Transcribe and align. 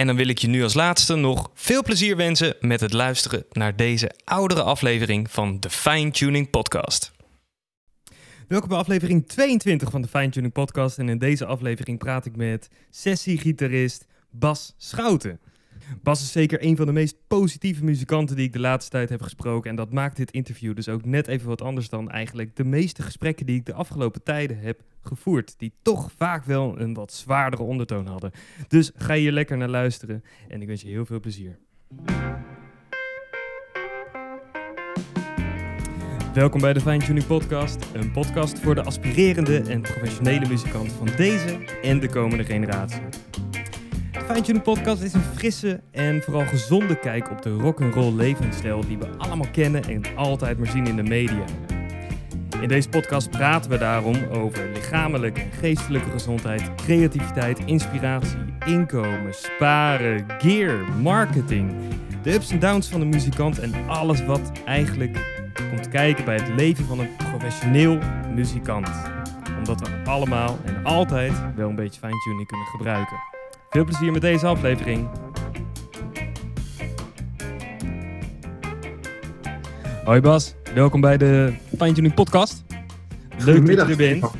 En 0.00 0.06
dan 0.06 0.16
wil 0.16 0.28
ik 0.28 0.38
je 0.38 0.48
nu 0.48 0.62
als 0.62 0.74
laatste 0.74 1.14
nog 1.14 1.50
veel 1.54 1.82
plezier 1.82 2.16
wensen 2.16 2.56
met 2.60 2.80
het 2.80 2.92
luisteren 2.92 3.44
naar 3.52 3.76
deze 3.76 4.10
oudere 4.24 4.62
aflevering 4.62 5.30
van 5.30 5.60
de 5.60 5.70
Fine 5.70 6.10
Tuning 6.10 6.50
Podcast. 6.50 7.12
Welkom 8.48 8.68
bij 8.68 8.78
aflevering 8.78 9.28
22 9.28 9.90
van 9.90 10.02
de 10.02 10.08
Fine 10.08 10.28
Tuning 10.28 10.52
Podcast. 10.52 10.98
En 10.98 11.08
in 11.08 11.18
deze 11.18 11.46
aflevering 11.46 11.98
praat 11.98 12.26
ik 12.26 12.36
met 12.36 12.68
sessiegitarist 12.90 14.06
Bas 14.30 14.74
Schouten. 14.76 15.40
Bas 16.02 16.22
is 16.22 16.32
zeker 16.32 16.64
een 16.64 16.76
van 16.76 16.86
de 16.86 16.92
meest 16.92 17.16
positieve 17.26 17.84
muzikanten 17.84 18.36
die 18.36 18.46
ik 18.46 18.52
de 18.52 18.60
laatste 18.60 18.90
tijd 18.90 19.08
heb 19.08 19.22
gesproken. 19.22 19.70
En 19.70 19.76
dat 19.76 19.92
maakt 19.92 20.16
dit 20.16 20.30
interview 20.30 20.74
dus 20.74 20.88
ook 20.88 21.04
net 21.04 21.26
even 21.26 21.48
wat 21.48 21.62
anders 21.62 21.88
dan 21.88 22.10
eigenlijk 22.10 22.56
de 22.56 22.64
meeste 22.64 23.02
gesprekken 23.02 23.46
die 23.46 23.56
ik 23.56 23.66
de 23.66 23.74
afgelopen 23.74 24.22
tijden 24.22 24.58
heb 24.58 24.82
gevoerd. 25.02 25.54
Die 25.58 25.72
toch 25.82 26.10
vaak 26.16 26.44
wel 26.44 26.80
een 26.80 26.94
wat 26.94 27.12
zwaardere 27.12 27.62
ondertoon 27.62 28.06
hadden. 28.06 28.30
Dus 28.68 28.90
ga 28.94 29.14
hier 29.14 29.32
lekker 29.32 29.56
naar 29.56 29.68
luisteren 29.68 30.24
en 30.48 30.62
ik 30.62 30.66
wens 30.66 30.82
je 30.82 30.88
heel 30.88 31.06
veel 31.06 31.20
plezier. 31.20 31.58
Welkom 36.34 36.60
bij 36.60 36.72
de 36.72 36.80
Fine 36.80 36.98
Tuning 36.98 37.26
Podcast, 37.26 37.86
een 37.94 38.12
podcast 38.12 38.58
voor 38.58 38.74
de 38.74 38.82
aspirerende 38.82 39.60
en 39.60 39.80
professionele 39.80 40.48
muzikant 40.48 40.92
van 40.92 41.08
deze 41.16 41.58
en 41.82 42.00
de 42.00 42.08
komende 42.08 42.44
generatie. 42.44 43.00
Fine 44.30 44.42
Tuning 44.42 44.64
Podcast 44.64 45.02
is 45.02 45.12
een 45.12 45.22
frisse 45.22 45.80
en 45.90 46.22
vooral 46.22 46.46
gezonde 46.46 46.98
kijk 46.98 47.30
op 47.30 47.42
de 47.42 47.50
rock'n'roll 47.50 48.14
levensstijl 48.14 48.80
die 48.86 48.98
we 48.98 49.08
allemaal 49.18 49.50
kennen 49.52 49.84
en 49.84 50.02
altijd 50.16 50.58
maar 50.58 50.66
zien 50.66 50.86
in 50.86 50.96
de 50.96 51.02
media. 51.02 51.44
In 52.60 52.68
deze 52.68 52.88
podcast 52.88 53.30
praten 53.30 53.70
we 53.70 53.78
daarom 53.78 54.16
over 54.32 54.70
lichamelijke 54.72 55.40
en 55.40 55.50
geestelijke 55.52 56.10
gezondheid, 56.10 56.74
creativiteit, 56.74 57.58
inspiratie, 57.64 58.38
inkomen, 58.66 59.34
sparen, 59.34 60.26
gear, 60.38 60.78
marketing, 61.02 61.74
de 62.22 62.32
ups 62.32 62.50
en 62.50 62.58
downs 62.58 62.88
van 62.88 63.00
de 63.00 63.06
muzikant 63.06 63.58
en 63.58 63.72
alles 63.88 64.24
wat 64.24 64.52
eigenlijk 64.64 65.18
komt 65.70 65.88
kijken 65.88 66.24
bij 66.24 66.36
het 66.36 66.54
leven 66.56 66.84
van 66.84 66.98
een 66.98 67.16
professioneel 67.16 67.98
muzikant. 68.34 68.88
Omdat 69.58 69.80
we 69.80 70.10
allemaal 70.10 70.58
en 70.64 70.84
altijd 70.84 71.32
wel 71.56 71.68
een 71.68 71.74
beetje 71.74 72.00
fine-tuning 72.00 72.46
kunnen 72.46 72.66
gebruiken. 72.66 73.39
Veel 73.70 73.84
plezier 73.84 74.12
met 74.12 74.20
deze 74.20 74.46
aflevering. 74.46 75.08
Hoi 80.04 80.20
Bas, 80.20 80.54
welkom 80.74 81.00
bij 81.00 81.16
de 81.16 81.54
Fine 81.76 81.92
Tuning 81.92 82.14
Podcast. 82.14 82.64
Leuk 83.38 83.66
dat 83.66 83.86
je 83.86 83.92
er 83.92 83.96
bent. 83.96 84.30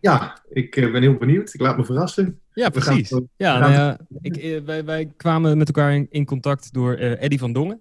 Ja, 0.00 0.42
ik 0.48 0.76
eh, 0.76 0.92
ben 0.92 1.02
heel 1.02 1.14
benieuwd. 1.14 1.54
Ik 1.54 1.60
laat 1.60 1.76
me 1.76 1.84
verrassen. 1.84 2.40
Ja, 2.54 2.68
precies. 2.68 3.20
ja, 3.36 3.58
nou 3.58 3.72
ja, 3.72 3.98
ik, 4.20 4.36
eh, 4.36 4.60
wij, 4.60 4.84
wij 4.84 5.12
kwamen 5.16 5.58
met 5.58 5.66
elkaar 5.66 5.94
in, 5.94 6.06
in 6.10 6.24
contact 6.24 6.72
door 6.72 6.98
uh, 6.98 7.22
Eddie 7.22 7.38
van 7.38 7.52
Dongen. 7.52 7.80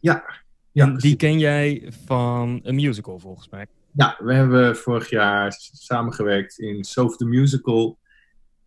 Ja, 0.00 0.24
ja 0.72 0.86
die 0.86 1.16
ken 1.16 1.38
jij 1.38 1.92
van 2.06 2.60
een 2.62 2.74
musical 2.74 3.18
volgens 3.18 3.48
mij. 3.48 3.66
Ja, 3.92 4.16
we 4.18 4.34
hebben 4.34 4.76
vorig 4.76 5.10
jaar 5.10 5.54
samengewerkt 5.72 6.58
in 6.58 6.84
Soft 6.84 7.18
the 7.18 7.24
Musical. 7.24 7.98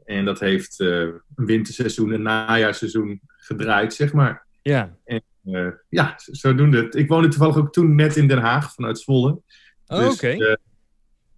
En 0.08 0.26
dat 0.26 0.40
heeft 0.40 0.80
uh, 0.80 1.00
een 1.36 1.46
winterseizoen 1.46 2.14
en 2.14 2.22
najaarseizoen 2.22 3.22
gedraaid, 3.28 3.94
zeg 3.94 4.14
maar. 4.14 4.46
Ja. 4.62 4.96
En 5.06 5.22
uh, 5.46 5.68
ja, 5.90 6.14
zodoende. 6.18 6.90
Ik 6.90 7.08
woonde 7.08 7.28
toevallig 7.28 7.58
ook 7.58 7.74
toen 7.74 7.96
net 7.96 8.16
in 8.16 8.28
Den 8.28 8.38
Haag 8.38 8.74
vanuit 8.74 9.00
Zwolle. 9.00 9.42
Oh, 9.88 10.00
dus, 10.00 10.14
oké. 10.14 10.34
Okay. 10.34 10.38
Uh, 10.38 10.56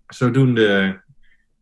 zodoende 0.08 1.02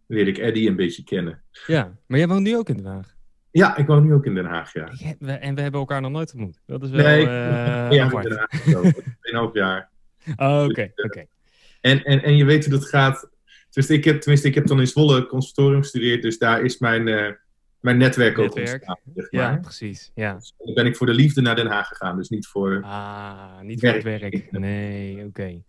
leerde 0.07 0.31
ik 0.31 0.37
Eddie 0.37 0.69
een 0.69 0.75
beetje 0.75 1.03
kennen. 1.03 1.41
Ja, 1.67 1.97
maar 2.05 2.17
jij 2.17 2.27
woont 2.27 2.43
nu 2.43 2.57
ook 2.57 2.69
in 2.69 2.77
Den 2.77 2.85
Haag? 2.85 3.15
Ja, 3.51 3.77
ik 3.77 3.87
woon 3.87 4.05
nu 4.05 4.13
ook 4.13 4.25
in 4.25 4.35
Den 4.35 4.45
Haag, 4.45 4.73
ja. 4.73 4.87
Heb, 4.91 5.21
en 5.21 5.55
we 5.55 5.61
hebben 5.61 5.79
elkaar 5.79 6.01
nog 6.01 6.11
nooit 6.11 6.33
ontmoet. 6.33 6.61
Dat 6.65 6.83
is 6.83 6.89
wel 6.89 7.05
nee, 7.05 7.21
uh, 7.21 7.27
ja, 7.91 8.11
in 8.11 8.21
Den 8.21 8.37
Haag. 8.37 8.93
Tweeënhalf 9.19 9.53
jaar. 9.53 9.89
Oh, 10.35 10.63
oké, 10.69 10.91
dus, 10.95 11.05
oké. 11.05 11.25
En, 11.81 12.03
en, 12.03 12.23
en 12.23 12.37
je 12.37 12.45
weet 12.45 12.65
hoe 12.65 12.73
dat 12.73 12.89
gaat 12.89 13.29
dus 13.77 13.89
ik 13.89 14.03
heb, 14.03 14.21
tenminste, 14.21 14.47
ik 14.47 14.55
heb 14.55 14.67
dan 14.67 14.79
in 14.79 14.87
Zwolle 14.87 15.25
conservatorium 15.25 15.81
gestudeerd, 15.81 16.21
dus 16.21 16.37
daar 16.37 16.61
is 16.61 16.77
mijn, 16.77 17.07
uh, 17.07 17.31
mijn 17.79 17.97
netwerk, 17.97 18.37
ook 18.37 18.55
ontstaan. 18.55 18.97
Zeg 19.15 19.31
maar. 19.31 19.51
Ja, 19.51 19.57
precies. 19.57 20.11
Ja. 20.15 20.33
Dus 20.33 20.53
dan 20.57 20.73
ben 20.73 20.85
ik 20.85 20.95
voor 20.95 21.07
de 21.07 21.13
liefde 21.13 21.41
naar 21.41 21.55
Den 21.55 21.67
Haag 21.67 21.87
gegaan, 21.87 22.17
dus 22.17 22.29
niet 22.29 22.47
voor. 22.47 22.81
Ah, 22.83 23.59
niet 23.61 23.79
voor 23.79 23.89
het 23.89 24.03
werk. 24.03 24.51
Nee, 24.51 25.15
oké. 25.15 25.25
Okay. 25.25 25.63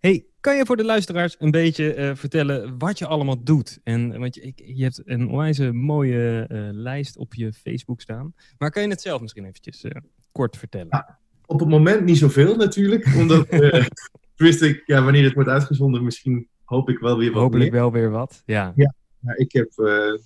Hey, 0.00 0.24
kan 0.40 0.56
je 0.56 0.66
voor 0.66 0.76
de 0.76 0.84
luisteraars 0.84 1.36
een 1.38 1.50
beetje 1.50 1.96
uh, 1.96 2.10
vertellen 2.14 2.78
wat 2.78 2.98
je 2.98 3.06
allemaal 3.06 3.42
doet? 3.42 3.80
En 3.84 4.18
want 4.18 4.34
je, 4.34 4.40
ik, 4.40 4.62
je 4.64 4.82
hebt 4.82 5.02
een 5.04 5.28
onwijze 5.28 5.72
mooie 5.72 6.48
uh, 6.52 6.68
lijst 6.72 7.16
op 7.16 7.34
je 7.34 7.52
Facebook 7.52 8.00
staan. 8.00 8.34
Maar 8.58 8.70
kan 8.70 8.82
je 8.82 8.88
het 8.88 9.00
zelf 9.00 9.20
misschien 9.20 9.44
eventjes 9.44 9.84
kort 10.32 10.56
vertellen? 10.56 10.88
Ja, 10.90 11.18
op 11.46 11.60
het 11.60 11.68
moment 11.68 12.04
niet 12.04 12.18
zoveel 12.18 12.56
natuurlijk, 12.56 13.06
omdat. 13.16 13.46
wist 14.36 14.62
ik, 14.62 14.82
ja, 14.86 15.02
wanneer 15.02 15.24
het 15.24 15.34
wordt 15.34 15.48
uitgezonden, 15.48 16.04
misschien 16.04 16.48
hoop 16.64 16.88
ik 16.88 16.98
wel 16.98 17.18
weer 17.18 17.32
wat 17.32 17.42
Hopelijk 17.42 17.72
wel 17.72 17.92
weer 17.92 18.10
wat, 18.10 18.42
ja. 18.46 18.72
Ja, 18.76 18.94
ik, 19.36 19.52
heb, 19.52 19.72
uh, 19.76 20.18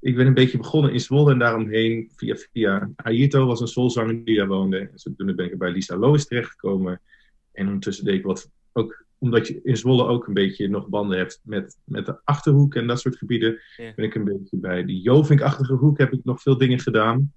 ik 0.00 0.16
ben 0.16 0.26
een 0.26 0.34
beetje 0.34 0.58
begonnen 0.58 0.92
in 0.92 1.00
Zwolle 1.00 1.32
en 1.32 1.38
daaromheen 1.38 2.10
via, 2.16 2.36
via 2.52 2.90
Ayrto 2.96 3.46
was 3.46 3.60
een 3.60 3.68
soulzanger 3.68 4.24
die 4.24 4.36
daar 4.36 4.46
woonde. 4.46 4.78
En 4.78 5.14
toen 5.16 5.34
ben 5.36 5.46
ik 5.46 5.58
bij 5.58 5.70
Lisa 5.70 5.96
Lois 5.96 6.26
terechtgekomen. 6.26 7.00
En 7.52 7.66
ondertussen 7.66 8.04
deed 8.04 8.18
ik 8.18 8.24
wat, 8.24 8.50
ook 8.72 9.04
omdat 9.18 9.46
je 9.46 9.60
in 9.62 9.76
Zwolle 9.76 10.06
ook 10.06 10.26
een 10.26 10.34
beetje 10.34 10.68
nog 10.68 10.88
banden 10.88 11.18
hebt 11.18 11.40
met, 11.44 11.78
met 11.84 12.06
de 12.06 12.20
Achterhoek 12.24 12.74
en 12.74 12.86
dat 12.86 13.00
soort 13.00 13.16
gebieden, 13.16 13.60
ja. 13.76 13.92
ben 13.94 14.04
ik 14.04 14.14
een 14.14 14.24
beetje 14.24 14.56
bij 14.56 14.84
die 14.84 15.00
Jovink-achtige 15.00 15.74
hoek 15.74 15.98
heb 15.98 16.12
ik 16.12 16.24
nog 16.24 16.42
veel 16.42 16.58
dingen 16.58 16.78
gedaan. 16.78 17.32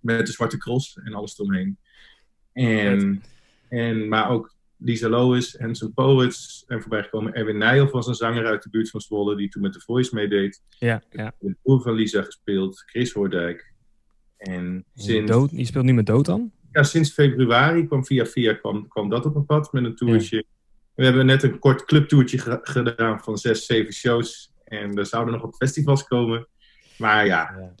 Met 0.00 0.26
de 0.26 0.32
Zwarte 0.32 0.56
Cross 0.56 0.96
en 0.96 1.14
alles 1.14 1.38
eromheen. 1.38 1.78
En, 2.52 3.22
en, 3.68 4.08
maar 4.08 4.30
ook 4.30 4.54
Lisa 4.78 5.08
Lois, 5.08 5.50
zijn 5.50 5.94
Poets 5.94 6.64
en 6.66 6.80
voorbij 6.80 7.02
gekomen. 7.02 7.34
Erwin 7.34 7.58
Nijhoff 7.58 7.92
was 7.92 8.06
een 8.06 8.14
zanger 8.14 8.46
uit 8.46 8.62
de 8.62 8.70
buurt 8.70 8.90
van 8.90 9.00
Zwolle 9.00 9.36
die 9.36 9.48
toen 9.48 9.62
met 9.62 9.72
de 9.72 9.80
Voice 9.80 10.14
meedeed. 10.14 10.62
Ja, 10.68 11.02
ja. 11.10 11.34
De 11.38 11.56
broer 11.62 11.82
van 11.82 11.92
Lisa 11.92 12.22
gespeeld, 12.22 12.82
Chris 12.86 13.12
Hoordijk. 13.12 13.72
En 14.36 14.84
sinds... 14.94 15.30
Dood, 15.30 15.50
je 15.50 15.64
speelt 15.64 15.84
nu 15.84 15.92
met 15.92 16.06
Dood 16.06 16.24
dan? 16.24 16.52
Ja, 16.72 16.82
sinds 16.82 17.12
februari 17.12 17.86
kwam 17.86 18.04
via 18.04 18.26
via 18.26 18.54
kwam, 18.54 18.88
kwam 18.88 19.08
dat 19.08 19.26
op 19.26 19.34
een 19.34 19.46
pad 19.46 19.72
met 19.72 19.84
een 19.84 19.96
toertje. 19.96 20.36
Ja. 20.36 20.42
We 20.94 21.04
hebben 21.04 21.26
net 21.26 21.42
een 21.42 21.58
kort 21.58 21.84
clubtoertje 21.84 22.58
gedaan 22.62 23.20
van 23.20 23.38
zes, 23.38 23.66
zeven 23.66 23.92
shows. 23.92 24.52
En 24.64 24.94
er 24.94 25.06
zouden 25.06 25.34
nog 25.34 25.42
op 25.42 25.54
festivals 25.54 26.04
komen. 26.04 26.48
Maar 26.98 27.26
ja, 27.26 27.54
ja. 27.58 27.74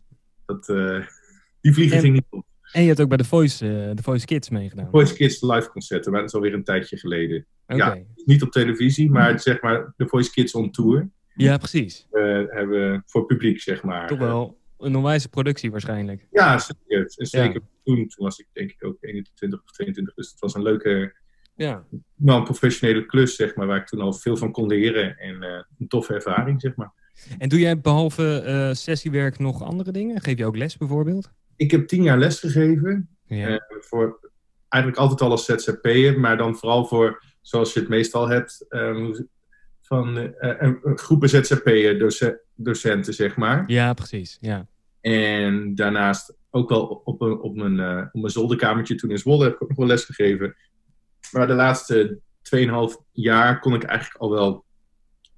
Dat, 0.46 0.68
uh, 0.68 1.06
die 1.60 1.72
vliegen 1.72 1.96
en... 1.96 2.02
ging 2.02 2.14
niet 2.14 2.26
op. 2.28 2.46
En 2.72 2.80
je 2.82 2.88
hebt 2.88 3.00
ook 3.00 3.08
bij 3.08 3.16
de 3.16 3.24
Voice, 3.24 3.64
uh, 3.64 3.90
de 3.94 4.02
Voice 4.02 4.26
Kids 4.26 4.48
meegedaan. 4.48 4.88
Voice 4.90 5.14
Kids 5.14 5.42
live 5.42 5.70
concerten, 5.70 6.10
maar 6.12 6.20
dat 6.20 6.28
is 6.28 6.34
alweer 6.34 6.54
een 6.54 6.64
tijdje 6.64 6.96
geleden. 6.96 7.46
Okay. 7.66 7.98
Ja, 7.98 8.04
niet 8.24 8.42
op 8.42 8.50
televisie, 8.50 9.10
maar 9.10 9.40
zeg 9.40 9.60
maar 9.60 9.92
de 9.96 10.06
Voice 10.06 10.30
Kids 10.30 10.54
on 10.54 10.70
tour. 10.70 11.08
Ja, 11.34 11.56
precies. 11.56 12.06
uh, 12.12 12.42
hebben 12.48 13.02
voor 13.06 13.26
publiek, 13.26 13.60
zeg 13.60 13.82
maar. 13.82 14.06
Toch 14.06 14.18
wel 14.18 14.58
een 14.78 14.96
onwijze 14.96 15.28
productie 15.28 15.70
waarschijnlijk. 15.70 16.26
Ja, 16.30 16.58
zeker. 16.58 17.12
En 17.16 17.26
zeker 17.26 17.60
ja. 17.60 17.68
toen, 17.84 17.96
toen 18.08 18.24
was 18.24 18.38
ik 18.38 18.46
denk 18.52 18.70
ik 18.70 18.84
ook 18.84 18.96
21 19.00 19.62
of 19.64 19.70
22. 19.70 20.14
Dus 20.14 20.30
het 20.30 20.40
was 20.40 20.54
een 20.54 20.62
leuke, 20.62 21.14
ja. 21.56 21.84
nou, 22.16 22.38
een 22.38 22.44
professionele 22.44 23.06
klus, 23.06 23.36
zeg 23.36 23.54
maar. 23.54 23.66
Waar 23.66 23.80
ik 23.80 23.86
toen 23.86 24.00
al 24.00 24.12
veel 24.12 24.36
van 24.36 24.52
kon 24.52 24.66
leren. 24.66 25.18
En 25.18 25.34
uh, 25.34 25.62
een 25.78 25.88
toffe 25.88 26.14
ervaring, 26.14 26.60
zeg 26.60 26.76
maar. 26.76 26.92
En 27.38 27.48
doe 27.48 27.58
jij 27.58 27.80
behalve 27.80 28.44
uh, 28.46 28.74
sessiewerk 28.74 29.38
nog 29.38 29.62
andere 29.62 29.90
dingen? 29.90 30.20
Geef 30.20 30.38
je 30.38 30.46
ook 30.46 30.56
les 30.56 30.76
bijvoorbeeld? 30.76 31.32
Ik 31.58 31.70
heb 31.70 31.88
tien 31.88 32.02
jaar 32.02 32.18
les 32.18 32.40
gegeven. 32.40 33.08
Ja. 33.26 33.48
Uh, 33.48 33.58
voor 33.68 34.30
eigenlijk 34.68 35.02
altijd 35.02 35.20
al 35.20 35.30
als 35.30 35.44
ZZP'er, 35.44 36.20
maar 36.20 36.36
dan 36.36 36.56
vooral 36.56 36.84
voor, 36.84 37.24
zoals 37.40 37.72
je 37.72 37.80
het 37.80 37.88
meestal 37.88 38.28
hebt, 38.28 38.66
um, 38.68 39.28
van 39.82 40.18
uh, 40.40 40.72
groepen 40.82 41.28
ZZP'er, 41.28 41.98
doce 41.98 42.40
docenten, 42.54 43.14
zeg 43.14 43.36
maar. 43.36 43.64
Ja, 43.66 43.92
precies. 43.92 44.38
Ja. 44.40 44.66
En 45.00 45.74
daarnaast 45.74 46.36
ook 46.50 46.68
wel 46.68 47.02
op, 47.04 47.20
een, 47.20 47.40
op, 47.40 47.56
mijn, 47.56 47.76
uh, 47.78 48.04
op 48.12 48.20
mijn 48.20 48.32
zolderkamertje 48.32 48.94
toen 48.94 49.10
in 49.10 49.18
Zwolle 49.18 49.44
heb 49.44 49.52
ik 49.52 49.62
ook 49.62 49.68
nog 49.68 49.78
wel 49.78 49.86
les 49.86 50.04
gegeven. 50.04 50.56
Maar 51.32 51.46
de 51.46 51.54
laatste 51.54 52.18
2,5 52.56 52.66
jaar 53.12 53.60
kon 53.60 53.74
ik 53.74 53.82
eigenlijk 53.82 54.20
al 54.20 54.30
wel 54.30 54.64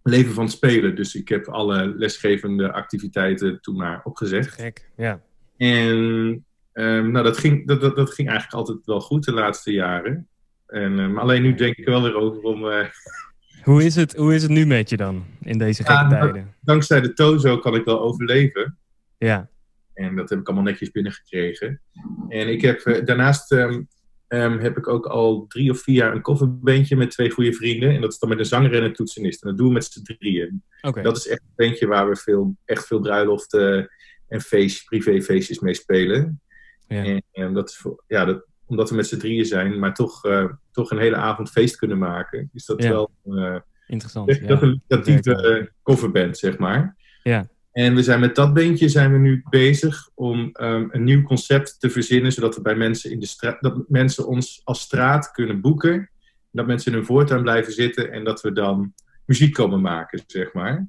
leven 0.02 0.34
van 0.34 0.48
spelen. 0.48 0.96
Dus 0.96 1.14
ik 1.14 1.28
heb 1.28 1.48
alle 1.48 1.94
lesgevende 1.96 2.72
activiteiten 2.72 3.60
toen 3.60 3.76
maar 3.76 4.00
opgezet. 4.04 4.48
Gek, 4.48 4.90
ja. 4.96 5.22
En 5.60 6.44
um, 6.72 7.10
nou, 7.10 7.24
dat, 7.24 7.38
ging, 7.38 7.66
dat, 7.66 7.80
dat, 7.80 7.96
dat, 7.96 8.14
ging 8.14 8.28
eigenlijk 8.28 8.58
altijd 8.58 8.86
wel 8.86 9.00
goed 9.00 9.24
de 9.24 9.32
laatste 9.32 9.72
jaren. 9.72 10.28
En, 10.66 10.98
um, 10.98 11.18
alleen 11.18 11.42
nu 11.42 11.54
denk 11.54 11.76
ik 11.76 11.84
wel 11.84 12.02
weer 12.02 12.14
over 12.14 12.42
om... 12.42 12.64
Uh... 12.64 12.84
Hoe, 13.62 13.84
is 13.84 13.94
het, 13.94 14.16
hoe 14.16 14.34
is 14.34 14.42
het 14.42 14.50
nu 14.50 14.66
met 14.66 14.90
je 14.90 14.96
dan, 14.96 15.24
in 15.40 15.58
deze 15.58 15.84
gekke 15.84 16.14
ja, 16.14 16.20
tijden? 16.20 16.54
Dankzij 16.60 17.00
de 17.00 17.12
Tozo 17.12 17.58
kan 17.58 17.74
ik 17.74 17.84
wel 17.84 18.00
overleven. 18.00 18.78
Ja. 19.18 19.48
En 19.94 20.16
dat 20.16 20.30
heb 20.30 20.38
ik 20.38 20.46
allemaal 20.46 20.64
netjes 20.64 20.90
binnengekregen. 20.90 21.80
En 22.28 22.48
ik 22.48 22.60
heb 22.60 22.86
uh, 22.86 23.04
daarnaast... 23.04 23.52
Um, 23.52 23.88
Um, 24.32 24.58
heb 24.58 24.76
ik 24.76 24.88
ook 24.88 25.06
al 25.06 25.46
drie 25.48 25.70
of 25.70 25.80
vier 25.82 25.94
jaar 25.94 26.14
een 26.14 26.22
coverbandje 26.22 26.96
met 26.96 27.10
twee 27.10 27.30
goede 27.30 27.52
vrienden. 27.52 27.94
En 27.94 28.00
dat 28.00 28.12
is 28.12 28.18
dan 28.18 28.28
met 28.28 28.38
een 28.38 28.44
zanger 28.44 28.74
en 28.74 28.82
een 28.82 28.92
toetsenist. 28.92 29.42
En 29.42 29.48
dat 29.48 29.58
doen 29.58 29.66
we 29.66 29.72
met 29.72 29.84
z'n 29.84 30.02
drieën. 30.02 30.62
Okay. 30.80 31.02
Dat 31.02 31.16
is 31.16 31.28
echt 31.28 31.40
een 31.40 31.66
bandje 31.66 31.86
waar 31.86 32.08
we 32.08 32.16
veel, 32.16 32.56
echt 32.64 32.86
veel 32.86 33.00
bruiloften 33.00 33.90
en 34.30 34.40
feest, 34.40 34.84
privéfeestjes 34.84 35.58
mee 35.58 35.74
spelen. 35.74 36.40
Ja. 36.88 37.04
En, 37.04 37.22
en, 37.32 37.54
dat 37.54 37.68
is 37.68 37.76
voor, 37.76 38.04
ja, 38.06 38.24
dat, 38.24 38.44
omdat 38.66 38.90
we 38.90 38.96
met 38.96 39.06
z'n 39.06 39.18
drieën 39.18 39.44
zijn, 39.44 39.78
maar 39.78 39.94
toch, 39.94 40.24
uh, 40.24 40.44
toch 40.72 40.90
een 40.90 40.98
hele 40.98 41.16
avond 41.16 41.50
feest 41.50 41.76
kunnen 41.76 41.98
maken. 41.98 42.50
Is 42.52 42.64
dat 42.64 42.82
ja. 42.82 42.88
wel 42.88 43.10
uh, 43.24 43.56
interessant. 43.86 44.36
Ja. 44.36 44.78
Dat 44.86 45.08
uh, 45.08 45.66
coverband, 45.82 46.38
zeg 46.38 46.58
maar. 46.58 46.96
Ja. 47.22 47.48
En 47.72 47.94
we 47.94 48.02
zijn 48.02 48.20
met 48.20 48.34
dat 48.34 48.54
bandje 48.54 48.88
zijn 48.88 49.12
we 49.12 49.18
nu 49.18 49.42
bezig 49.50 50.10
om 50.14 50.38
um, 50.60 50.88
een 50.92 51.04
nieuw 51.04 51.22
concept 51.22 51.80
te 51.80 51.90
verzinnen, 51.90 52.32
zodat 52.32 52.54
we 52.54 52.62
bij 52.62 52.74
mensen 52.74 53.10
in 53.10 53.20
de 53.20 53.26
straat, 53.26 53.56
dat 53.60 53.88
mensen 53.88 54.26
ons 54.26 54.60
als 54.64 54.80
straat 54.80 55.30
kunnen 55.30 55.60
boeken. 55.60 56.10
Dat 56.50 56.66
mensen 56.66 56.92
in 56.92 56.98
hun 56.98 57.06
voortuin 57.06 57.42
blijven 57.42 57.72
zitten 57.72 58.12
en 58.12 58.24
dat 58.24 58.40
we 58.40 58.52
dan 58.52 58.94
muziek 59.24 59.52
komen 59.52 59.80
maken, 59.80 60.22
zeg 60.26 60.52
maar. 60.52 60.88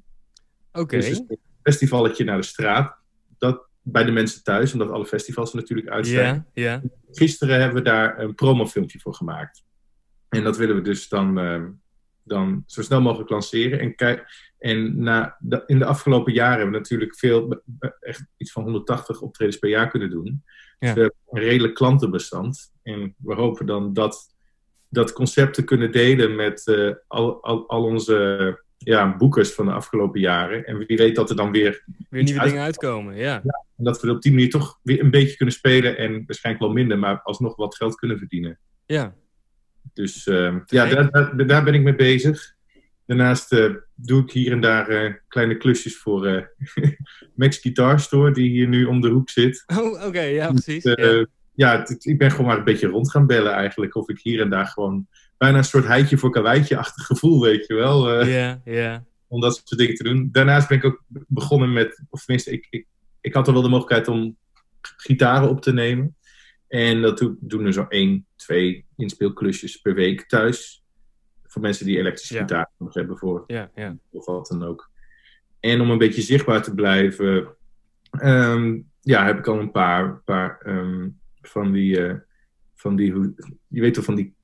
Oké. 0.72 0.80
Okay. 0.80 1.00
Dus 1.00 1.18
een 1.18 1.38
festivalletje 1.62 2.24
naar 2.24 2.36
de 2.36 2.46
straat, 2.46 2.96
dat 3.42 3.66
bij 3.82 4.04
de 4.04 4.12
mensen 4.12 4.42
thuis, 4.42 4.72
omdat 4.72 4.90
alle 4.90 5.06
festivals 5.06 5.52
natuurlijk 5.52 5.88
uit 5.88 6.06
zijn. 6.06 6.46
Ja, 6.52 6.62
ja. 6.62 6.82
Gisteren 7.10 7.60
hebben 7.60 7.82
we 7.82 7.88
daar 7.88 8.18
een 8.18 8.34
promofilmpje 8.34 8.98
voor 8.98 9.14
gemaakt. 9.14 9.64
En 10.28 10.44
dat 10.44 10.56
willen 10.56 10.76
we 10.76 10.82
dus 10.82 11.08
dan, 11.08 11.38
uh, 11.38 11.62
dan 12.22 12.62
zo 12.66 12.82
snel 12.82 13.00
mogelijk 13.00 13.30
lanceren. 13.30 13.80
En, 13.80 13.94
kijk, 13.94 14.26
en 14.58 15.02
na, 15.02 15.36
de, 15.40 15.62
in 15.66 15.78
de 15.78 15.84
afgelopen 15.84 16.32
jaren 16.32 16.56
hebben 16.56 16.72
we 16.72 16.78
natuurlijk 16.78 17.16
veel, 17.16 17.62
echt 18.00 18.24
iets 18.36 18.52
van 18.52 18.62
180 18.62 19.20
optredens 19.20 19.58
per 19.58 19.68
jaar 19.68 19.88
kunnen 19.90 20.10
doen. 20.10 20.44
Dus 20.78 20.92
we 20.92 21.00
hebben 21.00 21.18
een 21.30 21.42
redelijk 21.42 21.74
klantenbestand. 21.74 22.72
En 22.82 23.14
we 23.18 23.34
hopen 23.34 23.66
dan 23.66 23.92
dat, 23.92 24.34
dat 24.88 25.12
concept 25.12 25.54
te 25.54 25.64
kunnen 25.64 25.92
delen 25.92 26.34
met 26.34 26.66
uh, 26.66 26.94
al, 27.08 27.42
al, 27.42 27.68
al 27.68 27.84
onze 27.84 28.60
ja, 28.84 29.16
boekers 29.16 29.52
van 29.52 29.66
de 29.66 29.72
afgelopen 29.72 30.20
jaren. 30.20 30.66
En 30.66 30.78
wie 30.78 30.96
weet 30.96 31.16
dat 31.16 31.30
er 31.30 31.36
dan 31.36 31.52
weer... 31.52 31.84
Weer 32.08 32.22
nieuwe 32.22 32.40
uit... 32.40 32.48
dingen 32.48 32.64
uitkomen, 32.64 33.16
ja. 33.16 33.40
ja. 33.44 33.64
En 33.76 33.84
dat 33.84 34.00
we 34.00 34.10
op 34.10 34.22
die 34.22 34.32
manier 34.32 34.50
toch 34.50 34.80
weer 34.82 35.00
een 35.00 35.10
beetje 35.10 35.36
kunnen 35.36 35.54
spelen. 35.54 35.96
En 35.96 36.22
waarschijnlijk 36.26 36.64
wel 36.64 36.74
minder, 36.74 36.98
maar 36.98 37.20
alsnog 37.22 37.56
wat 37.56 37.76
geld 37.76 37.94
kunnen 37.94 38.18
verdienen. 38.18 38.58
Ja. 38.86 39.14
Dus 39.92 40.26
uh, 40.26 40.56
ja, 40.66 40.86
daar, 40.86 41.10
daar, 41.10 41.46
daar, 41.46 41.64
ben 41.64 41.74
ik 41.74 41.82
mee 41.82 41.94
bezig. 41.94 42.54
Daarnaast 43.06 43.52
uh, 43.52 43.74
doe 43.94 44.22
ik 44.22 44.30
hier 44.30 44.52
en 44.52 44.60
daar 44.60 44.90
uh, 44.90 45.14
kleine 45.28 45.56
klusjes 45.56 45.96
voor 45.96 46.26
uh, 46.26 46.42
Max 47.34 47.58
Guitar 47.58 48.00
Store, 48.00 48.32
die 48.32 48.50
hier 48.50 48.68
nu 48.68 48.84
om 48.84 49.00
de 49.00 49.08
hoek 49.08 49.30
zit. 49.30 49.64
Oh, 49.76 49.92
oké, 49.92 50.06
okay, 50.06 50.34
ja, 50.34 50.48
precies. 50.48 50.82
Dus, 50.82 50.94
ja, 50.96 51.26
ja 51.54 51.78
het, 51.78 52.04
ik 52.04 52.18
ben 52.18 52.30
gewoon 52.30 52.46
maar 52.46 52.58
een 52.58 52.64
beetje 52.64 52.86
rond 52.86 53.10
gaan 53.10 53.26
bellen 53.26 53.52
eigenlijk. 53.52 53.94
Of 53.94 54.08
ik 54.08 54.18
hier 54.18 54.40
en 54.40 54.50
daar 54.50 54.66
gewoon 54.66 55.06
bijna 55.42 55.58
een 55.58 55.64
soort 55.64 55.86
heitje 55.86 56.18
voor 56.18 56.30
kawaitje-achtig 56.30 57.06
gevoel, 57.06 57.40
weet 57.40 57.66
je 57.66 57.74
wel. 57.74 58.24
Ja, 58.24 58.24
ja. 58.24 58.60
Yeah. 58.64 59.00
Om 59.28 59.40
dat 59.40 59.56
soort 59.56 59.80
dingen 59.80 59.94
te 59.94 60.02
doen. 60.02 60.28
Daarnaast 60.32 60.68
ben 60.68 60.78
ik 60.78 60.84
ook 60.84 61.02
begonnen 61.08 61.72
met, 61.72 62.02
of 62.10 62.24
tenminste, 62.24 62.50
ik, 62.50 62.66
ik, 62.70 62.86
ik 63.20 63.34
had 63.34 63.46
er 63.46 63.52
wel 63.52 63.62
de 63.62 63.68
mogelijkheid 63.68 64.08
om 64.08 64.36
gitaren 64.80 65.48
op 65.48 65.62
te 65.62 65.72
nemen. 65.72 66.16
En 66.68 67.02
dat 67.02 67.18
doen 67.40 67.62
we 67.64 67.72
zo 67.72 67.86
één, 67.88 68.26
twee 68.36 68.84
inspeelklusjes 68.96 69.76
per 69.76 69.94
week 69.94 70.28
thuis. 70.28 70.84
Voor 71.46 71.62
mensen 71.62 71.86
die 71.86 71.98
elektrische 71.98 72.34
Ja. 72.34 72.40
gitaar 72.40 72.70
nodig 72.78 72.94
hebben 72.94 73.18
voor 73.18 73.44
Ja, 73.46 73.70
ja. 73.74 73.96
of 74.10 74.26
wat 74.26 74.46
dan 74.46 74.64
ook. 74.64 74.90
En 75.60 75.80
om 75.80 75.90
een 75.90 75.98
beetje 75.98 76.22
zichtbaar 76.22 76.62
te 76.62 76.74
blijven, 76.74 77.56
ehm, 78.10 78.80
ja, 79.00 79.24
heb 79.24 79.38
ik 79.38 79.46
al 79.46 79.58
een 79.58 79.70
paar, 79.70 80.20
paar 80.24 80.58
ehm, 80.60 81.08
van 81.42 81.72
die, 81.72 81.98
uh, 82.00 82.14
van 82.74 82.96
die, 82.96 83.12
hoe, 83.12 83.34
je 83.68 83.80
weet 83.80 83.96
wel, 83.96 84.04
van 84.04 84.14
die, 84.14 84.34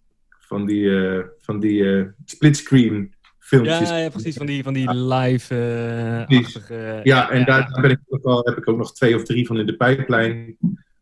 van 0.49 0.67
die, 0.67 0.83
uh, 0.83 1.25
van 1.39 1.61
die 1.61 1.83
uh, 1.83 2.07
splitscreen 2.25 3.15
filmpjes. 3.39 3.89
Ja, 3.89 3.97
ja, 3.97 4.09
precies, 4.09 4.37
van 4.37 4.47
die, 4.47 4.63
van 4.63 4.73
die 4.73 4.95
live-achtige... 4.95 7.01
ja, 7.03 7.31
en 7.31 7.45
daar, 7.45 7.79
ben 7.81 7.91
ik 7.91 8.01
ook 8.09 8.25
wel, 8.25 8.45
heb 8.45 8.57
ik 8.57 8.69
ook 8.69 8.77
nog 8.77 8.95
twee 8.95 9.15
of 9.15 9.25
drie 9.25 9.47
van 9.47 9.59
in 9.59 9.67
de 9.67 9.77
pijplijn. 9.77 10.57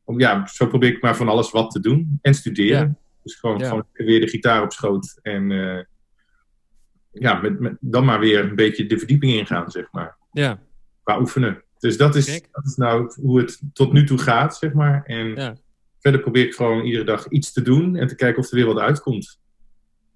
Om, 0.05 0.21
ja, 0.21 0.47
zo 0.47 0.67
probeer 0.67 0.91
ik 0.91 1.03
maar 1.03 1.17
van 1.17 1.29
alles 1.29 1.51
wat 1.51 1.71
te 1.71 1.81
doen 1.81 2.19
en 2.23 2.35
studeren. 2.35 2.99
Dus 3.23 3.35
gewoon, 3.35 3.61
gewoon 3.61 3.87
weer 3.93 4.21
de 4.21 4.29
gitaar 4.29 4.63
op 4.63 4.73
schoot 4.73 5.19
en 5.23 5.51
eh, 5.51 5.83
ja, 7.11 7.35
met, 7.35 7.61
met, 7.61 7.77
dan 7.81 8.05
maar 8.05 8.21
weer 8.21 8.41
een 8.41 8.55
beetje 8.55 8.87
de 8.87 8.99
verdieping 8.99 9.33
ingaan, 9.33 9.71
zeg 9.71 9.89
maar. 9.93 10.17
Ja, 10.33 10.61
Qua 11.03 11.21
oefenen. 11.21 11.63
Dus 11.79 11.97
dat 11.97 12.15
is, 12.15 12.27
dat 12.27 12.65
is 12.65 12.77
nou 12.77 13.13
hoe 13.21 13.39
het 13.39 13.63
tot 13.73 13.93
nu 13.93 14.05
toe 14.05 14.19
gaat, 14.19 14.57
zeg 14.57 14.73
maar. 14.73 15.03
En 15.05 15.59
verder 15.99 16.21
probeer 16.21 16.45
ik 16.45 16.55
gewoon 16.55 16.85
iedere 16.85 17.05
dag 17.05 17.29
iets 17.29 17.53
te 17.53 17.63
doen 17.63 17.97
en 17.97 18.07
te 18.07 18.15
kijken 18.15 18.43
of 18.43 18.51
er 18.51 18.57
weer 18.57 18.67
wat 18.67 18.79
uitkomt. 18.79 19.39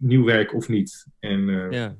Nieuw 0.00 0.24
werk 0.24 0.54
of 0.54 0.68
niet. 0.68 1.06
En 1.18 1.48
eh, 1.48 1.70
ja. 1.70 1.96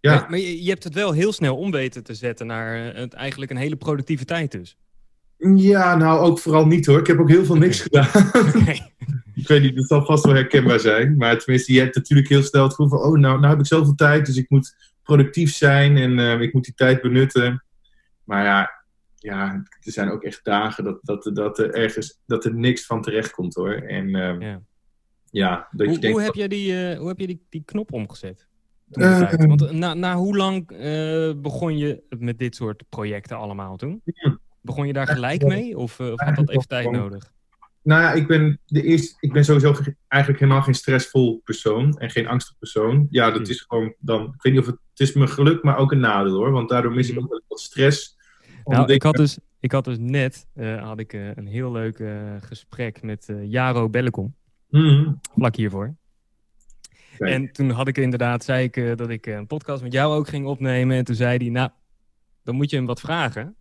ja, 0.00 0.14
Maar, 0.14 0.30
maar 0.30 0.38
je, 0.38 0.62
je 0.62 0.68
hebt 0.68 0.84
het 0.84 0.94
wel 0.94 1.12
heel 1.12 1.32
snel 1.32 1.56
om 1.56 1.70
weten 1.70 2.04
te 2.04 2.14
zetten 2.14 2.46
naar 2.46 2.88
eh, 2.88 3.00
het, 3.00 3.12
eigenlijk 3.12 3.50
een 3.50 3.56
hele 3.56 3.76
productieve 3.76 4.24
tijd 4.24 4.52
dus. 4.52 4.76
ja, 5.56 5.96
nou 5.96 6.20
ook 6.20 6.38
vooral 6.38 6.66
niet 6.66 6.86
hoor. 6.86 6.98
Ik 6.98 7.06
heb 7.06 7.18
ook 7.18 7.28
heel 7.28 7.44
veel 7.44 7.56
niks 7.56 7.80
gedaan. 7.80 8.08
Ik 9.36 9.48
weet 9.48 9.62
niet, 9.62 9.76
dat 9.76 9.86
zal 9.86 10.04
vast 10.04 10.24
wel 10.24 10.34
herkenbaar 10.34 10.80
zijn. 10.80 11.16
Maar 11.16 11.38
tenminste, 11.38 11.72
je 11.72 11.80
hebt 11.80 11.94
natuurlijk 11.94 12.28
heel 12.28 12.42
snel 12.42 12.62
het 12.62 12.74
gevoel 12.74 12.88
van... 12.88 13.08
oh, 13.08 13.18
nou, 13.18 13.40
nou 13.40 13.46
heb 13.46 13.58
ik 13.58 13.66
zoveel 13.66 13.94
tijd, 13.94 14.26
dus 14.26 14.36
ik 14.36 14.50
moet 14.50 14.94
productief 15.02 15.54
zijn... 15.54 15.96
en 15.96 16.18
eh, 16.18 16.40
ik 16.40 16.52
moet 16.52 16.64
die 16.64 16.74
tijd 16.74 17.02
benutten. 17.02 17.64
Maar 18.24 18.44
ja, 18.44 18.70
ja, 19.14 19.62
er 19.80 19.92
zijn 19.92 20.10
ook 20.10 20.22
echt 20.22 20.44
dagen 20.44 20.84
dat, 20.84 20.98
dat, 21.02 21.30
dat 21.34 21.58
er 21.58 21.74
ergens 21.74 22.20
dat 22.26 22.44
er 22.44 22.54
niks 22.54 22.86
van 22.86 23.02
terecht 23.02 23.30
komt 23.30 23.54
hoor. 23.54 23.72
En 23.72 24.14
eh, 24.14 24.40
Ja. 24.40 24.60
Ja, 25.30 25.68
dat 25.70 25.80
je 25.86 25.92
Hoe, 25.92 25.98
denkt... 25.98 26.16
hoe 26.16 26.24
heb 26.26 26.34
je 26.34 26.48
die, 26.48 26.88
eh, 26.90 26.98
hoe 26.98 27.08
heb 27.08 27.18
je 27.18 27.26
die, 27.26 27.46
die 27.48 27.62
knop 27.64 27.92
omgezet? 27.92 28.46
Toen 28.90 29.02
Eh? 29.02 29.32
Want 29.46 29.72
na, 29.72 29.94
na 29.94 30.14
hoe 30.14 30.36
lang 30.36 30.70
eh, 30.70 31.32
begon 31.36 31.78
je 31.78 32.02
met 32.18 32.38
dit 32.38 32.54
soort 32.54 32.82
projecten 32.88 33.36
allemaal 33.36 33.76
toen? 33.76 34.00
Ja. 34.04 34.38
Begon 34.60 34.86
je 34.86 34.92
daar 34.92 35.06
gelijk 35.06 35.46
mee 35.46 35.78
of, 35.78 36.00
of 36.00 36.20
had 36.20 36.36
dat 36.36 36.48
even 36.50 36.68
tijd 36.68 36.90
nodig? 36.90 37.32
Nou 37.82 38.02
ja, 38.02 38.12
ik 38.12 38.26
ben, 38.26 38.60
de 38.66 38.82
eerste, 38.82 39.16
ik 39.20 39.32
ben 39.32 39.44
sowieso 39.44 39.74
ge- 39.74 39.96
eigenlijk 40.08 40.42
helemaal 40.42 40.62
geen 40.62 40.74
stressvol 40.74 41.40
persoon 41.44 41.98
en 41.98 42.10
geen 42.10 42.26
angstig 42.26 42.58
persoon. 42.58 43.06
Ja, 43.10 43.26
dat 43.26 43.40
Hmm. 43.40 43.50
is 43.50 43.60
gewoon 43.60 43.94
dan, 43.98 44.24
ik 44.34 44.42
weet 44.42 44.52
niet 44.52 44.62
of 44.62 44.66
het, 44.68 44.78
het 44.90 45.00
is 45.00 45.12
mijn 45.12 45.28
geluk, 45.28 45.62
maar 45.62 45.76
ook 45.76 45.92
een 45.92 46.00
nadeel 46.00 46.34
hoor. 46.34 46.50
Want 46.50 46.68
daardoor 46.68 46.92
mis 46.92 47.08
ik 47.08 47.14
Hmm. 47.14 47.24
ook 47.24 47.30
wel 47.30 47.42
wat 47.48 47.60
stress. 47.60 48.16
Nou, 48.64 48.92
ik 48.92 49.02
had 49.02 49.14
dus, 49.14 49.38
ik 49.60 49.72
had 49.72 49.84
dus 49.84 49.96
net 50.00 50.46
eh, 50.54 50.82
had 50.82 50.98
ik, 50.98 51.12
een 51.12 51.46
heel 51.46 51.72
leuk 51.72 51.98
eh, 51.98 52.34
gesprek 52.40 53.02
met 53.02 53.28
eh, 53.28 53.50
Jaro 53.50 53.88
Bellekom, 53.88 54.34
Mhm. 54.76 55.12
vlak 55.34 55.56
hiervoor. 55.56 55.94
Kijk. 57.16 57.30
En 57.30 57.52
toen 57.52 57.70
had 57.70 57.88
ik 57.88 57.98
inderdaad, 57.98 58.44
zei 58.44 58.64
ik 58.64 58.76
eh, 58.76 58.96
dat 58.96 59.10
ik 59.10 59.26
eh, 59.26 59.34
een 59.34 59.46
podcast 59.46 59.82
met 59.82 59.92
jou 59.92 60.14
ook 60.14 60.28
ging 60.28 60.46
opnemen. 60.46 60.96
En 60.96 61.04
toen 61.04 61.14
zei 61.14 61.36
hij, 61.36 61.48
nou, 61.48 61.70
dan 62.42 62.54
moet 62.54 62.70
je 62.70 62.76
hem 62.76 62.86
wat 62.86 63.00
vragen. 63.00 63.56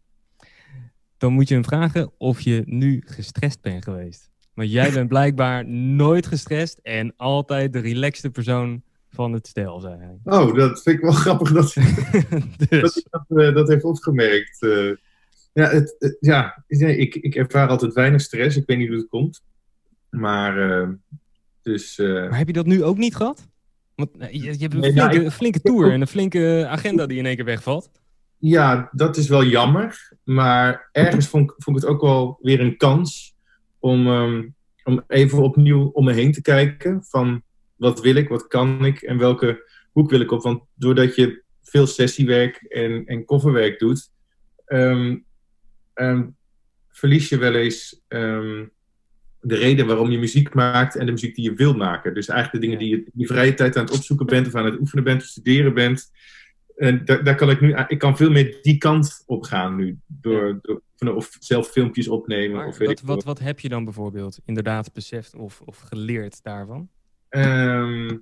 Dan 1.18 1.34
moet 1.34 1.48
je 1.48 1.54
hem 1.54 1.66
vragen 1.66 2.12
of 2.18 2.42
je 2.42 2.64
nu 2.66 3.02
gestrest 3.06 3.62
bent 3.62 3.84
geweest. 3.84 4.32
Want 4.54 4.72
jij 4.72 4.92
bent 4.92 5.08
blijkbaar 5.16 5.68
nooit 5.68 6.26
gestrest 6.26 6.80
en 6.84 7.14
altijd 7.18 7.74
de 7.74 7.80
relaxte 7.80 8.30
persoon 8.30 8.84
van 9.16 9.34
het 9.34 9.48
stel, 9.48 9.80
zei 9.80 9.98
hij. 9.98 10.20
Oh, 10.24 10.56
dat 10.56 10.82
vind 10.82 10.98
ik 10.98 11.04
wel 11.04 11.12
grappig 11.26 11.52
dat, 11.52 11.74
dus. 12.70 13.06
dat 13.10 13.26
eh, 13.28 13.56
dat 13.56 13.68
heeft 13.68 13.84
opgemerkt. 13.84 14.62
Eh, 14.62 14.92
ja, 15.54 15.70
het, 15.70 16.18
ja 16.20 16.64
ik, 16.68 17.16
ik 17.16 17.36
ervaar 17.36 17.68
altijd 17.68 17.94
weinig 17.94 18.22
stress. 18.22 18.58
Ik 18.58 18.66
weet 18.66 18.78
niet 18.78 18.88
hoe 18.88 18.98
het 18.98 19.08
komt. 19.08 19.44
Maar, 20.20 20.82
eh, 20.82 20.90
dus... 21.62 22.00
eh, 22.00 22.08
Maar 22.30 22.38
heb 22.38 22.48
je 22.48 22.54
dat 22.54 22.66
nu 22.66 22.84
ook 22.84 22.98
niet 22.98 23.16
gehad? 23.16 23.48
Want 23.96 24.18
eh, 24.18 24.32
je, 24.34 24.40
je 24.42 24.48
hebt 24.58 24.74
een 24.74 24.80
Nee, 24.80 24.92
flinke, 24.92 25.14
nou, 25.16 25.26
ik- 25.26 25.32
flinke 25.32 25.62
tour 25.62 25.92
en 25.92 26.02
een 26.02 26.08
flinke 26.08 26.66
agenda 26.70 27.06
die 27.06 27.18
in 27.18 27.26
één 27.26 27.36
keer 27.36 27.46
wegvalt. 27.46 27.92
Ja, 28.38 28.90
dat 28.92 29.18
is 29.18 29.28
wel 29.28 29.44
jammer. 29.44 30.12
Maar 30.24 30.90
ergens 30.92 31.28
vond, 31.28 31.50
ik- 31.50 31.56
vond 31.58 31.78
ik 31.78 31.84
het 31.84 31.92
ook 31.92 32.02
wel 32.02 32.38
weer 32.42 32.60
een 32.60 32.78
kans 32.78 33.36
om, 33.80 34.08
ehm, 34.08 34.48
om 34.84 35.04
even 35.08 35.44
opnieuw 35.44 35.86
om 35.94 36.06
me 36.06 36.14
heen 36.14 36.32
te 36.32 36.42
kijken. 36.42 37.04
Van 37.04 37.44
wat 37.76 38.02
wil 38.02 38.16
ik, 38.16 38.30
wat 38.30 38.48
kan 38.48 38.86
ik 38.86 39.02
en 39.02 39.18
welke 39.18 39.70
hoek 39.92 40.10
wil 40.10 40.20
ik 40.20 40.32
op. 40.32 40.42
Want 40.42 40.64
doordat 40.74 41.16
je 41.16 41.44
veel 41.64 41.88
sessiewerk 41.88 42.56
en, 42.56 43.06
en 43.06 43.26
coverwerk 43.26 43.80
doet, 43.80 44.12
ehm, 44.66 45.18
ehm, 45.94 46.28
verlies 46.90 47.30
je 47.30 47.38
wel 47.38 47.54
eens 47.56 48.02
de 49.46 49.56
reden 49.56 49.88
waarom 49.88 50.12
je 50.12 50.18
muziek 50.18 50.54
maakt 50.54 50.96
en 50.96 51.06
de 51.06 51.12
muziek 51.12 51.36
die 51.36 51.44
je 51.44 51.54
wil 51.54 51.74
maken. 51.74 52.14
Dus 52.14 52.28
eigenlijk 52.28 52.62
de 52.62 52.68
dingen 52.70 52.86
die 52.86 52.98
je 52.98 53.04
in 53.04 53.12
je 53.14 53.28
vrije 53.28 53.54
tijd 53.54 53.78
aan 53.78 53.86
het 53.86 53.94
opzoeken 53.94 54.26
bent 54.26 54.48
of 54.48 54.56
aan 54.56 54.66
het 54.66 54.80
oefenen 54.80 55.04
bent 55.04 55.22
of 55.22 55.28
studeren 55.28 55.74
bent. 55.74 56.12
En 56.76 57.06
daar, 57.06 57.24
daar 57.24 57.36
kan 57.36 57.50
ik 57.50 57.62
nu, 57.62 57.76
ik 57.88 58.00
kan 58.00 58.18
veel 58.18 58.32
meer 58.32 58.58
die 58.62 58.78
kant 58.78 59.24
op 59.26 59.44
gaan 59.44 59.76
nu. 59.76 59.98
Door, 60.08 60.60
door 60.62 61.16
of 61.16 61.38
zelf 61.40 61.68
filmpjes 61.68 62.08
opnemen. 62.08 62.58
Maar 62.58 62.68
of 62.68 62.78
weet 62.78 62.88
wat, 62.88 63.00
ik 63.00 63.06
wat, 63.06 63.24
wat 63.24 63.40
heb 63.40 63.60
je 63.60 63.70
dan 63.70 63.84
bijvoorbeeld 63.84 64.40
inderdaad 64.46 64.94
beseft 64.94 65.36
of, 65.36 65.62
of 65.62 65.80
geleerd 65.80 66.44
daarvan? 66.44 66.90
Ehm, 67.30 68.18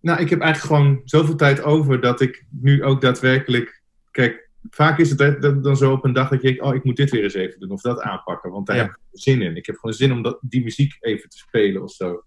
nou, 0.00 0.20
ik 0.20 0.30
heb 0.30 0.40
eigenlijk 0.40 0.74
gewoon 0.74 1.00
zoveel 1.04 1.36
tijd 1.36 1.62
over 1.62 2.00
dat 2.00 2.20
ik 2.20 2.44
nu 2.50 2.84
ook 2.84 3.00
daadwerkelijk. 3.00 3.82
Kijk, 4.10 4.50
vaak 4.70 4.98
is 4.98 5.10
het 5.10 5.62
dan 5.62 5.76
zo 5.76 5.92
op 5.92 6.04
een 6.04 6.12
dag 6.12 6.28
dat 6.28 6.40
je 6.42 6.46
denkt: 6.46 6.62
oh, 6.62 6.74
ik 6.74 6.84
moet 6.84 6.96
dit 6.96 7.10
weer 7.10 7.22
eens 7.22 7.34
even 7.34 7.60
doen 7.60 7.70
of 7.70 7.80
dat 7.80 8.00
aanpakken, 8.00 8.50
want 8.50 8.66
daar 8.66 8.76
Ja. 8.76 8.82
heb 8.82 8.92
ik 8.92 8.98
zin 9.12 9.42
in. 9.42 9.56
Ik 9.56 9.66
heb 9.66 9.76
gewoon 9.76 9.94
zin 9.94 10.12
om 10.12 10.22
dat, 10.22 10.38
die 10.40 10.62
muziek 10.62 10.96
even 11.00 11.28
te 11.28 11.36
spelen 11.36 11.82
of 11.82 11.92
zo. 11.92 12.24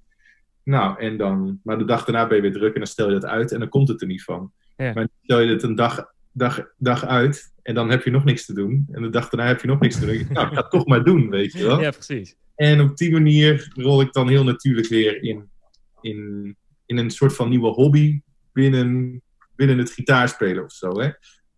Nou, 0.64 1.00
en 1.00 1.18
dan, 1.18 1.60
maar 1.64 1.78
de 1.78 1.86
dag 1.86 2.06
daarna 2.06 2.28
ben 2.28 2.36
je 2.36 2.42
weer 2.42 2.52
druk 2.54 2.74
en 2.74 2.80
dan 2.80 2.88
stel 2.88 3.08
je 3.08 3.14
dat 3.14 3.26
uit 3.26 3.52
en 3.52 3.60
dan 3.60 3.70
komt 3.70 3.88
het 3.88 4.02
er 4.02 4.08
niet 4.08 4.24
van. 4.24 4.52
Ja. 4.78 4.86
Maar 4.86 4.94
dan 4.94 5.10
stel 5.24 5.40
je 5.40 5.52
het 5.52 5.64
een 5.64 5.76
dag, 5.76 6.06
dag, 6.32 6.68
dag 6.78 7.06
uit 7.06 7.54
en 7.64 7.76
dan 7.76 7.90
heb 7.90 8.04
je 8.04 8.12
nog 8.12 8.24
niks 8.24 8.46
te 8.46 8.54
doen. 8.54 8.88
En 8.92 9.02
de 9.02 9.10
dag 9.10 9.30
daarna 9.30 9.48
heb 9.48 9.62
je 9.62 9.68
nog 9.68 9.80
niks 9.80 10.00
te 10.00 10.06
doen. 10.06 10.28
Nou, 10.30 10.48
ik 10.48 10.54
ga 10.54 10.62
het 10.62 10.72
toch 10.72 10.86
maar 10.86 11.04
doen, 11.04 11.30
weet 11.30 11.52
je 11.54 11.64
wel. 11.64 11.82
Ja, 11.82 11.90
precies. 11.90 12.36
En 12.56 12.82
op 12.82 12.98
die 12.98 13.12
manier 13.12 13.72
rol 13.76 14.02
ik 14.02 14.14
dan 14.14 14.30
heel 14.30 14.44
natuurlijk 14.44 14.88
weer 14.88 15.24
in, 15.24 15.50
in, 16.02 16.56
in 16.86 16.98
een 16.98 17.10
soort 17.10 17.36
van 17.36 17.50
nieuwe 17.50 17.70
hobby 17.70 18.22
binnen, 18.54 19.22
binnen 19.56 19.78
het 19.78 19.92
gitaarspelen 19.92 20.64
of 20.64 20.72
zo. 20.72 21.00
Hè? 21.00 21.10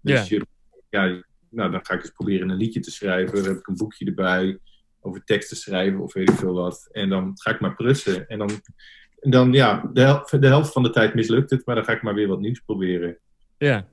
Dus 0.02 0.30
je, 0.30 0.46
ja, 0.90 1.22
nou, 1.50 1.72
dan 1.72 1.86
ga 1.86 1.94
ik 1.94 2.02
eens 2.02 2.12
proberen 2.12 2.50
een 2.50 2.58
liedje 2.58 2.80
te 2.80 2.92
schrijven. 2.92 3.36
Dan 3.36 3.46
heb 3.46 3.58
ik 3.58 3.68
een 3.68 3.76
boekje 3.76 4.06
erbij 4.06 4.60
over 5.00 5.24
tekst 5.24 5.50
te 5.50 5.56
schrijven 5.56 6.00
of 6.00 6.14
weet 6.14 6.30
ik 6.30 6.36
veel 6.36 6.54
wat. 6.54 6.90
En 6.92 7.10
dan 7.10 7.32
ga 7.34 7.52
ik 7.52 7.60
maar 7.60 7.76
prutsen. 7.76 8.28
En 8.28 8.38
dan, 8.38 8.50
en 9.20 9.32
dan 9.32 9.54
ja, 9.54 9.90
de, 9.94 10.38
de 10.40 10.48
helft 10.48 10.72
van 10.72 10.84
de 10.84 10.90
tijd 10.90 11.14
mislukt 11.14 11.50
het, 11.50 11.66
maar 11.66 11.76
dan 11.76 11.84
ga 11.84 11.92
ik 11.92 12.02
maar 12.02 12.14
weer 12.14 12.28
wat 12.28 12.40
nieuws 12.40 12.60
proberen. 12.60 13.18
Ja, 13.58 13.88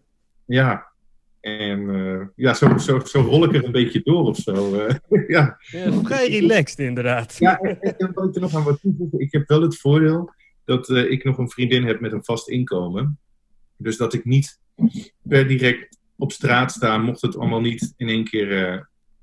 Ja. 0.47 0.93
En 1.41 1.91
eh, 1.95 2.27
ja, 2.37 2.55
zo, 2.55 2.79
zo, 2.79 2.99
zo 2.99 3.21
rol 3.21 3.45
ik 3.45 3.55
er 3.55 3.65
een 3.65 3.73
beetje 3.73 4.01
door 4.03 4.25
of 4.25 4.37
zo. 4.37 4.75
eh. 4.75 4.95
ja. 5.29 5.59
ja 5.71 5.93
vrij 5.93 6.29
relaxed 6.29 6.79
inderdaad. 6.79 7.37
Ja, 7.39 7.59
en, 7.59 7.81
en, 7.81 8.13
wil 8.15 8.29
ik 8.29 8.35
er 8.35 8.41
nog 8.41 8.55
aan 8.55 8.65
wat 8.65 8.81
toevoegen? 8.81 9.19
Ik 9.19 9.33
heb 9.33 9.49
wel 9.49 9.63
het 9.63 9.77
voordeel 9.77 10.33
dat 10.65 10.91
eh, 10.91 11.11
ik 11.11 11.25
nog 11.25 11.39
een 11.39 11.51
vriendin 11.51 11.85
heb 11.85 12.01
met 12.01 12.13
een 12.13 12.25
vast 12.25 12.49
inkomen. 12.49 13.19
Dus 13.77 13.97
dat 13.97 14.15
ik 14.15 14.25
niet 14.25 14.61
per 15.23 15.49
direct 15.49 15.99
op 16.17 16.33
straat 16.33 16.73
sta, 16.73 16.99
mocht 16.99 17.21
het 17.23 17.37
allemaal 17.37 17.61
niet 17.61 17.95
in 17.97 18.09
één 18.09 18.25
keer 18.25 18.53
eh, 18.53 18.73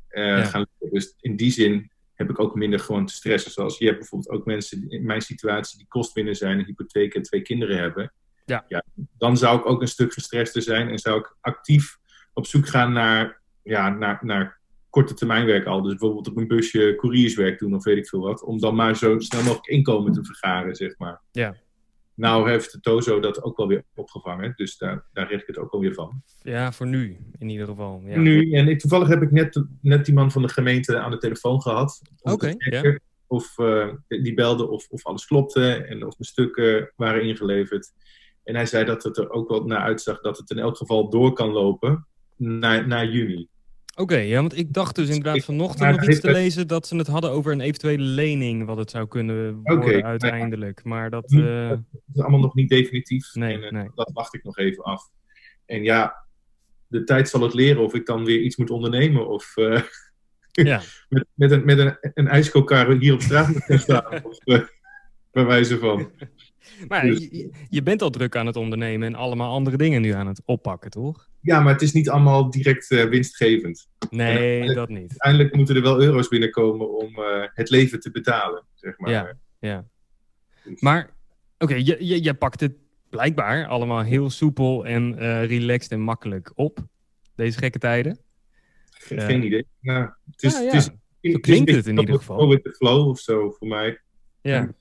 eh, 0.07 0.37
Ja. 0.37 0.43
gaan 0.43 0.65
lukken. 0.79 0.99
Dus 0.99 1.15
in 1.19 1.35
die 1.35 1.51
zin 1.51 1.91
heb 2.13 2.29
ik 2.29 2.39
ook 2.39 2.55
minder 2.55 2.79
gewoon 2.79 3.05
te 3.05 3.13
stressen. 3.13 3.51
Zoals 3.51 3.77
je 3.77 3.85
hebt 3.85 3.97
bijvoorbeeld 3.99 4.31
ook 4.31 4.45
mensen 4.45 4.89
in 4.89 5.05
mijn 5.05 5.21
situatie 5.21 5.77
die 5.77 5.87
kostwinner 5.87 6.35
zijn, 6.35 6.59
een 6.59 6.65
hypotheek 6.65 7.13
en 7.13 7.21
twee 7.21 7.41
kinderen 7.41 7.77
hebben. 7.77 8.13
Ja. 8.45 8.83
dan 9.17 9.37
zou 9.37 9.59
ik 9.59 9.65
ook 9.65 9.81
een 9.81 9.87
stuk 9.87 10.13
gestrester 10.13 10.61
zijn 10.61 10.89
en 10.89 10.99
zou 10.99 11.19
ik 11.19 11.35
actief 11.41 11.97
op 12.33 12.45
zoek 12.45 12.67
gaan 12.67 12.93
naar, 12.93 13.41
ja, 13.63 13.89
naar, 13.89 14.19
naar 14.21 14.59
korte 14.89 15.13
termijnwerk 15.13 15.65
al. 15.65 15.81
Dus 15.81 15.91
bijvoorbeeld 15.91 16.27
op 16.27 16.37
een 16.37 16.47
busje 16.47 16.93
courierswerk 16.97 17.59
doen 17.59 17.75
of 17.75 17.83
weet 17.83 17.97
ik 17.97 18.07
veel 18.07 18.19
wat. 18.19 18.43
Om 18.43 18.59
dan 18.59 18.75
maar 18.75 18.95
zo 18.95 19.19
snel 19.19 19.41
mogelijk 19.43 19.67
inkomen 19.67 20.11
te 20.11 20.23
vergaren, 20.23 20.75
zeg 20.75 20.97
maar. 20.97 21.21
Ja. 21.31 21.55
Nou 22.21 22.49
heeft 22.49 22.71
de 22.71 22.79
Tozo 22.79 23.19
dat 23.19 23.43
ook 23.43 23.57
wel 23.57 23.67
weer 23.67 23.83
opgevangen. 23.95 24.53
Dus 24.55 24.77
daar, 24.77 25.05
daar 25.13 25.27
richt 25.27 25.41
ik 25.41 25.47
het 25.47 25.57
ook 25.57 25.71
wel 25.71 25.81
weer 25.81 25.93
van. 25.93 26.21
Ja, 26.41 26.71
voor 26.71 26.87
nu 26.87 27.17
in 27.37 27.49
ieder 27.49 27.67
geval. 27.67 28.01
Ja. 28.05 28.17
Nu, 28.17 28.51
en 28.51 28.67
ik, 28.67 28.79
toevallig 28.79 29.07
heb 29.07 29.21
ik 29.21 29.31
net, 29.31 29.63
net 29.81 30.05
die 30.05 30.13
man 30.13 30.31
van 30.31 30.41
de 30.41 30.49
gemeente 30.49 30.99
aan 30.99 31.11
de 31.11 31.17
telefoon 31.17 31.61
gehad. 31.61 32.01
Oké, 32.21 32.55
Of 33.27 33.57
eh, 33.57 33.87
die 34.07 34.33
belde 34.33 34.69
of, 34.69 34.87
of 34.89 35.05
alles 35.05 35.25
klopte 35.25 35.73
en 35.73 35.97
of 36.05 36.17
mijn 36.17 36.29
stukken 36.29 36.91
waren 36.95 37.23
ingeleverd. 37.23 37.91
En 38.43 38.55
hij 38.55 38.65
zei 38.65 38.85
dat 38.85 39.03
het 39.03 39.17
er 39.17 39.29
ook 39.29 39.49
wel 39.49 39.63
naar 39.63 39.81
uitzag 39.81 40.21
dat 40.21 40.37
het 40.37 40.49
in 40.49 40.59
elk 40.59 40.77
geval 40.77 41.09
door 41.09 41.33
kan 41.33 41.49
lopen 41.49 42.07
naar, 42.35 42.87
naar 42.87 43.05
juni. 43.05 43.47
Oké, 44.01 44.17
ja, 44.17 44.39
want 44.39 44.57
ik 44.57 44.73
dacht 44.73 44.95
dus 44.95 45.09
inderdaad 45.09 45.43
vanochtend 45.43 45.97
nog 45.97 46.09
iets 46.09 46.19
te 46.19 46.31
lezen 46.31 46.67
dat 46.67 46.87
ze 46.87 46.95
het 46.95 47.07
hadden 47.07 47.31
over 47.31 47.51
een 47.51 47.61
eventuele 47.61 48.03
lening, 48.03 48.65
wat 48.65 48.77
het 48.77 48.89
zou 48.89 49.07
kunnen 49.07 49.61
worden 49.63 50.03
uiteindelijk. 50.03 50.83
Maar 50.83 51.09
dat, 51.09 51.31
eh, 51.31 51.69
Dat 51.69 51.79
is 52.13 52.21
allemaal 52.21 52.39
nog 52.39 52.55
niet 52.55 52.69
definitief. 52.69 53.33
Nee, 53.33 53.53
en, 53.53 53.63
eh, 53.63 53.71
nee. 53.71 53.89
Dat 53.95 54.11
wacht 54.13 54.33
ik 54.33 54.43
nog 54.43 54.57
even 54.57 54.83
af. 54.83 55.09
En 55.65 55.83
ja, 55.83 56.25
de 56.87 57.03
tijd 57.03 57.29
zal 57.29 57.41
het 57.41 57.53
leren 57.53 57.83
of 57.83 57.93
ik 57.93 58.05
dan 58.05 58.25
weer 58.25 58.41
iets 58.41 58.55
moet 58.55 58.69
ondernemen. 58.69 59.27
Of 59.27 59.57
eh, 59.57 59.81
ja. 60.51 60.81
met, 61.09 61.25
met, 61.33 61.51
een, 61.51 61.65
met 61.65 61.77
een, 61.77 61.97
een 62.13 62.99
hier 62.99 63.13
op 63.13 63.21
straat 63.21 63.47
moet 63.47 63.63
gaan 63.63 63.79
staan. 63.79 64.23
of, 64.25 64.37
bij 65.31 65.45
wijze 65.45 65.77
van. 65.77 66.11
Maar 66.87 67.05
Dus- 67.05 67.19
je, 67.19 67.49
je 67.69 67.83
bent 67.83 68.01
al 68.01 68.09
druk 68.09 68.35
aan 68.35 68.45
het 68.45 68.55
ondernemen 68.55 69.07
en 69.07 69.15
allemaal 69.15 69.53
andere 69.53 69.77
dingen 69.77 70.01
nu 70.01 70.11
aan 70.11 70.27
het 70.27 70.41
oppakken, 70.45 70.89
toch? 70.89 71.29
Ja, 71.41 71.59
maar 71.59 71.73
het 71.73 71.81
is 71.81 71.91
niet 71.91 72.09
allemaal 72.09 72.49
direct 72.49 72.91
eh, 72.91 73.03
winstgevend. 73.03 73.87
Nee, 74.09 74.63
Ja, 74.63 74.73
dat 74.73 74.89
niet. 74.89 75.09
Uiteindelijk 75.09 75.55
moeten 75.55 75.75
er 75.75 75.81
wel 75.81 76.01
euro's 76.01 76.27
binnenkomen 76.27 76.91
om 76.97 77.15
eh, 77.15 77.43
het 77.53 77.69
leven 77.69 77.99
te 77.99 78.11
betalen. 78.11 78.63
Zeg 78.73 78.97
maar. 78.97 79.09
Ja. 79.11 79.33
Ja. 79.59 79.85
Dus- 80.63 80.81
Maar, 80.81 81.09
oké, 81.57 81.73
je, 81.75 81.97
je, 81.99 82.23
je 82.23 82.33
pakt 82.33 82.59
het 82.59 82.73
blijkbaar 83.09 83.67
allemaal 83.67 84.01
heel 84.03 84.29
soepel 84.29 84.85
en 84.85 85.17
eh, 85.19 85.45
relaxed 85.45 85.91
en 85.91 85.99
makkelijk 86.01 86.51
op. 86.55 86.79
Deze 87.35 87.57
gekke 87.57 87.79
tijden. 87.79 88.17
Ge- 88.91 89.15
Ja. 89.15 89.25
Geen 89.25 89.43
idee. 89.45 89.65
Nou, 89.81 90.09
het 90.31 90.43
is, 90.43 90.53
Ja, 90.53 90.59
ja. 90.59 90.65
Het 90.65 90.75
is, 90.75 91.31
Zo 91.31 91.39
klinkt 91.39 91.71
het 91.71 91.87
in 91.87 91.97
ieder 91.97 92.15
geval. 92.15 92.47
With 92.49 92.63
the 92.63 92.71
flow 92.71 93.07
of 93.07 93.19
zo 93.19 93.51
voor 93.51 93.67
mij. 93.67 93.99
Ja, 94.41 94.73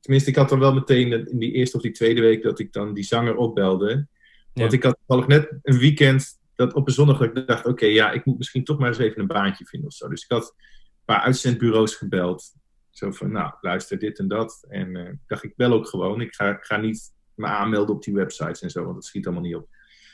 Tenminste, 0.00 0.30
ik 0.30 0.36
had 0.36 0.48
dan 0.48 0.58
wel 0.58 0.74
meteen 0.74 1.28
in 1.30 1.38
die 1.38 1.52
eerste 1.52 1.76
of 1.76 1.82
die 1.82 1.90
tweede 1.92 2.20
week 2.20 2.42
dat 2.42 2.58
ik 2.58 2.72
dan 2.72 2.94
die 2.94 3.04
zanger 3.04 3.36
opbelde. 3.36 4.06
Want 4.54 4.70
Ja. 4.70 4.76
ik 4.76 4.82
had 4.82 4.96
toevallig 4.98 5.26
net 5.26 5.52
een 5.62 5.78
weekend 5.78 6.38
dat 6.54 6.74
op 6.74 6.86
een 6.86 6.92
zondag 6.94 7.18
dat 7.18 7.36
ik 7.36 7.46
dacht, 7.46 7.66
oké, 7.66 7.86
ja, 7.86 8.10
ik 8.10 8.24
moet 8.24 8.38
misschien 8.38 8.64
toch 8.64 8.78
maar 8.78 8.88
eens 8.88 8.98
even 8.98 9.20
een 9.20 9.26
baantje 9.26 9.64
vinden 9.64 9.88
of 9.88 9.94
zo. 9.94 10.08
Dus 10.08 10.22
ik 10.24 10.30
had 10.30 10.54
een 10.58 11.04
paar 11.04 11.20
uitzendbureaus 11.20 11.94
gebeld. 11.94 12.52
Zo 12.90 13.10
van, 13.10 13.32
nou, 13.32 13.52
luister 13.60 13.98
dit 13.98 14.18
en 14.18 14.28
dat. 14.28 14.64
En 14.68 14.96
eh, 14.96 15.04
ik 15.12 15.18
dacht, 15.26 15.44
ik 15.44 15.56
bel 15.56 15.72
ook 15.72 15.88
gewoon. 15.88 16.20
Ik 16.20 16.34
ga, 16.34 16.50
ik 16.50 16.64
ga 16.64 16.76
niet 16.76 17.12
me 17.34 17.46
aanmelden 17.46 17.94
op 17.94 18.02
die 18.02 18.14
websites 18.14 18.60
en 18.62 18.70
zo, 18.70 18.82
want 18.82 18.94
dat 18.94 19.04
schiet 19.04 19.26
allemaal 19.26 19.44
niet 19.44 19.54
op. 19.54 19.68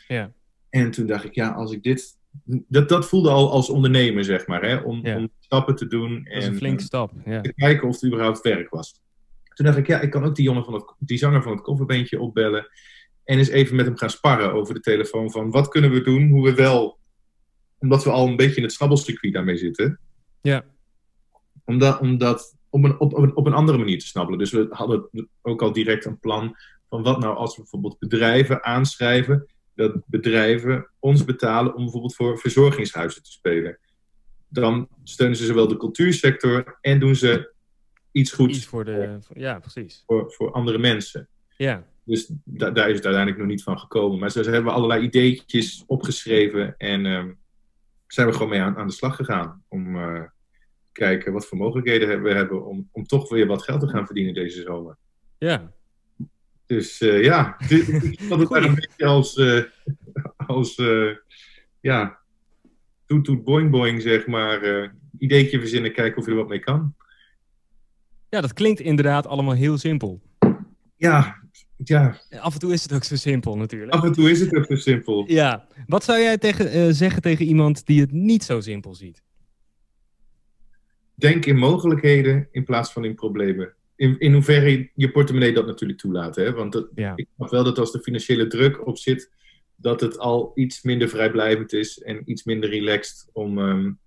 ja, 0.08 0.32
En 0.70 0.90
toen 0.90 1.06
dacht 1.06 1.24
ik, 1.24 1.34
ja, 1.34 1.50
als 1.50 1.72
ik 1.72 1.82
dit... 1.82 2.18
Dat, 2.44 2.88
dat 2.88 3.08
voelde 3.08 3.30
al 3.30 3.50
als 3.50 3.70
ondernemer, 3.70 4.24
zeg 4.24 4.46
maar, 4.46 4.62
hè? 4.62 4.76
Om, 4.76 5.06
Ja. 5.06 5.16
om 5.16 5.28
stappen 5.40 5.74
te 5.74 5.86
doen. 5.86 6.24
en, 6.24 6.42
een 6.46 6.56
flinke 6.56 6.82
stap. 6.82 7.12
Ja. 7.24 7.40
te 7.40 7.52
kijken 7.54 7.88
of 7.88 7.94
het 7.94 8.04
überhaupt 8.04 8.40
werk 8.40 8.70
was. 8.70 9.00
Toen 9.54 9.66
dacht 9.66 9.78
ik, 9.78 9.86
ja, 9.86 10.00
ik 10.00 10.10
kan 10.10 10.24
ook 10.24 10.34
die 10.34 10.44
jongen 10.44 10.64
van 10.64 10.74
het, 10.74 10.94
die 10.98 11.18
zanger 11.18 11.42
van 11.42 11.52
het 11.52 11.60
kofferbeentje 11.60 12.20
opbellen. 12.20 12.68
En 13.30 13.38
eens 13.38 13.48
even 13.48 13.76
met 13.76 13.86
hem 13.86 13.96
gaan 13.96 14.10
sparren 14.10 14.52
over 14.52 14.74
de 14.74 14.80
telefoon 14.80 15.30
van 15.30 15.50
wat 15.50 15.68
kunnen 15.68 15.90
we 15.90 16.02
doen, 16.02 16.28
hoe 16.28 16.44
we 16.44 16.54
wel, 16.54 16.98
omdat 17.78 18.04
we 18.04 18.10
al 18.10 18.28
een 18.28 18.36
beetje 18.36 18.56
in 18.56 18.62
het 18.62 18.72
snabbelcircuit 18.72 19.32
daarmee 19.32 19.56
zitten. 19.56 20.00
Ja. 20.40 20.64
Omdat, 21.64 22.00
omdat 22.00 22.56
op, 22.70 22.84
een, 22.84 23.00
op, 23.00 23.14
op, 23.14 23.22
een, 23.22 23.36
op 23.36 23.46
een 23.46 23.52
andere 23.52 23.78
manier 23.78 23.98
te 23.98 24.06
snabbelen. 24.06 24.38
Dus 24.38 24.50
we 24.50 24.66
hadden 24.70 25.28
ook 25.42 25.62
al 25.62 25.72
direct 25.72 26.04
een 26.04 26.18
plan 26.18 26.56
van 26.88 27.02
wat 27.02 27.20
nou 27.20 27.36
als 27.36 27.56
we 27.56 27.62
bijvoorbeeld 27.62 27.98
bedrijven 27.98 28.64
aanschrijven, 28.64 29.46
dat 29.74 30.02
bedrijven 30.06 30.90
ons 30.98 31.24
betalen 31.24 31.74
om 31.74 31.82
bijvoorbeeld 31.82 32.14
voor 32.14 32.38
verzorgingshuizen 32.38 33.22
te 33.22 33.30
spelen. 33.30 33.78
Dan 34.48 34.88
steunen 35.04 35.36
ze 35.36 35.44
zowel 35.44 35.68
de 35.68 35.76
cultuursector 35.76 36.78
en 36.80 37.00
doen 37.00 37.14
ze 37.16 37.52
iets 38.12 38.32
goeds 38.32 38.56
Iets 38.56 38.66
voor 38.66 38.84
de... 38.84 39.18
voor- 39.20 39.38
ja, 39.38 39.58
precies. 39.58 40.02
voor, 40.06 40.32
voor 40.32 40.52
andere 40.52 40.78
mensen. 40.78 41.28
Ja, 41.56 41.88
Dus 42.10 42.30
da- 42.44 42.70
daar 42.70 42.88
is 42.88 42.96
het 42.96 43.04
uiteindelijk 43.04 43.42
nog 43.42 43.46
niet 43.46 43.62
van 43.62 43.78
gekomen. 43.78 44.18
Maar 44.18 44.30
zo 44.30 44.42
hebben 44.42 44.64
we 44.64 44.70
allerlei 44.70 45.02
ideetjes 45.02 45.84
opgeschreven 45.86 46.74
en 46.76 47.06
ehm, 47.06 47.32
zijn 48.06 48.26
we 48.26 48.32
gewoon 48.32 48.48
mee 48.48 48.60
aan, 48.60 48.76
aan 48.76 48.86
de 48.86 48.92
slag 48.92 49.16
gegaan. 49.16 49.64
Om 49.68 49.96
eh, 49.96 50.22
te 50.22 50.28
kijken 50.92 51.32
wat 51.32 51.46
voor 51.46 51.58
mogelijkheden 51.58 52.22
we 52.22 52.32
hebben 52.32 52.66
om, 52.66 52.88
om 52.92 53.06
toch 53.06 53.28
weer 53.28 53.46
wat 53.46 53.62
geld 53.62 53.80
te 53.80 53.88
gaan 53.88 54.06
verdienen 54.06 54.34
deze 54.34 54.62
zomer. 54.62 54.96
ja. 55.38 55.72
Dus 56.66 57.00
uh, 57.00 57.24
ja, 57.24 57.56
ik 57.68 58.20
vond 58.20 58.40
het 58.50 58.64
een 58.64 58.74
beetje 58.74 59.06
als, 59.06 59.36
uh, 59.36 59.62
als 60.36 60.82
ja, 61.80 62.18
toet 63.06 63.24
toet 63.24 63.44
boing 63.44 63.70
boing, 63.70 64.02
zeg 64.02 64.26
maar. 64.26 64.92
ideetje 65.18 65.58
verzinnen, 65.58 65.92
kijken 65.92 66.18
of 66.18 66.24
je 66.24 66.30
er 66.30 66.36
wat 66.36 66.48
mee 66.48 66.58
kan. 66.58 66.94
Ja, 68.28 68.40
dat 68.40 68.52
klinkt 68.52 68.80
inderdaad 68.80 69.26
allemaal 69.26 69.54
heel 69.54 69.78
simpel. 69.78 70.20
Ja, 71.00 71.36
ja. 71.76 72.20
Af 72.30 72.54
en 72.54 72.60
toe 72.60 72.72
is 72.72 72.82
het 72.82 72.92
ook 72.92 73.04
zo 73.04 73.16
simpel 73.16 73.56
natuurlijk. 73.56 73.92
Af 73.92 74.04
en 74.04 74.12
toe 74.12 74.30
is 74.30 74.40
het 74.40 74.56
ook 74.56 74.66
zo 74.66 74.76
simpel. 74.76 75.24
Ja. 75.26 75.66
Wat 75.86 76.04
zou 76.04 76.18
jij 76.18 76.38
tegen, 76.38 76.94
zeggen 76.94 77.22
tegen 77.22 77.46
iemand 77.46 77.86
die 77.86 78.00
het 78.00 78.12
niet 78.12 78.44
zo 78.44 78.60
simpel 78.60 78.94
ziet? 78.94 79.22
Denk 81.14 81.46
in 81.46 81.56
mogelijkheden 81.56 82.48
in 82.50 82.64
plaats 82.64 82.92
van 82.92 83.04
in 83.04 83.14
problemen 83.14 83.74
in, 84.00 84.18
in 84.18 84.32
hoeverre 84.32 84.90
je 84.94 85.10
portemonnee 85.10 85.52
dat 85.52 85.66
natuurlijk 85.66 85.98
toelaat. 85.98 86.36
Hè? 86.36 86.52
Want 86.52 86.72
dat, 86.72 86.88
ik 87.14 87.26
snap 87.34 87.50
wel 87.50 87.64
dat 87.64 87.78
als 87.78 87.92
de 87.92 88.00
financiële 88.00 88.46
druk 88.46 88.86
op 88.86 88.98
zit, 88.98 89.30
dat 89.76 90.00
het 90.00 90.18
al 90.18 90.52
iets 90.54 90.82
minder 90.82 91.08
vrijblijvend 91.08 91.72
is 91.72 91.98
en 91.98 92.22
iets 92.24 92.44
minder 92.44 92.70
relaxed 92.70 93.28
om, 93.32 93.58
um, 93.58 93.98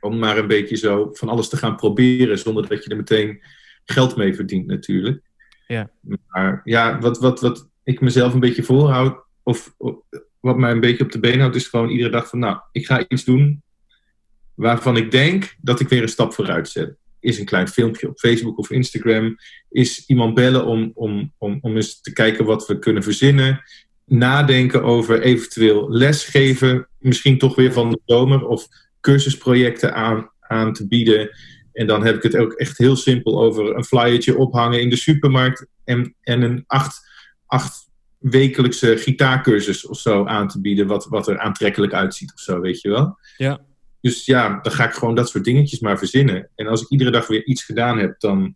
om 0.00 0.18
maar 0.18 0.38
een 0.38 0.46
beetje 0.46 0.76
zo 0.76 1.08
van 1.12 1.28
alles 1.28 1.48
te 1.48 1.56
gaan 1.56 1.76
proberen, 1.76 2.38
zonder 2.38 2.68
dat 2.68 2.84
je 2.84 2.90
er 2.90 2.96
meteen 2.96 3.42
geld 3.84 4.16
mee 4.16 4.34
verdient 4.34 4.66
natuurlijk. 4.66 5.22
Ja. 5.66 5.90
Maar 6.28 6.60
ja, 6.64 6.98
wat, 6.98 7.18
wat, 7.18 7.40
wat 7.40 7.68
ik 7.82 8.00
mezelf 8.00 8.34
een 8.34 8.40
beetje 8.40 8.62
voorhoud, 8.62 9.24
of, 9.42 9.74
of 9.76 9.96
wat 10.40 10.56
mij 10.56 10.70
een 10.70 10.80
beetje 10.80 11.04
op 11.04 11.12
de 11.12 11.20
been 11.20 11.40
houdt, 11.40 11.56
is 11.56 11.66
gewoon 11.66 11.88
iedere 11.88 12.10
dag 12.10 12.28
van, 12.28 12.38
nou, 12.38 12.58
ik 12.72 12.86
ga 12.86 13.04
iets 13.08 13.24
doen 13.24 13.62
waarvan 14.54 14.96
ik 14.96 15.10
denk 15.10 15.56
dat 15.60 15.80
ik 15.80 15.88
weer 15.88 16.02
een 16.02 16.08
stap 16.08 16.32
vooruit 16.32 16.68
zet 16.68 16.96
is 17.26 17.38
een 17.38 17.44
klein 17.44 17.68
filmpje 17.68 18.08
op 18.08 18.18
Facebook 18.18 18.58
of 18.58 18.70
Instagram. 18.70 19.36
Is 19.70 20.06
iemand 20.06 20.34
bellen 20.34 20.64
om, 20.64 20.90
om, 20.94 21.32
om, 21.38 21.58
om 21.60 21.76
eens 21.76 22.00
te 22.00 22.12
kijken 22.12 22.44
wat 22.44 22.66
we 22.66 22.78
kunnen 22.78 23.02
verzinnen. 23.02 23.62
Nadenken 24.04 24.82
over 24.82 25.20
eventueel 25.20 25.90
lesgeven. 25.90 26.88
Misschien 26.98 27.38
toch 27.38 27.56
weer 27.56 27.72
van 27.72 27.90
de 27.90 28.00
zomer. 28.04 28.46
Of 28.46 28.66
cursusprojecten 29.00 29.94
aan, 29.94 30.30
aan 30.40 30.72
te 30.72 30.86
bieden. 30.86 31.30
En 31.76 31.86
dan 31.86 32.04
heb 32.04 32.16
ik 32.16 32.22
het 32.22 32.36
ook 32.36 32.52
echt 32.52 32.78
heel 32.78 32.96
simpel 32.96 33.42
over 33.42 33.76
een 33.76 33.84
flyertje 33.84 34.36
ophangen 34.36 34.80
in 34.80 34.90
de 34.90 34.96
supermarkt. 34.96 35.66
En, 35.84 36.14
en 36.20 36.42
een 36.42 36.64
acht, 36.66 37.08
acht 37.46 37.88
wekelijkse 38.18 38.96
gitaarcursus 38.96 39.86
of 39.86 39.98
zo 39.98 40.24
aan 40.24 40.48
te 40.48 40.60
bieden. 40.60 40.86
Wat, 40.86 41.06
wat 41.06 41.28
er 41.28 41.38
aantrekkelijk 41.38 41.92
uitziet 41.92 42.32
of 42.32 42.40
zo, 42.40 42.60
weet 42.60 42.80
je 42.80 42.88
wel. 42.88 43.18
Ja. 43.36 43.60
Dus 44.00 44.24
ja, 44.24 44.58
dan 44.62 44.72
ga 44.72 44.84
ik 44.84 44.92
gewoon 44.92 45.14
dat 45.14 45.28
soort 45.28 45.44
dingetjes 45.44 45.80
maar 45.80 45.98
verzinnen. 45.98 46.48
En 46.54 46.66
als 46.66 46.82
ik 46.82 46.88
iedere 46.88 47.10
dag 47.10 47.26
weer 47.26 47.44
iets 47.44 47.64
gedaan 47.64 47.98
heb, 47.98 48.20
dan, 48.20 48.54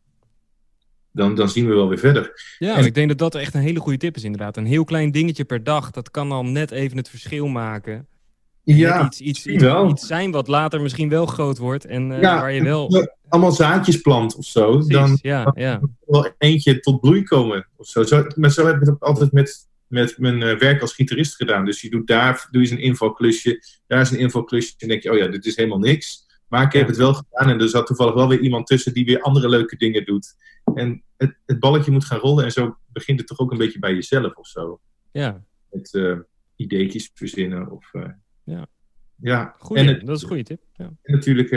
dan, 1.12 1.34
dan 1.34 1.48
zien 1.48 1.68
we 1.68 1.74
wel 1.74 1.88
weer 1.88 1.98
verder. 1.98 2.54
Ja, 2.58 2.76
en 2.76 2.84
ik 2.84 2.94
denk 2.94 3.08
dat 3.08 3.18
dat 3.18 3.34
echt 3.34 3.54
een 3.54 3.60
hele 3.60 3.80
goede 3.80 3.98
tip 3.98 4.16
is 4.16 4.24
inderdaad. 4.24 4.56
Een 4.56 4.66
heel 4.66 4.84
klein 4.84 5.10
dingetje 5.10 5.44
per 5.44 5.64
dag, 5.64 5.90
dat 5.90 6.10
kan 6.10 6.28
dan 6.28 6.52
net 6.52 6.70
even 6.70 6.96
het 6.96 7.08
verschil 7.08 7.46
maken. 7.46 8.06
Ja, 8.62 9.04
iets, 9.04 9.20
iets, 9.20 9.46
iets, 9.46 9.64
iets, 9.64 10.06
zijn 10.06 10.30
wat 10.30 10.48
later 10.48 10.80
misschien 10.80 11.08
wel 11.08 11.26
groot 11.26 11.58
wordt 11.58 11.84
en 11.84 12.10
uh, 12.10 12.20
ja, 12.20 12.40
waar 12.40 12.52
je 12.52 12.62
wel... 12.62 13.08
Allemaal 13.28 13.52
zaadjes 13.52 14.00
plant 14.00 14.36
of 14.36 14.44
zo. 14.44 14.70
Precies, 14.70 14.92
dan 14.92 15.18
ja, 15.22 15.52
ja. 15.54 15.80
wel 16.06 16.34
eentje 16.38 16.80
tot 16.80 17.00
bloei 17.00 17.22
komen 17.22 17.68
of 17.76 17.86
zo. 17.86 18.02
zo. 18.02 18.26
Maar 18.34 18.50
zo 18.50 18.66
heb 18.66 18.80
ik 18.80 18.86
het 18.86 19.00
altijd 19.00 19.32
met 19.32 19.68
met 19.90 20.18
mijn 20.18 20.40
uh, 20.40 20.58
werk 20.58 20.80
als 20.80 20.94
gitarist 20.94 21.36
gedaan. 21.36 21.64
Dus 21.64 21.80
je 21.80 21.90
doet 21.90 22.06
daar 22.06 22.48
doe 22.50 22.62
je 22.62 22.70
een 22.70 22.80
invalklusje, 22.80 23.62
daar 23.86 24.00
is 24.00 24.10
een 24.10 24.18
invalklusje. 24.18 24.74
En 24.78 24.88
denk 24.88 25.02
je, 25.02 25.10
oh 25.10 25.18
ja, 25.18 25.26
dit 25.26 25.46
is 25.46 25.56
helemaal 25.56 25.78
niks. 25.78 26.26
Maar 26.48 26.62
ik 26.62 26.72
heb 26.72 26.86
het 26.86 26.96
wel 26.96 27.14
gedaan 27.14 27.48
en 27.48 27.60
er 27.60 27.68
zat 27.68 27.86
toevallig 27.86 28.14
wel 28.14 28.28
weer 28.28 28.40
iemand 28.40 28.66
tussen 28.66 28.94
die 28.94 29.04
weer 29.04 29.20
andere 29.20 29.48
leuke 29.48 29.76
dingen 29.76 30.04
doet. 30.04 30.34
En 30.74 31.02
het, 31.16 31.36
het 31.46 31.60
balletje 31.60 31.90
moet 31.90 32.04
gaan 32.04 32.18
rollen 32.18 32.44
en 32.44 32.52
zo 32.52 32.76
begint 32.86 33.18
het 33.18 33.28
toch 33.28 33.38
ook 33.38 33.50
een 33.50 33.58
beetje 33.58 33.78
bij 33.78 33.94
jezelf 33.94 34.34
of 34.34 34.46
zo. 34.46 34.80
Ja. 35.12 35.44
Met 35.70 35.92
uh, 35.92 36.18
ideetjes 36.56 37.10
verzinnen 37.14 37.70
of... 37.70 37.92
Ja. 38.50 38.66
Ja. 39.16 39.54
Goeie, 39.58 39.82
en 39.82 39.88
het, 39.88 40.06
dat 40.06 40.16
is 40.16 40.22
een 40.22 40.28
goede 40.28 40.42
tip. 40.42 40.62
Ja. 40.72 40.84
En 40.84 41.14
natuurlijk 41.14 41.50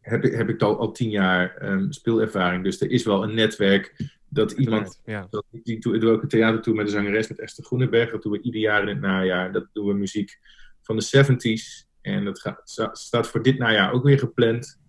heb, 0.00 0.24
ik, 0.24 0.32
heb 0.32 0.48
ik 0.48 0.62
al, 0.62 0.78
al 0.78 0.92
tien 0.92 1.10
jaar 1.10 1.72
um, 1.72 1.92
speelervaring. 1.92 2.64
Dus 2.64 2.80
er 2.80 2.90
is 2.90 3.04
wel 3.04 3.22
een 3.22 3.34
netwerk 3.34 4.12
dat 4.28 4.52
iemand, 4.52 5.00
ja. 5.04 5.26
dat, 5.30 5.44
die 5.50 5.80
doe, 5.80 5.98
doe 5.98 6.10
ook 6.10 6.22
een 6.22 6.28
theatertour 6.28 6.76
met 6.76 6.86
de 6.86 6.92
zangeres 6.92 7.28
met 7.28 7.38
Esther 7.38 7.64
Groenenberg. 7.64 8.10
Dat 8.10 8.22
doen 8.22 8.32
we 8.32 8.40
ieder 8.40 8.60
jaar 8.60 8.82
in 8.82 8.88
het 8.88 9.00
najaar. 9.00 9.52
Dat 9.52 9.66
doen 9.72 9.86
we 9.86 9.94
muziek 9.94 10.38
van 10.82 10.96
de 10.96 11.24
70s. 11.24 11.92
En 12.00 12.24
dat 12.24 12.40
gaat, 12.40 12.60
staat 12.92 13.28
voor 13.28 13.42
dit 13.42 13.58
najaar 13.58 13.92
ook 13.92 14.04
weer 14.04 14.18
gepland. 14.18 14.80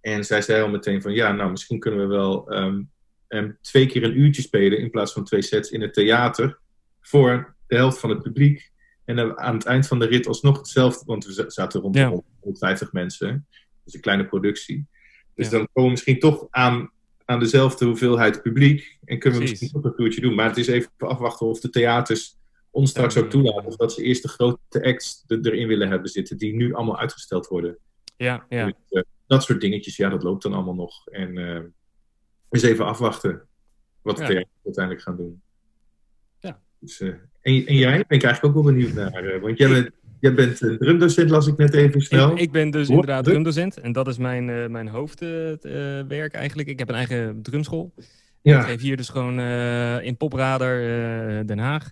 En 0.00 0.24
zij 0.24 0.42
zei 0.42 0.62
al 0.62 0.68
meteen 0.68 1.02
van 1.02 1.12
ja, 1.12 1.32
nou 1.32 1.50
misschien 1.50 1.78
kunnen 1.78 2.00
we 2.00 2.06
wel 2.06 2.52
um, 2.52 2.90
um, 3.28 3.58
twee 3.60 3.86
keer 3.86 4.04
een 4.04 4.18
uurtje 4.18 4.42
spelen 4.42 4.78
in 4.78 4.90
plaats 4.90 5.12
van 5.12 5.24
twee 5.24 5.42
sets 5.42 5.70
in 5.70 5.80
het 5.80 5.94
theater. 5.94 6.58
Voor 7.00 7.56
de 7.66 7.76
helft 7.76 7.98
van 7.98 8.10
het 8.10 8.22
publiek. 8.22 8.72
En 9.08 9.38
aan 9.38 9.54
het 9.54 9.64
eind 9.64 9.86
van 9.86 9.98
de 9.98 10.06
rit 10.06 10.26
alsnog 10.26 10.56
hetzelfde, 10.56 11.04
want 11.06 11.26
we 11.26 11.44
zaten 11.46 11.80
rond 11.80 11.94
ja. 11.94 12.22
150 12.40 12.92
mensen. 12.92 13.46
Dus 13.84 13.94
een 13.94 14.00
kleine 14.00 14.26
productie. 14.26 14.86
Dus 15.34 15.50
ja. 15.50 15.50
dan 15.50 15.68
komen 15.72 15.82
we 15.82 15.90
misschien 15.90 16.18
toch 16.18 16.46
aan 16.50 16.90
aan 17.28 17.38
dezelfde 17.38 17.84
hoeveelheid 17.84 18.42
publiek. 18.42 18.98
En 19.04 19.18
kunnen 19.18 19.38
we 19.38 19.44
Precies. 19.44 19.60
misschien 19.60 19.78
ook 19.78 19.84
een 19.84 19.96
toertje 19.96 20.20
doen. 20.20 20.34
Maar 20.34 20.48
het 20.48 20.56
is 20.56 20.66
even 20.66 20.90
afwachten 20.96 21.46
of 21.46 21.60
de 21.60 21.70
theaters 21.70 22.36
ons 22.70 22.90
straks 22.90 23.16
ook 23.16 23.30
toelaten. 23.30 23.66
Of 23.66 23.76
dat 23.76 23.92
ze 23.92 24.02
eerst 24.02 24.22
de 24.22 24.28
grote 24.28 24.84
acts 24.84 25.24
er, 25.26 25.46
erin 25.46 25.68
willen 25.68 25.88
hebben 25.88 26.10
zitten. 26.10 26.36
Die 26.36 26.54
nu 26.54 26.74
allemaal 26.74 26.98
uitgesteld 26.98 27.46
worden. 27.46 27.78
Ja, 28.16 28.46
ja. 28.48 28.64
Dus, 28.64 28.74
uh, 28.90 29.02
dat 29.26 29.42
soort 29.42 29.60
dingetjes, 29.60 29.96
ja, 29.96 30.08
dat 30.08 30.22
loopt 30.22 30.42
dan 30.42 30.52
allemaal 30.52 30.74
nog. 30.74 31.06
En 31.06 31.36
uh, 31.36 31.60
eens 32.50 32.62
even 32.62 32.84
afwachten 32.84 33.48
wat 34.02 34.16
de 34.16 34.24
theaters 34.24 34.64
uiteindelijk 34.64 35.04
gaan 35.04 35.16
doen. 35.16 35.42
Ja. 36.40 36.60
Dus, 36.78 37.00
uh, 37.00 37.14
en, 37.56 37.66
en 37.66 37.74
jij? 37.76 38.04
Ben 38.08 38.18
ik 38.18 38.24
eigenlijk 38.24 38.44
ook 38.44 38.64
wel 38.64 38.72
benieuwd 38.72 38.92
naar. 38.94 39.12
eh, 39.24 39.40
want 39.40 39.58
jij 39.58 39.68
bent, 39.68 39.90
jij 40.20 40.34
bent 40.34 40.60
een 40.60 40.78
drumdocent, 40.78 41.30
las 41.30 41.46
ik 41.46 41.56
net 41.56 41.74
even 41.74 42.00
snel. 42.00 42.30
Ik, 42.32 42.38
ik 42.38 42.52
ben 42.52 42.70
dus 42.70 42.86
Hoor- 42.88 42.94
inderdaad 42.96 43.24
druk. 43.24 43.34
drumdocent. 43.34 43.80
En 43.80 43.92
dat 43.92 44.08
is 44.08 44.18
mijn, 44.18 44.50
eh, 44.50 44.66
mijn 44.66 44.88
hoofdwerk 44.88 46.32
eigenlijk. 46.34 46.68
Ik 46.68 46.78
heb 46.78 46.88
een 46.88 46.94
eigen 46.94 47.42
drumschool. 47.42 47.92
Ik 48.42 48.54
geef 48.60 48.80
hier 48.80 48.96
dus 48.96 49.08
gewoon 49.08 49.38
eh, 49.38 50.02
in 50.02 50.16
Poprader 50.16 50.80
eh, 51.38 51.46
Den 51.46 51.58
Haag. 51.58 51.90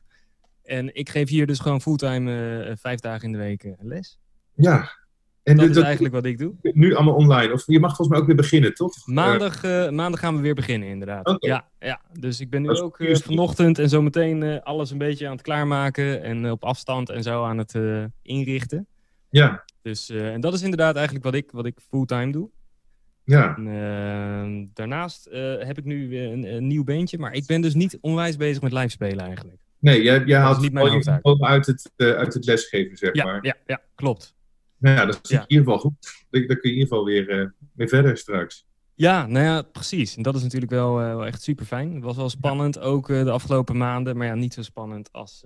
En 0.64 0.94
ik 0.94 1.08
geef 1.08 1.28
hier 1.28 1.46
dus 1.46 1.58
gewoon 1.58 1.80
fulltime 1.80 2.62
eh, 2.64 2.72
vijf 2.80 3.00
dagen 3.00 3.24
in 3.26 3.32
de 3.32 3.38
week 3.38 3.62
eh, 3.64 3.72
les. 3.82 4.18
ja. 4.54 5.04
En 5.46 5.56
Dat 5.56 5.68
is 5.70 5.76
eigenlijk 5.76 6.14
wat 6.14 6.24
ik 6.24 6.38
doe. 6.38 6.54
nu 6.62 6.94
allemaal 6.94 7.14
online. 7.14 7.52
Of 7.52 7.62
je 7.66 7.80
mag 7.80 7.88
volgens 7.88 8.08
mij 8.08 8.18
ook 8.18 8.26
weer 8.26 8.36
beginnen, 8.36 8.74
toch? 8.74 9.06
Maandag, 9.06 9.64
eh, 9.64 9.88
maandag 9.90 10.20
gaan 10.20 10.36
we 10.36 10.42
weer 10.42 10.54
beginnen, 10.54 10.88
inderdaad. 10.88 11.36
Ja, 11.38 11.68
ja, 11.78 12.00
dus 12.12 12.40
ik 12.40 12.50
ben 12.50 12.62
nu 12.62 12.68
ook 12.70 13.00
eh, 13.00 13.14
vanochtend 13.16 13.78
en 13.78 13.88
zometeen 13.88 14.42
eh 14.42 14.60
alles 14.62 14.90
een 14.90 14.98
beetje 14.98 15.26
aan 15.26 15.32
het 15.32 15.42
klaarmaken. 15.42 16.22
En 16.22 16.44
eh, 16.44 16.50
op 16.50 16.64
afstand 16.64 17.10
en 17.10 17.22
zo 17.22 17.44
aan 17.44 17.58
het 17.58 17.74
eh, 17.74 18.04
inrichten. 18.22 18.86
Ja, 19.30 19.64
Dus, 19.82 20.10
eh, 20.10 20.32
en 20.32 20.40
dat 20.40 20.54
is 20.54 20.62
inderdaad 20.62 20.94
eigenlijk 20.94 21.24
wat 21.24 21.34
ik, 21.34 21.50
wat 21.50 21.66
ik 21.66 21.78
fulltime 21.88 22.32
doe. 22.32 22.48
ja. 23.24 23.56
En, 23.56 23.66
eh, 23.66 24.66
daarnaast 24.74 25.26
eh, 25.26 25.54
heb 25.58 25.78
ik 25.78 25.84
nu 25.84 26.18
een, 26.18 26.54
een 26.54 26.66
nieuw 26.66 26.84
beentje. 26.84 27.18
Maar 27.18 27.32
ik 27.34 27.46
ben 27.46 27.60
dus 27.60 27.74
niet 27.74 27.98
onwijs 28.00 28.36
bezig 28.36 28.62
met 28.62 28.72
live 28.72 28.88
spelen 28.88 29.24
eigenlijk. 29.24 29.58
Nee, 29.78 30.02
jij, 30.02 30.22
jij 30.24 30.38
haalt 30.40 30.60
niet 30.60 30.72
mijn 30.72 30.86
uit 31.40 31.66
het, 31.66 31.92
eh, 31.96 32.10
uit 32.10 32.34
het 32.34 32.44
lesgeven, 32.44 32.96
zeg 32.96 33.14
Ja, 33.14 33.24
maar. 33.24 33.38
ja, 33.44 33.54
ja 33.66 33.80
klopt. 33.94 34.34
Nou 34.78 34.96
ja, 34.96 35.04
dat 35.04 35.18
is 35.22 35.30
Ja. 35.30 35.40
in 35.40 35.44
ieder 35.48 35.64
geval 35.64 35.78
goed. 35.80 36.24
Dan, 36.30 36.46
dan 36.46 36.56
kun 36.58 36.70
je 36.70 36.76
in 36.76 36.82
ieder 36.82 36.88
geval 36.88 37.04
weer, 37.04 37.54
weer 37.72 37.88
verder 37.88 38.16
straks. 38.16 38.66
Ja, 38.94 39.26
nou 39.26 39.44
ja, 39.44 39.62
precies. 39.62 40.16
En 40.16 40.22
dat 40.22 40.34
is 40.34 40.42
natuurlijk 40.42 40.72
wel, 40.72 41.00
eh, 41.00 41.06
wel 41.06 41.26
echt 41.26 41.42
super 41.42 41.66
fijn. 41.66 41.94
Het 41.94 42.04
was 42.04 42.16
wel 42.16 42.28
spannend, 42.28 42.78
ook 42.78 43.10
eh, 43.10 43.24
de 43.24 43.30
afgelopen 43.30 43.76
maanden. 43.76 44.16
Maar 44.16 44.26
ja, 44.26 44.34
niet 44.34 44.54
zo 44.54 44.62
spannend 44.62 45.12
als, 45.12 45.44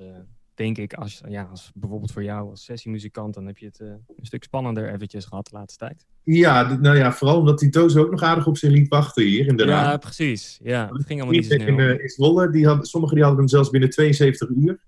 denk 0.54 0.78
ik, 0.78 0.94
als, 0.94 1.20
ja, 1.28 1.42
als 1.50 1.70
bijvoorbeeld 1.74 2.12
voor 2.12 2.22
jou 2.22 2.50
als 2.50 2.64
sessiemuzikant. 2.64 3.34
Dan 3.34 3.46
heb 3.46 3.58
je 3.58 3.66
het 3.66 3.80
een 3.80 4.04
stuk 4.20 4.44
spannender 4.44 4.92
eventjes 4.92 5.24
gehad 5.24 5.46
de 5.50 5.56
laatste 5.56 5.78
tijd. 5.86 6.06
Ja, 6.22 6.78
nou 6.80 6.96
ja, 6.96 7.12
vooral 7.12 7.38
omdat 7.38 7.58
die 7.58 7.70
doos 7.70 7.96
ook 7.96 8.10
nog 8.10 8.22
aardig 8.22 8.46
op 8.46 8.56
zich 8.56 8.70
liet 8.70 8.88
wachten 8.88 9.24
hier 9.24 9.46
in 9.46 9.56
Den 9.56 9.66
Ja, 9.68 9.96
precies. 9.96 10.58
Ja, 10.62 10.88
het 10.92 11.06
ging 11.06 11.20
allemaal 11.20 11.40
niet 11.40 11.46
zo 11.50 11.54
snel. 11.58 11.78
in 11.98 12.08
Zwolle, 12.08 12.50
die 12.50 12.66
hadden, 12.66 12.86
sommigen 12.86 13.14
die 13.16 13.24
hadden 13.24 13.42
hem 13.42 13.50
zelfs 13.52 13.70
binnen 13.70 13.90
72 13.90 14.48
uur. 14.48 14.80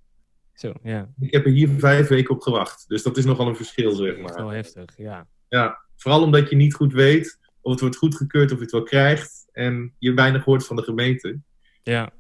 Zo, 0.55 0.73
ja. 0.83 1.09
Ik 1.21 1.33
heb 1.33 1.45
er 1.45 1.53
hier 1.53 1.69
vijf 1.79 2.09
weken 2.09 2.35
op 2.35 2.41
gewacht. 2.41 2.88
Dus 2.88 3.03
dat 3.03 3.17
is 3.17 3.25
nogal 3.25 3.49
een 3.49 3.57
verschil, 3.57 3.93
zeg 3.95 4.19
maar. 4.19 4.35
wel 4.35 4.49
heftig, 4.49 4.97
ja. 4.97 5.27
Ja, 5.49 5.81
vooral 5.97 6.23
omdat 6.23 6.51
je 6.51 6.57
niet 6.57 6.75
goed 6.75 6.93
weet 6.93 7.38
of 7.61 7.71
het 7.71 7.81
wordt 7.81 7.97
goedgekeurd 7.97 8.51
of 8.51 8.57
je 8.57 8.62
het 8.62 8.73
wel 8.73 8.83
krijgt. 8.83 9.47
En 9.53 9.95
je 9.99 10.12
weinig 10.15 10.45
hoort 10.45 10.67
van 10.67 10.77
de 10.77 10.83
gemeente. 10.83 11.38
Ja, 11.83 12.12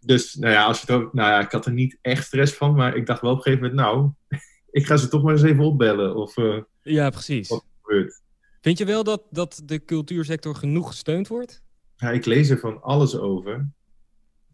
Dus 0.00 0.34
nou 0.34 0.52
ja, 0.52 0.64
als 0.64 0.80
je 0.80 0.92
het 0.92 1.02
ook, 1.02 1.12
nou 1.14 1.30
ja, 1.30 1.40
ik 1.40 1.52
had 1.52 1.66
er 1.66 1.72
niet 1.72 1.98
echt 2.00 2.26
stress 2.26 2.54
van, 2.54 2.74
maar 2.74 2.96
ik 2.96 3.06
dacht 3.06 3.20
wel 3.20 3.30
op 3.30 3.36
een 3.36 3.42
gegeven 3.42 3.66
moment, 3.66 3.80
nou, 3.88 4.10
ik 4.80 4.86
ga 4.86 4.96
ze 4.96 5.08
toch 5.08 5.22
maar 5.22 5.32
eens 5.32 5.42
even 5.42 5.64
opbellen 5.64 6.14
of 6.16 6.36
eh 6.36 6.58
ja 6.82 7.10
precies. 7.10 7.48
wat 7.48 7.60
er 7.62 7.68
gebeurt. 7.82 8.22
Vind 8.60 8.78
je 8.78 8.84
wel 8.84 9.04
dat, 9.04 9.22
dat 9.30 9.62
de 9.64 9.84
cultuursector 9.84 10.54
genoeg 10.54 10.86
gesteund 10.86 11.28
wordt? 11.28 11.62
Ja, 11.96 12.10
ik 12.10 12.24
lees 12.24 12.48
er 12.50 12.58
van 12.58 12.82
alles 12.82 13.16
over. 13.16 13.68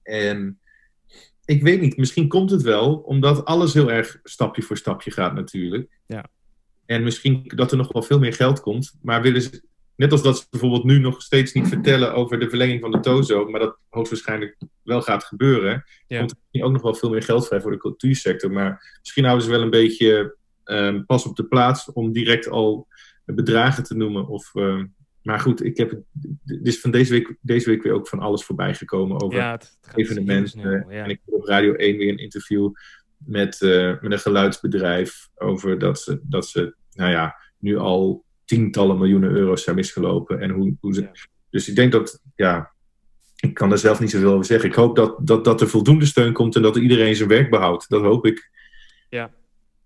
En 0.03 0.61
ik 1.51 1.63
weet 1.63 1.81
niet, 1.81 1.97
misschien 1.97 2.29
komt 2.29 2.51
het 2.51 2.63
wel, 2.63 2.95
omdat 2.97 3.45
alles 3.45 3.75
heel 3.75 3.91
erg 3.91 4.21
stapje 4.23 4.63
voor 4.63 4.77
stapje 4.77 5.11
gaat 5.11 5.35
natuurlijk. 5.35 5.99
Ja. 6.07 6.29
En 6.87 7.03
misschien 7.03 7.43
dat 7.55 7.71
er 7.71 7.77
nog 7.77 7.93
wel 7.93 8.03
veel 8.03 8.19
meer 8.19 8.35
geld 8.35 8.61
komt, 8.61 8.99
maar 9.03 9.23
willen 9.23 9.43
ze, 9.43 9.63
Net 10.01 10.13
als 10.13 10.23
dat 10.23 10.39
ze 10.39 10.47
bijvoorbeeld 10.51 10.85
nu 10.85 10.99
nog 10.99 11.23
steeds 11.23 11.53
niet 11.53 11.69
vertellen 11.69 12.15
over 12.15 12.39
de 12.39 12.49
verlenging 12.49 12.81
van 12.81 12.91
de 12.91 13.01
Tozo, 13.01 13.49
maar 13.49 13.61
dat 13.61 13.79
hoogstwaarschijnlijk 13.89 14.57
wel 14.83 15.03
gaat 15.03 15.25
gebeuren. 15.25 15.85
Ja. 16.07 16.19
Komt 16.19 16.35
er 16.51 16.63
ook 16.63 16.73
nog 16.73 16.83
wel 16.83 16.95
veel 16.95 17.11
meer 17.11 17.23
geld 17.23 17.47
vrij 17.47 17.61
voor 17.61 17.71
de 17.71 17.79
cultuursector. 17.79 18.51
Maar 18.53 18.99
misschien 19.01 19.25
houden 19.25 19.45
ze 19.45 19.53
wel 19.53 19.63
een 19.63 19.71
beetje 19.71 20.37
ehm, 20.65 21.05
pas 21.05 21.25
op 21.25 21.37
de 21.37 21.45
plaats 21.45 21.93
om 21.93 22.13
direct 22.13 22.49
al 22.49 22.87
bedragen 23.25 23.85
te 23.85 23.97
noemen. 23.97 24.29
Of, 24.29 24.55
ehm, 24.55 24.87
maar 25.23 25.41
goed, 25.41 25.65
ik 25.65 25.77
heb 25.77 26.03
is 26.63 26.81
van 26.81 26.91
deze 26.91 27.13
week, 27.13 27.37
deze 27.41 27.71
week 27.71 27.83
weer 27.83 27.93
ook 27.93 28.09
van 28.09 28.19
alles 28.19 28.45
voorbij 28.45 28.75
gekomen 28.75 29.21
over 29.21 29.39
Ja, 29.39 29.53
het, 29.53 29.79
evenementen. 29.95 30.61
heel 30.61 30.79
snel, 30.79 30.91
ja. 30.91 31.05
En 31.05 31.11
ik 31.11 31.21
heb 31.25 31.35
op 31.35 31.45
Radio 31.45 31.75
1 31.75 31.97
weer 31.97 32.09
een 32.09 32.19
interview 32.19 32.73
met, 33.17 33.63
eh, 33.63 34.01
met 34.01 34.13
een 34.13 34.19
geluidsbedrijf 34.19 35.29
over 35.35 35.79
dat 35.79 36.01
ze, 36.01 36.21
dat 36.23 36.49
ze 36.49 36.75
nou 36.93 37.11
ja, 37.11 37.37
nu 37.59 37.77
al 37.77 38.25
tientallen 38.45 38.99
miljoenen 38.99 39.31
euro's 39.31 39.63
zijn 39.63 39.77
misgelopen. 39.77 40.41
En 40.41 40.51
hoe, 40.51 40.77
hoe 40.81 40.95
ze, 40.95 41.01
Ja. 41.01 41.13
Dus 41.51 41.69
ik 41.69 41.75
denk 41.77 41.93
dat, 41.93 42.23
ja, 42.35 42.73
ik 43.37 43.55
kan 43.55 43.73
er 43.73 43.79
zelf 43.79 44.01
niet 44.01 44.11
zoveel 44.11 44.33
over 44.33 44.45
zeggen. 44.45 44.69
Ik 44.69 44.75
hoop 44.75 44.97
dat, 44.97 45.27
dat, 45.27 45.45
dat 45.45 45.61
er 45.61 45.69
voldoende 45.69 46.07
steun 46.07 46.33
komt 46.33 46.57
en 46.57 46.63
dat 46.63 46.77
iedereen 46.77 47.17
zijn 47.17 47.29
werk 47.29 47.51
behoudt. 47.51 47.89
Dat 47.89 48.03
hoop 48.03 48.27
ik. 48.27 48.51
Ja. 49.09 49.31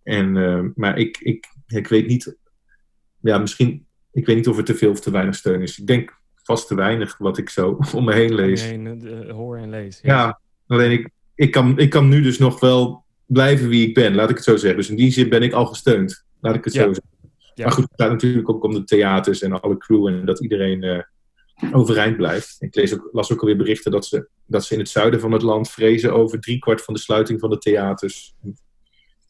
En, 0.02 0.36
eh, 0.36 0.64
maar 0.74 0.98
ik, 0.98 1.18
ik, 1.18 1.46
ik 1.66 1.86
weet 1.86 2.06
niet, 2.06 2.36
ja, 3.20 3.38
misschien, 3.38 3.83
ik 4.14 4.26
weet 4.26 4.36
niet 4.36 4.48
of 4.48 4.56
er 4.58 4.64
te 4.64 4.74
veel 4.74 4.90
of 4.90 5.00
te 5.00 5.10
weinig 5.10 5.34
steun 5.34 5.60
is. 5.62 5.78
Ik 5.78 5.86
denk 5.86 6.18
vast 6.42 6.66
te 6.68 6.74
weinig 6.74 7.18
wat 7.18 7.38
ik 7.38 7.48
zo 7.50 7.78
om 7.94 8.04
me 8.04 8.12
heen 8.12 8.34
lees. 8.34 8.62
Heen, 8.62 9.02
eh, 9.26 9.30
hoor 9.32 9.56
en 9.56 9.70
lees. 9.70 9.98
Ja, 10.02 10.40
alleen 10.66 10.90
ik, 10.90 11.08
ik, 11.34 11.50
kan, 11.50 11.78
ik 11.78 11.90
kan 11.90 12.08
nu 12.08 12.22
dus 12.22 12.38
nog 12.38 12.60
wel 12.60 13.04
blijven 13.26 13.68
wie 13.68 13.88
ik 13.88 13.94
ben, 13.94 14.14
laat 14.14 14.30
ik 14.30 14.36
het 14.36 14.44
zo 14.44 14.56
zeggen. 14.56 14.78
Dus 14.78 14.90
in 14.90 14.96
die 14.96 15.10
zin 15.12 15.28
ben 15.28 15.42
ik 15.42 15.52
al 15.52 15.66
gesteund, 15.66 16.24
laat 16.40 16.54
ik 16.54 16.64
het 16.64 16.72
Ja. 16.74 16.82
zo 16.82 16.86
zeggen. 16.92 17.12
Ja. 17.54 17.64
Maar 17.64 17.72
goed, 17.72 17.86
het 17.90 18.00
gaat 18.00 18.10
natuurlijk 18.10 18.48
ook 18.48 18.64
om 18.64 18.72
de 18.74 18.84
theaters 18.84 19.42
en 19.42 19.60
alle 19.60 19.76
crew 19.76 20.06
en 20.06 20.24
dat 20.26 20.42
iedereen 20.42 20.82
eh, 20.82 21.02
overeind 21.72 22.16
blijft. 22.16 22.56
Ik 22.58 22.74
lees 22.74 22.94
ook, 22.94 23.08
las 23.12 23.32
ook 23.32 23.40
alweer 23.40 23.56
berichten 23.56 23.90
dat 23.92 24.06
ze, 24.06 24.28
dat 24.46 24.64
ze 24.64 24.72
in 24.72 24.78
het 24.78 24.88
zuiden 24.88 25.20
van 25.20 25.32
het 25.32 25.42
land 25.42 25.70
vrezen 25.70 26.12
over 26.14 26.40
driekwart 26.40 26.82
van 26.82 26.94
de 26.94 27.00
sluiting 27.00 27.40
van 27.40 27.50
de 27.50 27.58
theaters. 27.58 28.34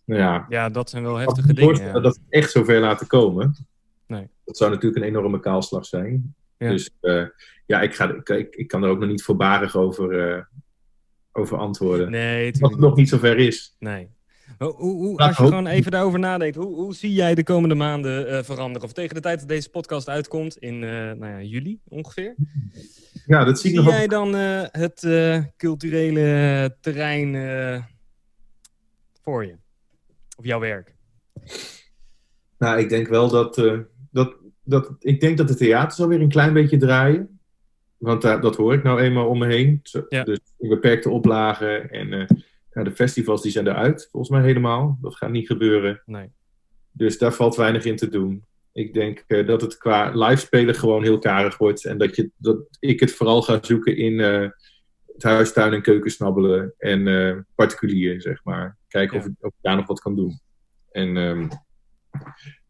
Nou 0.04 0.20
ja, 0.20 0.46
Ja, 0.48 0.68
dat 0.68 0.90
zijn 0.90 1.02
wel 1.02 1.16
heftige 1.16 1.52
dingen. 1.54 1.92
dat 1.92 2.04
het 2.04 2.20
echt 2.28 2.50
zover 2.50 2.80
laten 2.80 3.06
komen. 3.06 3.66
Nee. 4.14 4.28
Dat 4.44 4.56
zou 4.56 4.70
natuurlijk 4.70 5.02
een 5.02 5.08
enorme 5.08 5.40
kaalslag 5.40 5.86
zijn. 5.86 6.34
Ja. 6.58 6.68
Dus 6.70 6.90
eh, 7.00 7.24
ja, 7.66 7.80
ik, 7.80 7.94
ga, 7.94 8.14
ik, 8.14 8.28
ik, 8.28 8.54
ik 8.56 8.68
kan 8.68 8.82
er 8.82 8.90
ook 8.90 8.98
nog 8.98 9.08
niet 9.08 9.22
voorbarig 9.22 9.76
over, 9.76 10.28
eh, 10.36 10.42
over 11.32 11.58
antwoorden. 11.58 12.10
Nee, 12.10 12.52
Wat 12.58 12.70
het 12.70 12.80
nog 12.80 12.96
niet 12.96 13.08
zover 13.08 13.38
is. 13.38 13.76
Nee. 13.78 14.08
Hoe, 14.58 14.74
hoe, 14.74 14.94
hoe- 14.96 15.16
Laat 15.16 15.28
als 15.28 15.36
je 15.36 15.44
gewoon 15.44 15.66
even 15.66 15.90
daarover 15.90 16.18
nadenkt, 16.18 16.56
hoe, 16.56 16.74
hoe 16.74 16.94
zie 16.94 17.12
jij 17.12 17.34
de 17.34 17.42
komende 17.42 17.74
maanden 17.74 18.28
eh, 18.28 18.42
veranderen? 18.42 18.82
Of 18.88 18.92
tegen 18.92 19.14
de 19.14 19.20
tijd 19.20 19.38
dat 19.38 19.48
deze 19.48 19.70
podcast 19.70 20.08
uitkomt, 20.08 20.56
in 20.56 20.74
eh, 20.84 20.90
nou 20.90 21.26
ja, 21.26 21.40
juli 21.42 21.80
ongeveer. 21.88 22.34
Ja, 23.26 23.44
dat 23.44 23.60
zie 23.60 23.70
ik 23.70 23.76
Zie 23.76 23.84
nog 23.84 23.94
jij 23.94 24.06
dan 24.06 24.36
eh, 24.36 24.62
het 24.70 25.04
eh, 25.04 25.42
culturele 25.56 26.76
terrein 26.80 27.34
eh, 27.34 27.82
voor 29.22 29.44
je? 29.46 29.56
Of 30.36 30.44
jouw 30.44 30.60
werk? 30.60 30.94
Nou, 32.58 32.78
ik 32.78 32.88
denk 32.88 33.08
wel 33.08 33.28
dat, 33.28 33.58
eh, 33.58 33.78
dat, 34.14 34.36
dat. 34.62 34.90
Ik 34.98 35.20
denk 35.20 35.36
dat 35.38 35.48
de 35.48 35.54
theaters 35.54 36.00
alweer 36.00 36.20
een 36.20 36.28
klein 36.28 36.52
beetje 36.52 36.76
draaien. 36.76 37.38
Want 37.96 38.22
daar, 38.22 38.40
dat 38.40 38.56
hoor 38.56 38.74
ik 38.74 38.82
nou 38.82 39.00
eenmaal 39.00 39.28
om 39.28 39.38
me 39.38 39.46
heen. 39.46 39.82
Ja. 40.08 40.24
Dus 40.24 40.38
in 40.58 40.68
beperkte 40.68 41.10
oplagen. 41.10 41.90
En 41.90 42.12
eh, 42.12 42.84
de 42.84 42.90
festivals 42.90 43.42
die 43.42 43.52
zijn 43.52 43.66
eruit, 43.66 44.08
volgens 44.10 44.32
mij 44.32 44.42
helemaal. 44.42 44.98
Dat 45.00 45.16
gaat 45.16 45.30
niet 45.30 45.46
gebeuren. 45.46 46.02
Nee. 46.06 46.30
Dus 46.92 47.18
daar 47.18 47.32
valt 47.32 47.56
weinig 47.56 47.84
in 47.84 47.96
te 47.96 48.08
doen. 48.08 48.44
Ik 48.72 48.94
denk 48.94 49.24
eh, 49.26 49.46
dat 49.46 49.60
het 49.60 49.76
qua 49.78 50.10
live 50.14 50.40
spelen 50.40 50.74
gewoon 50.74 51.02
heel 51.02 51.18
karig 51.18 51.58
wordt. 51.58 51.84
En 51.84 51.98
dat, 51.98 52.16
je, 52.16 52.30
dat 52.36 52.58
ik 52.80 53.00
het 53.00 53.12
vooral 53.12 53.42
ga 53.42 53.58
zoeken 53.62 53.96
in 53.96 54.20
eh, 54.20 54.48
het 55.06 55.22
huis, 55.22 55.52
tuin 55.52 55.72
en 55.72 55.82
keuken 55.82 56.10
snabbelen. 56.10 56.74
En 56.78 57.46
particulier, 57.54 58.20
zeg 58.20 58.44
maar. 58.44 58.76
Kijken 58.88 59.16
Ja. 59.16 59.22
of, 59.22 59.28
ik, 59.30 59.34
of 59.40 59.52
ik 59.52 59.58
daar 59.60 59.76
nog 59.76 59.86
wat 59.86 60.00
kan 60.00 60.16
doen. 60.16 60.40
En 60.90 61.16
ehm, 61.16 61.48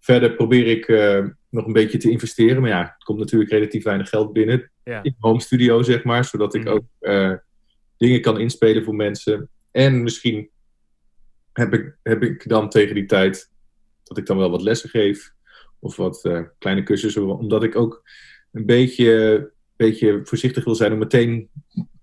verder 0.05 0.35
probeer 0.35 0.67
ik 0.67 0.89
eh, 0.89 1.25
nog 1.51 1.67
een 1.67 1.73
beetje 1.73 1.99
te 1.99 2.11
investeren. 2.11 2.61
Maar 2.61 2.71
ja, 2.71 2.81
er 2.81 3.05
komt 3.05 3.19
natuurlijk 3.19 3.51
relatief 3.51 3.85
weinig 3.85 4.09
geld 4.09 4.33
binnen. 4.33 4.71
Ja. 4.85 4.97
In 4.97 5.01
mijn 5.03 5.15
home 5.19 5.41
studio, 5.41 5.83
zeg 5.83 6.05
maar. 6.05 6.25
Zodat 6.25 6.55
ik 6.55 6.65
Mhm. 6.65 6.73
ook 6.73 6.85
eh, 6.99 7.33
dingen 7.97 8.21
kan 8.21 8.41
inspelen 8.41 8.85
voor 8.85 8.95
mensen. 8.95 9.49
En 9.71 10.03
misschien 10.03 10.51
heb 11.53 11.75
ik, 11.75 11.97
heb 12.03 12.23
ik 12.23 12.49
dan 12.49 12.69
tegen 12.69 12.95
die 12.95 13.07
tijd 13.07 13.51
dat 14.03 14.19
ik 14.19 14.27
dan 14.27 14.37
wel 14.37 14.51
wat 14.51 14.63
lessen 14.63 14.89
geef. 14.91 15.33
Of 15.79 15.97
wat 15.97 16.25
eh, 16.25 16.41
kleine 16.59 16.83
cursussen. 16.83 17.39
Omdat 17.39 17.63
ik 17.63 17.77
ook 17.77 18.03
een 18.53 18.67
beetje, 18.67 19.51
beetje 19.77 20.21
voorzichtig 20.25 20.65
wil 20.65 20.75
zijn 20.75 20.93
om 20.93 20.99
meteen 20.99 21.49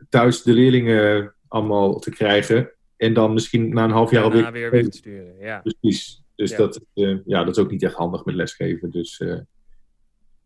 thuis 0.09 0.43
de 0.43 0.53
leerlingen 0.53 1.33
allemaal 1.47 1.99
te 1.99 2.09
krijgen. 2.11 2.71
En 2.97 3.13
dan 3.13 3.33
misschien 3.33 3.73
na 3.73 3.83
een 3.83 3.91
half 3.91 4.11
jaar 4.11 4.23
alweer. 4.23 4.51
weer 4.51 4.71
weg 4.71 4.87
te 4.87 4.97
sturen. 4.97 5.35
Ja. 5.39 5.59
Precies. 5.79 6.23
Dus 6.41 6.51
Ja. 6.51 6.57
Dat, 6.57 6.81
eh, 6.93 7.17
ja, 7.25 7.43
dat 7.43 7.57
is 7.57 7.63
ook 7.63 7.71
niet 7.71 7.83
echt 7.83 7.93
handig 7.93 8.25
met 8.25 8.35
lesgeven. 8.35 8.91
Dus 8.91 9.19
eh, 9.19 9.39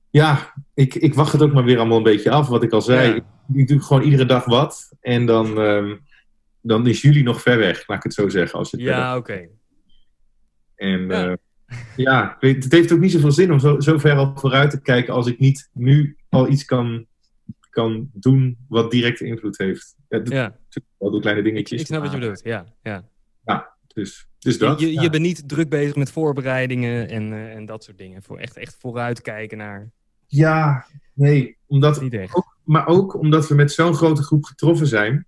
ja, 0.09 0.53
ik, 0.73 0.95
ik 0.95 1.13
wacht 1.13 1.31
het 1.31 1.41
ook 1.41 1.53
maar 1.53 1.63
weer 1.63 1.77
allemaal 1.77 1.97
een 1.97 2.03
beetje 2.03 2.31
af. 2.31 2.47
Wat 2.47 2.63
ik 2.63 2.71
al 2.71 2.81
zei, 2.81 3.09
Ja. 3.09 3.15
ik, 3.15 3.23
ik 3.53 3.67
doe 3.67 3.79
gewoon 3.81 4.03
iedere 4.03 4.25
dag 4.25 4.45
wat. 4.45 4.93
En 5.01 5.25
dan, 5.25 5.57
ehm, 5.61 5.95
dan 6.61 6.87
is 6.87 7.01
jullie 7.01 7.23
nog 7.23 7.41
ver 7.41 7.57
weg, 7.57 7.87
laat 7.87 7.97
ik 7.97 8.03
het 8.03 8.13
zo 8.13 8.29
zeggen. 8.29 8.59
Als 8.59 8.71
het 8.71 8.81
Ja, 8.81 9.17
oké. 9.17 9.47
en 10.75 11.07
Ja. 11.07 11.21
ja, 11.29 11.37
ja 11.95 12.37
ik 12.39 12.63
het 12.63 12.71
heeft 12.71 12.91
ook 12.91 12.99
niet 12.99 13.11
zoveel 13.11 13.31
zin 13.31 13.51
om 13.51 13.59
zo, 13.59 13.79
zo 13.79 13.97
ver 13.97 14.15
al 14.15 14.31
vooruit 14.35 14.69
te 14.69 14.81
kijken 14.81 15.13
als 15.13 15.27
ik 15.27 15.39
niet 15.39 15.69
nu 15.73 16.17
al 16.29 16.49
iets 16.49 16.65
kan, 16.65 17.05
kan 17.69 18.09
doen 18.13 18.57
wat 18.67 18.91
directe 18.91 19.25
invloed 19.25 19.57
heeft. 19.57 19.95
Ja, 20.09 20.19
doe- 20.19 20.33
Ja, 20.35 20.57
wel 20.97 21.11
door 21.11 21.21
kleine 21.21 21.41
ik, 21.41 21.47
dingetjes. 21.47 21.79
ik 21.81 21.87
snap 21.87 22.01
wat 22.01 22.11
je 22.11 22.17
bedoelt. 22.19 22.43
Ja, 22.43 22.65
ja. 22.83 23.03
Dus, 23.93 24.27
dus 24.45 24.57
dat. 24.57 24.79
je, 24.79 24.93
je, 24.93 25.01
ja. 25.01 25.09
bent 25.09 25.23
niet 25.23 25.49
druk 25.49 25.69
bezig 25.69 25.95
met 25.95 26.11
voorbereidingen 26.11 27.09
en, 27.09 27.33
eh, 27.33 27.55
en 27.55 27.65
dat 27.65 27.83
soort 27.83 27.97
dingen. 27.97 28.23
Voor 28.23 28.37
echt, 28.37 28.57
echt 28.57 28.75
vooruitkijken 28.79 29.57
naar. 29.57 29.91
Ja, 30.27 30.85
nee, 31.13 31.57
omdat, 31.67 32.01
Niet 32.01 32.13
echt. 32.13 32.35
ook, 32.35 32.57
maar 32.63 32.87
ook 32.87 33.19
omdat 33.19 33.47
we 33.47 33.55
met 33.55 33.71
zo'n 33.71 33.93
grote 33.95 34.23
groep 34.23 34.43
getroffen 34.43 34.87
zijn, 34.87 35.25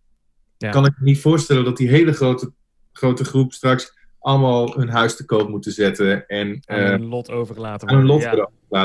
Ja. 0.58 0.70
kan 0.70 0.86
ik 0.86 0.94
me 0.98 1.06
niet 1.06 1.22
voorstellen 1.22 1.64
dat 1.64 1.78
die 1.78 1.90
hele 1.90 2.14
grote, 2.14 2.52
grote 2.92 3.24
groep 3.24 3.54
straks 3.54 3.96
allemaal 4.20 4.80
hun 4.80 4.90
huis 4.90 5.16
te 5.16 5.26
koop 5.26 5.50
moeten 5.50 5.72
zetten 5.72 6.28
en 6.28 6.62
Aan 6.66 6.78
eh, 6.78 6.92
een 6.92 7.06
lot 7.06 7.30
aan 7.30 7.38
een 7.38 7.46
worden. 7.46 8.06
lot 8.06 8.22
ja. 8.22 8.36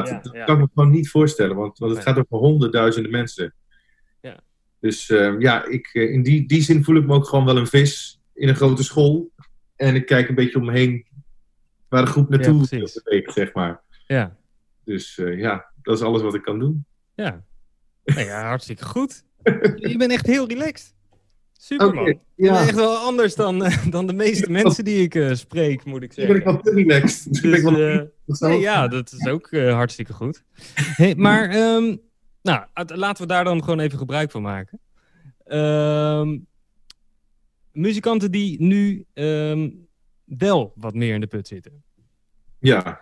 dat 0.03 0.31
kan 0.45 0.55
ik 0.55 0.61
me 0.61 0.69
gewoon 0.75 0.91
niet 0.91 1.11
voorstellen, 1.11 1.57
want, 1.57 1.79
want 1.79 1.93
het 1.95 2.03
gaat 2.03 2.19
over 2.19 2.37
honderdduizenden 2.37 3.11
mensen. 3.11 3.55
Ja. 4.21 4.41
Dus 4.81 5.11
eh, 5.11 5.35
ja, 5.39 5.65
ik, 5.67 5.91
eh, 5.93 6.13
in 6.13 6.23
die, 6.23 6.47
die 6.47 6.63
zin 6.63 6.85
voel 6.85 6.97
ik 6.97 7.07
me 7.07 7.15
ook 7.15 7.27
gewoon 7.27 7.45
wel 7.45 7.57
een 7.57 7.67
vis 7.67 8.21
in 8.35 8.49
een 8.49 8.57
grote 8.57 8.83
school. 8.83 9.31
En 9.77 9.95
ik 9.95 10.07
kijk 10.07 10.29
een 10.29 10.35
beetje 10.35 10.59
om 10.59 10.65
me 10.65 10.73
heen 10.73 11.07
waar 11.89 12.05
de 12.05 12.11
groep 12.11 12.29
naartoe 12.29 12.67
Ja, 12.71 13.33
zeg 13.33 13.53
maar. 13.53 13.81
Ja, 14.07 14.37
Dus 14.85 15.19
eh, 15.19 15.39
ja, 15.39 15.67
dat 15.83 15.97
is 15.97 16.03
alles 16.03 16.23
wat 16.23 16.35
ik 16.35 16.43
kan 16.43 16.59
doen. 16.59 16.85
ja. 17.15 17.45
Nou 18.05 18.21
ja, 18.27 18.43
hartstikke 18.47 18.85
goed. 18.85 19.25
Je 19.77 19.95
bent 19.97 20.13
echt 20.13 20.27
heel 20.27 20.49
relaxed. 20.49 20.95
Super 21.53 21.87
Oké, 21.87 21.95
man. 21.95 22.05
Je 22.07 22.19
ja. 22.35 22.53
bent 22.53 22.67
echt 22.67 22.75
wel 22.77 22.97
anders 22.97 23.35
dan, 23.35 23.65
eh, 23.65 23.87
dan 23.91 24.07
de 24.07 24.13
meeste 24.13 24.51
mensen 24.51 24.85
die 24.85 25.03
ik 25.03 25.15
eh, 25.15 25.35
spreek, 25.35 25.85
moet 25.85 26.03
ik 26.03 26.13
Hier 26.13 26.27
ben 26.27 26.37
ik 26.37 26.43
zeggen. 26.43 26.63
wel 26.63 26.73
te 26.75 26.81
relaxed. 26.83 27.25
Dus, 27.33 27.41
ben 27.41 27.55
ik 27.55 27.63
wel 27.63 28.49
nee, 28.51 28.61
ja, 28.61 28.89
dat 28.89 29.13
is 29.13 29.27
ook 29.27 29.51
hartstikke 29.51 30.13
goed. 30.13 30.45
Hey, 30.75 31.15
maar 31.15 31.49
ehm, 31.51 31.97
nou, 32.43 32.67
laten 32.87 33.23
we 33.23 33.29
daar 33.29 33.45
dan 33.45 33.65
gewoon 33.65 33.81
even 33.81 33.99
gebruik 33.99 34.31
van 34.31 34.43
maken. 34.43 34.81
Ehm, 35.45 36.39
muzikanten 37.73 38.31
die 38.31 38.63
nu 38.63 39.05
ehm, 39.13 39.71
wel 40.25 40.73
wat 40.77 40.95
meer 40.95 41.15
in 41.15 41.21
de 41.21 41.27
put 41.27 41.49
zitten. 41.49 41.85
ja. 42.59 43.01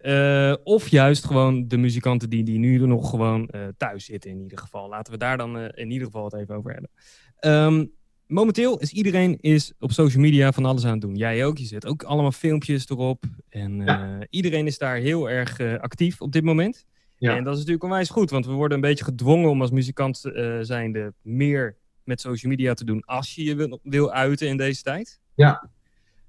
Eh, 0.00 0.54
of 0.64 0.88
juist 0.88 1.24
gewoon 1.24 1.68
de 1.68 1.76
muzikanten 1.76 2.30
die, 2.30 2.44
die 2.44 2.58
nu 2.58 2.86
nog 2.86 3.10
gewoon 3.10 3.48
eh, 3.48 3.60
thuis 3.76 4.04
zitten 4.04 4.30
in 4.30 4.40
ieder 4.40 4.58
geval. 4.58 4.88
Laten 4.88 5.12
we 5.12 5.18
daar 5.18 5.36
dan 5.36 5.58
eh, 5.58 5.82
in 5.84 5.90
ieder 5.90 6.06
geval 6.06 6.24
het 6.24 6.34
even 6.34 6.54
over 6.54 6.72
hebben. 6.72 6.90
Ehm, 7.36 7.86
momenteel 8.26 8.78
is 8.78 8.92
iedereen 8.92 9.38
is 9.40 9.72
op 9.78 9.92
social 9.92 10.22
media 10.22 10.52
van 10.52 10.64
alles 10.64 10.84
aan 10.84 10.92
het 10.92 11.00
doen. 11.00 11.16
Jij 11.16 11.44
ook, 11.44 11.58
je 11.58 11.64
zet 11.64 11.86
ook 11.86 12.02
allemaal 12.02 12.32
filmpjes 12.32 12.88
erop. 12.88 13.24
En 13.48 13.86
eh, 13.86 14.26
iedereen 14.30 14.66
is 14.66 14.78
daar 14.78 14.96
heel 14.96 15.30
erg 15.30 15.60
actief 15.60 16.20
op 16.20 16.32
dit 16.32 16.44
moment. 16.44 16.86
Ja. 17.16 17.36
En 17.36 17.44
dat 17.44 17.52
is 17.52 17.58
natuurlijk 17.58 17.84
onwijs 17.84 18.08
goed, 18.08 18.30
want 18.30 18.46
we 18.46 18.52
worden 18.52 18.74
een 18.74 18.88
beetje 18.88 19.04
gedwongen 19.04 19.50
om 19.50 19.60
als 19.60 19.70
muzikant 19.70 20.30
zijnde 20.60 21.14
meer 21.22 21.76
met 22.10 22.20
social 22.20 22.50
media 22.52 22.74
te 22.74 22.84
doen 22.84 23.02
als 23.04 23.34
je 23.34 23.44
je 23.44 23.54
wil, 23.54 23.80
wil 23.82 24.12
uiten 24.12 24.48
in 24.48 24.56
deze 24.56 24.82
tijd. 24.82 25.20
Ja. 25.34 25.70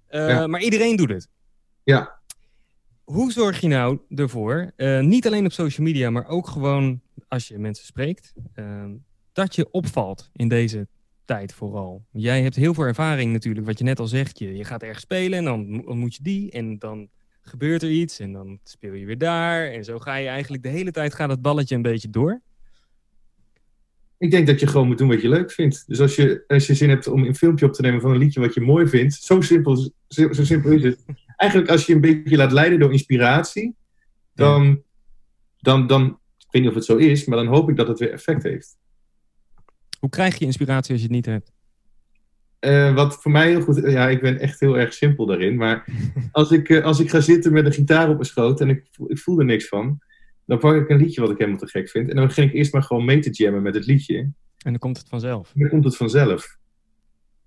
Eh, 0.08 0.28
Ja. 0.28 0.48
Maar 0.48 0.62
iedereen 0.62 0.96
doet 0.96 1.10
het. 1.10 1.28
Ja. 1.84 2.20
Hoe 3.04 3.32
zorg 3.32 3.60
je 3.62 3.67
nou 3.67 4.00
ervoor, 4.15 4.72
eh, 4.76 5.00
niet 5.00 5.28
alleen 5.28 5.46
op 5.46 5.52
social 5.52 5.86
media, 5.88 6.10
maar 6.10 6.28
ook 6.28 6.48
gewoon 6.48 7.02
als 7.28 7.48
je 7.48 7.58
mensen 7.58 7.86
spreekt, 7.86 8.34
eh, 8.54 8.86
dat 9.34 9.56
je 9.56 9.72
opvalt 9.72 10.30
in 10.34 10.48
deze 10.48 10.88
tijd 11.26 11.54
vooral? 11.54 12.06
Jij 12.12 12.41
hebt 12.41 12.56
heel 12.56 12.74
veel 12.74 12.84
ervaring 12.84 13.32
natuurlijk, 13.34 13.65
wat 13.65 13.78
je 13.78 13.84
net 13.84 14.00
al 14.00 14.08
zegt. 14.08 14.39
Je, 14.39 14.56
je 14.58 14.63
gaat 14.63 14.84
ergens 14.84 15.02
spelen 15.04 15.38
en 15.39 15.46
dan 15.46 15.70
mo- 15.70 15.84
ontmoet 15.86 16.15
je 16.15 16.24
die 16.24 16.52
en 16.52 16.80
dan 16.80 17.10
gebeurt 17.41 17.82
er 17.84 17.91
iets 17.91 18.20
en 18.20 18.32
dan 18.34 18.60
speel 18.63 18.94
je 18.94 19.06
weer 19.06 19.17
daar. 19.17 19.67
En 19.67 19.84
zo 19.84 20.00
ga 20.00 20.15
je 20.15 20.28
eigenlijk 20.28 20.63
de 20.63 20.70
hele 20.70 20.91
tijd 20.91 21.13
gaat 21.13 21.30
het 21.30 21.41
balletje 21.41 21.76
een 21.76 21.82
beetje 21.82 22.10
door. 22.10 22.41
Ik 24.21 24.31
denk 24.31 24.47
dat 24.47 24.60
je 24.60 24.67
gewoon 24.67 24.88
moet 24.88 24.97
doen 24.97 25.07
wat 25.07 25.21
je 25.21 25.29
leuk 25.29 25.51
vindt. 25.51 25.84
Dus 25.88 25.99
als 25.99 26.15
je, 26.15 26.43
als 26.47 26.67
je 26.67 26.73
zin 26.73 26.89
hebt 26.89 27.07
om 27.07 27.23
een 27.23 27.36
filmpje 27.36 27.65
op 27.65 27.73
te 27.73 27.81
nemen 27.81 28.01
van 28.01 28.12
een 28.12 28.17
liedje 28.17 28.39
wat 28.39 28.53
je 28.53 28.62
mooi 28.62 28.88
vindt, 28.88 29.13
zo 29.13 29.41
simpel, 29.41 29.91
zo, 30.07 30.34
zo 30.34 30.43
simpel 30.43 30.71
is 30.71 30.84
het. 30.84 31.05
Eigenlijk 31.38 31.71
als 31.71 31.86
je 31.86 31.93
een 31.93 32.01
beetje 32.01 32.38
laat 32.38 32.51
leiden 32.51 32.79
door 32.79 32.91
inspiratie, 32.91 33.75
dan, 34.34 34.84
dan, 35.57 35.88
dan, 35.88 36.05
ik 36.38 36.47
weet 36.51 36.62
niet 36.62 36.69
of 36.71 36.75
het 36.75 36.86
zo 36.86 36.95
is, 36.95 37.25
maar 37.25 37.38
dan 37.38 37.47
hoop 37.47 37.69
ik 37.69 37.75
dat 37.75 37.88
het 37.88 37.99
weer 37.99 38.12
effect 38.12 38.43
heeft. 38.43 38.77
Hoe 39.99 40.10
krijg 40.10 40.38
je 40.38 40.45
inspiratie 40.45 40.91
als 40.91 41.01
je 41.01 41.07
het 41.07 41.15
niet 41.15 41.25
hebt? 41.25 41.51
Uh, 42.60 42.95
wat 42.95 43.21
voor 43.21 43.31
mij 43.31 43.49
heel 43.49 43.62
goed, 43.62 43.75
ja, 43.75 44.10
ik 44.10 44.21
ben 44.21 44.39
echt 44.39 44.60
heel 44.60 44.77
erg 44.77 44.93
simpel 44.93 45.25
daarin. 45.25 45.55
Maar 45.55 45.86
als 46.31 46.51
ik, 46.51 46.69
uh, 46.69 46.84
als 46.84 46.99
ik 46.99 47.10
ga 47.10 47.19
zitten 47.19 47.53
met 47.53 47.65
een 47.65 47.73
gitaar 47.73 48.10
op 48.10 48.13
mijn 48.13 48.25
schoot 48.25 48.62
en 48.62 48.69
ik, 48.69 48.88
ik 49.07 49.19
voel 49.19 49.39
er 49.39 49.45
niks 49.45 49.67
van, 49.67 49.99
dan 50.45 50.60
pak 50.60 50.75
ik 50.75 50.89
een 50.89 50.97
liedje 50.97 51.21
wat 51.21 51.30
ik 51.30 51.38
helemaal 51.38 51.60
te 51.60 51.67
gek 51.67 51.89
vind. 51.89 52.10
En 52.10 52.15
dan 52.15 52.25
begin 52.27 52.43
ik 52.43 52.54
eerst 52.54 52.73
maar 52.73 52.84
gewoon 52.84 53.06
mee 53.06 53.19
te 53.19 53.30
jammen 53.30 53.62
met 53.62 53.75
het 53.75 53.86
liedje. 53.86 54.17
En 54.17 54.34
dan 54.71 54.77
komt 54.77 54.97
het 54.97 55.10
vanzelf. 55.10 55.51
Dan 55.56 55.69
komt 55.69 55.84
het 55.84 55.97
vanzelf. 55.97 56.58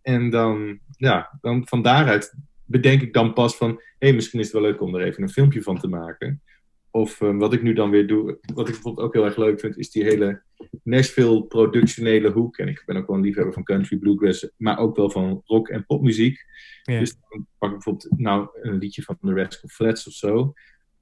En 0.03 0.31
dan, 0.31 0.79
ja, 0.97 1.39
dan 1.41 1.69
van 1.69 1.83
daaruit 1.83 2.35
bedenk 2.65 3.03
ik 3.03 3.13
dan 3.13 3.33
pas 3.33 3.57
van, 3.57 3.69
hé, 3.71 3.77
hey, 3.99 4.13
misschien 4.13 4.41
is 4.41 4.45
het 4.45 4.55
wel 4.55 4.71
leuk 4.71 4.81
om 4.81 4.95
er 4.95 5.07
even 5.07 5.23
een 5.23 5.29
filmpje 5.29 5.63
van 5.63 5.79
te 5.79 5.89
maken. 5.89 6.43
Of 6.91 7.21
um, 7.21 7.39
wat 7.39 7.53
ik 7.53 7.63
nu 7.63 7.73
dan 7.73 7.91
weer 7.91 8.07
doe, 8.07 8.39
wat 8.55 8.69
ik 8.69 8.75
bijvoorbeeld 8.75 9.07
ook 9.07 9.15
heel 9.15 9.25
erg 9.25 9.37
leuk 9.37 9.61
vind, 9.61 9.77
is 9.77 9.91
die 9.91 10.05
hele 10.05 10.43
Nashville 10.83 11.45
productionele 11.45 12.31
hoek. 12.31 12.57
En 12.57 12.69
ik 12.69 12.83
ben 12.87 12.97
ook 12.97 13.07
wel 13.07 13.17
een 13.17 13.23
liefhebber 13.23 13.55
van 13.55 13.65
country, 13.65 13.97
bluegrass, 13.97 14.49
maar 14.57 14.79
ook 14.79 14.97
wel 14.97 15.11
van 15.11 15.43
rock 15.45 15.69
en 15.69 15.87
popmuziek. 15.87 16.45
Ja. 16.83 16.99
Dus 16.99 17.17
dan 17.29 17.47
pak 17.59 17.69
ik 17.69 17.75
bijvoorbeeld 17.75 18.19
nou, 18.19 18.49
een 18.63 18.79
liedje 18.79 19.03
van 19.03 19.17
de 19.21 19.35
Rascal 19.35 19.69
Flats 19.69 20.07
of 20.07 20.13
zo. 20.13 20.53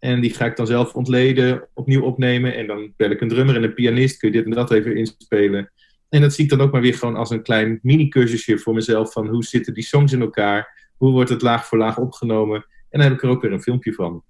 En 0.02 0.20
die 0.20 0.34
ga 0.34 0.44
ik 0.44 0.56
dan 0.56 0.66
zelf 0.66 0.94
ontleden, 0.94 1.68
opnieuw 1.74 2.02
opnemen. 2.02 2.54
En 2.54 2.66
dan 2.66 2.92
bel 2.96 3.10
ik 3.10 3.20
een 3.20 3.28
drummer 3.28 3.56
en 3.56 3.62
een 3.62 3.74
pianist, 3.74 4.16
kun 4.16 4.28
je 4.28 4.34
dit 4.34 4.44
en 4.44 4.50
dat 4.50 4.70
even 4.72 4.96
inspelen. 4.96 5.72
En 6.08 6.20
dat 6.20 6.32
zie 6.32 6.44
ik 6.44 6.50
dan 6.50 6.60
ook 6.60 6.72
maar 6.72 6.80
weer 6.80 6.94
gewoon 6.94 7.16
als 7.16 7.30
een 7.30 7.42
klein 7.42 7.78
mini-cursusje 7.82 8.58
voor 8.58 8.74
mezelf. 8.74 9.12
Van 9.12 9.28
hoe 9.28 9.44
zitten 9.44 9.74
die 9.74 9.84
songs 9.84 10.12
in 10.12 10.20
elkaar? 10.20 10.90
Hoe 10.96 11.12
wordt 11.12 11.30
het 11.30 11.42
laag 11.42 11.66
voor 11.66 11.78
laag 11.78 11.98
opgenomen? 11.98 12.66
En 12.90 12.98
dan 12.98 13.00
heb 13.00 13.12
ik 13.12 13.22
er 13.22 13.28
ook 13.28 13.42
weer 13.42 13.52
een 13.52 13.62
filmpje 13.62 13.92
van. 13.92 14.24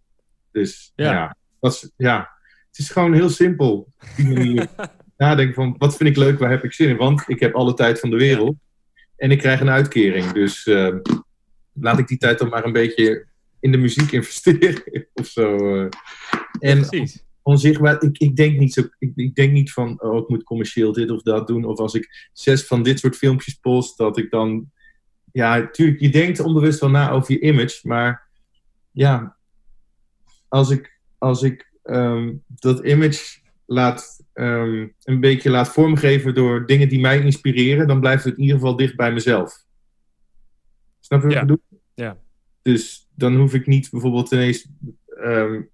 Dus 0.53 0.93
ja, 0.95 1.13
ja, 1.13 1.37
dat 1.61 1.73
is, 1.73 1.91
ja 1.97 2.31
het 2.73 2.81
is 2.81 2.91
gewoon 2.91 3.13
heel 3.13 3.29
simpel. 3.29 3.93
Die 4.17 4.27
manier 4.27 4.69
nadenken 5.17 5.55
van 5.55 5.75
wat 5.79 5.97
vind 5.97 6.09
ik 6.09 6.17
leuk, 6.17 6.39
waar 6.39 6.51
heb 6.51 6.65
ik 6.65 6.73
zin 6.73 6.89
in? 6.89 6.97
Want 6.97 7.25
ik 7.27 7.41
heb 7.41 7.55
alle 7.55 7.75
tijd 7.75 8.01
van 8.01 8.11
de 8.11 8.17
wereld. 8.17 8.57
En 9.17 9.31
ik 9.31 9.39
krijg 9.39 9.61
een 9.61 9.71
uitkering. 9.71 10.33
Dus 10.33 10.67
uh, 10.67 10.95
laat 11.73 11.99
ik 11.99 12.09
die 12.09 12.19
tijd 12.19 12.39
dan 12.39 12.49
maar 12.49 12.65
een 12.65 12.73
beetje 12.73 13.27
in 13.63 13.73
de 13.73 13.79
muziek 13.79 14.13
investeren 14.13 14.83
of 15.15 15.27
zo. 15.27 15.77
Uh. 15.77 15.89
En 16.59 16.87
Precies. 16.87 17.25
onzichtbaar, 17.43 18.03
ik, 18.03 18.19
ik 18.19 18.37
denk 18.37 18.59
niet 18.59 18.73
zo, 18.73 18.83
ik, 18.99 19.13
ik, 19.15 19.35
denk 19.35 19.53
niet 19.53 19.73
van, 19.73 20.03
oh, 20.03 20.17
ik 20.17 20.29
moet 20.29 20.43
commercieel 20.43 20.93
dit 20.93 21.11
of 21.11 21.23
dat 21.23 21.47
doen. 21.47 21.65
Of 21.65 21.79
als 21.79 21.95
ik 21.95 22.29
zes 22.33 22.67
van 22.67 22.83
dit 22.83 22.99
soort 22.99 23.17
filmpjes 23.17 23.55
post, 23.55 23.99
dat 23.99 24.19
ik 24.19 24.31
dan, 24.31 24.71
ja, 25.33 25.59
natuurlijk, 25.59 26.01
je 26.01 26.11
denkt 26.11 26.41
onbewust 26.41 26.81
wel 26.81 26.91
na 26.91 27.11
over 27.11 27.33
je 27.33 27.41
image, 27.41 27.89
maar 27.89 28.29
ja, 28.91 29.37
als 30.49 30.71
ik, 30.71 31.01
als 31.19 31.43
ik 31.43 31.73
um, 31.83 32.43
dat 32.47 32.85
image 32.85 33.41
laat, 33.67 34.25
um, 34.35 34.95
een 35.03 35.21
beetje 35.21 35.51
laat 35.51 35.69
vormgeven 35.69 36.35
door 36.35 36.67
dingen 36.67 36.89
die 36.89 37.01
mij 37.01 37.21
inspireren, 37.21 37.87
dan 37.87 38.01
blijft 38.01 38.25
het 38.25 38.37
in 38.37 38.43
ieder 38.43 38.57
geval 38.57 38.77
dicht 38.77 38.97
bij 38.97 39.13
mezelf. 39.13 39.65
Snap 41.01 41.21
je 41.21 41.27
wat 41.27 41.35
ja. 41.35 41.41
ik 41.41 41.47
bedoel? 41.47 41.81
Ja. 41.95 42.19
Dus 42.63 43.02
dan 43.15 43.37
hoef 43.37 43.55
ik 43.55 43.67
niet 43.67 43.91
bijvoorbeeld 43.91 44.33
ineens 44.33 44.69
um, 45.25 45.71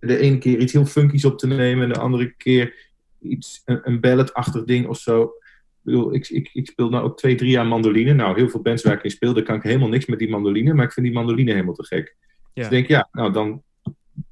de 0.00 0.18
ene 0.18 0.38
keer 0.38 0.58
iets 0.58 0.72
heel 0.72 0.86
funkies 0.86 1.24
op 1.24 1.38
te 1.38 1.46
nemen 1.46 1.84
en 1.84 1.92
de 1.92 1.98
andere 1.98 2.34
keer 2.36 2.74
iets, 3.20 3.62
een, 3.64 3.80
een 3.82 4.00
balladachtig 4.00 4.64
ding 4.64 4.86
of 4.86 4.98
zo. 4.98 5.22
Ik, 5.22 5.80
bedoel, 5.80 6.14
ik, 6.14 6.28
ik, 6.28 6.50
ik 6.52 6.66
speel 6.66 6.88
nou 6.88 7.04
ook 7.04 7.18
twee, 7.18 7.34
drie 7.34 7.50
jaar 7.50 7.66
mandoline. 7.66 8.12
Nou, 8.12 8.38
heel 8.38 8.48
veel 8.48 8.62
bands 8.62 8.82
waar 8.82 8.94
ik 8.94 9.02
in 9.02 9.10
speel, 9.10 9.34
daar 9.34 9.42
kan 9.42 9.56
ik 9.56 9.62
helemaal 9.62 9.88
niks 9.88 10.06
met 10.06 10.18
die 10.18 10.30
mandoline, 10.30 10.74
maar 10.74 10.84
ik 10.84 10.92
vind 10.92 11.06
die 11.06 11.14
mandoline 11.14 11.52
helemaal 11.52 11.74
te 11.74 11.86
gek. 11.86 12.16
Ja. 12.18 12.48
Dus 12.54 12.64
ik 12.64 12.70
denk, 12.70 12.86
ja, 12.86 13.08
nou 13.12 13.32
dan, 13.32 13.62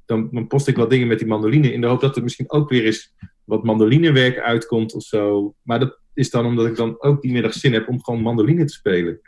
dan, 0.07 0.29
dan 0.33 0.47
post 0.47 0.69
ik 0.69 0.77
wat 0.77 0.91
dingen 0.91 1.09
met 1.09 1.19
die 1.19 1.29
mandoline 1.29 1.73
in 1.73 1.81
de 1.81 1.87
hoop 1.87 2.01
dat 2.01 2.17
er 2.17 2.23
misschien 2.23 2.51
ook 2.51 2.69
weer 2.69 2.85
eens 2.85 3.15
wat 3.45 3.65
mandolinewerk 3.65 4.39
uitkomt 4.39 4.95
of 4.95 5.03
zo. 5.03 5.55
Maar 5.63 5.79
dat 5.79 5.99
is 6.15 6.31
dan 6.31 6.47
omdat 6.47 6.67
ik 6.67 6.77
dan 6.77 7.03
ook 7.03 7.23
die 7.23 7.33
middag 7.33 7.53
zin 7.53 7.73
heb 7.73 7.89
om 7.89 8.05
gewoon 8.05 8.23
mandoline 8.23 8.65
te 8.65 8.73
spelen. 8.73 9.21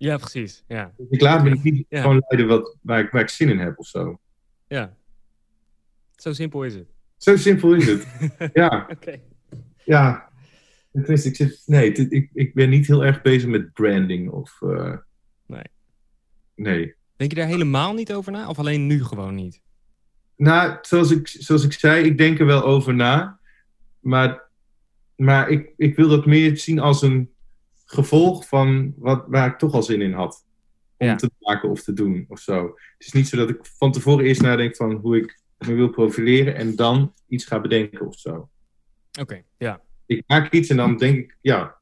Ja, 0.00 0.16
precies. 0.16 0.64
Ja. 0.68 0.92
Ik 1.10 1.20
laat 1.20 1.44
me 1.44 1.50
niet 1.62 1.86
Ja. 1.88 2.00
gewoon 2.00 2.22
leiden 2.28 2.48
wat, 2.50 2.76
waar, 2.82 3.00
ik, 3.00 3.10
waar 3.10 3.22
ik 3.22 3.28
zin 3.28 3.48
in 3.48 3.58
heb 3.58 3.78
of 3.78 3.86
zo. 3.86 4.20
ja. 4.68 4.96
Zo 6.16 6.32
simpel 6.32 6.64
is 6.64 6.74
het. 6.74 6.88
Zo 7.16 7.36
simpel 7.36 7.74
is 7.74 7.86
het. 7.86 8.06
ja, 8.54 8.86
Oké. 8.90 9.20
ja. 9.84 10.28
Tenminste, 10.92 11.28
ik, 11.28 11.36
zit, 11.36 11.62
nee, 11.66 11.92
ik, 11.92 12.30
ik 12.34 12.54
ben 12.54 12.70
niet 12.70 12.86
heel 12.86 13.04
erg 13.04 13.22
bezig 13.22 13.48
met 13.48 13.72
branding 13.72 14.30
of... 14.30 14.62
eh, 14.62 14.96
Nee. 15.46 15.62
Nee. 16.54 16.94
Denk 17.16 17.30
je 17.30 17.36
daar 17.36 17.46
helemaal 17.46 17.94
niet 17.94 18.12
over 18.12 18.32
na? 18.32 18.48
Of 18.48 18.58
alleen 18.58 18.86
nu 18.86 19.04
gewoon 19.04 19.34
niet? 19.34 19.60
Nou, 20.36 20.78
zoals 20.82 21.10
ik, 21.10 21.28
zoals 21.28 21.64
ik 21.64 21.72
zei, 21.72 22.04
ik 22.04 22.18
denk 22.18 22.38
er 22.38 22.46
wel 22.46 22.64
over 22.64 22.94
na. 22.94 23.38
Maar, 24.00 24.42
maar 25.16 25.48
ik, 25.48 25.72
ik 25.76 25.96
wil 25.96 26.08
dat 26.08 26.26
meer 26.26 26.56
zien 26.58 26.78
als 26.78 27.02
een 27.02 27.29
gevolg 27.92 28.48
van 28.48 28.94
wat, 28.96 29.24
waar 29.28 29.46
ik 29.50 29.58
toch 29.58 29.72
al 29.74 29.82
zin 29.82 30.00
in 30.02 30.12
had. 30.12 30.44
Om 30.96 31.06
Ja. 31.06 31.14
te 31.14 31.30
maken 31.38 31.68
of 31.70 31.82
te 31.82 31.92
doen 31.92 32.24
of 32.28 32.38
zo. 32.40 32.64
Het 32.66 33.06
is 33.06 33.12
niet 33.12 33.28
zo 33.28 33.36
dat 33.36 33.48
ik 33.48 33.58
van 33.62 33.92
tevoren 33.92 34.24
eerst 34.24 34.42
nadenk 34.42 34.76
van 34.76 34.92
hoe 34.92 35.16
ik 35.16 35.40
me 35.58 35.74
wil 35.74 35.88
profileren 35.88 36.54
en 36.54 36.76
dan 36.76 37.14
iets 37.28 37.44
ga 37.44 37.60
bedenken 37.60 38.06
of 38.06 38.18
zo. 38.18 38.48
Oké, 39.20 39.42
ja. 39.58 39.80
Ik 40.06 40.22
maak 40.26 40.52
iets 40.52 40.68
en 40.68 40.76
dan 40.76 40.96
denk 40.96 41.16
ik, 41.18 41.36
ja, 41.40 41.74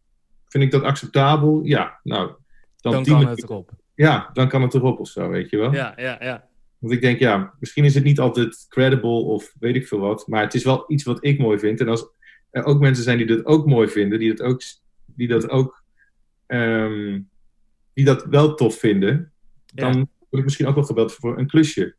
vind 0.49 0.65
ik 0.65 0.71
dat 0.71 0.83
acceptabel? 0.83 1.61
Ja, 1.65 2.01
nou, 2.03 2.33
dan, 2.77 2.93
Dan 2.93 3.05
kan 3.05 3.27
het 3.27 3.43
erop. 3.43 3.71
Ja, 3.95 4.31
dan 4.33 4.49
kan 4.49 4.63
het 4.63 4.75
erop 4.75 4.99
of 4.99 5.09
zo, 5.09 5.29
weet 5.29 5.51
je 5.51 5.57
wel. 5.57 5.73
Ja, 5.73 5.93
ja, 5.97 6.17
ja. 6.21 6.49
Want 6.79 6.93
ik 6.93 7.01
denk, 7.01 7.19
ja, 7.19 7.55
misschien 7.61 7.85
is 7.85 7.95
het 7.95 8.05
niet 8.05 8.21
altijd 8.21 8.67
credible 8.69 9.11
of 9.23 9.55
weet 9.61 9.77
ik 9.77 9.87
veel 9.89 9.99
wat. 9.99 10.27
Maar 10.27 10.43
het 10.43 10.55
is 10.55 10.65
wel 10.65 10.85
iets 10.89 11.05
wat 11.05 11.25
ik 11.25 11.39
mooi 11.39 11.59
vind. 11.59 11.81
En 11.81 11.89
als 11.89 12.09
er 12.51 12.65
ook 12.65 12.81
mensen 12.81 13.05
zijn 13.05 13.19
die 13.19 13.27
dat 13.27 13.45
ook 13.45 13.67
mooi 13.67 13.89
vinden, 13.89 14.19
die 14.19 14.35
dat 14.35 14.47
ook, 14.47 14.61
die 15.07 15.29
dat 15.29 15.51
ook 15.51 15.85
ehm, 16.49 17.21
die 17.95 18.05
dat 18.05 18.25
wel 18.25 18.55
tof 18.55 18.79
vinden, 18.79 19.33
dan 19.75 19.93
Ja. 19.93 19.95
word 19.99 20.09
ik 20.31 20.45
misschien 20.45 20.67
ook 20.67 20.75
wel 20.75 20.85
gebeld 20.85 21.13
voor 21.13 21.39
een 21.39 21.47
klusje. 21.47 21.95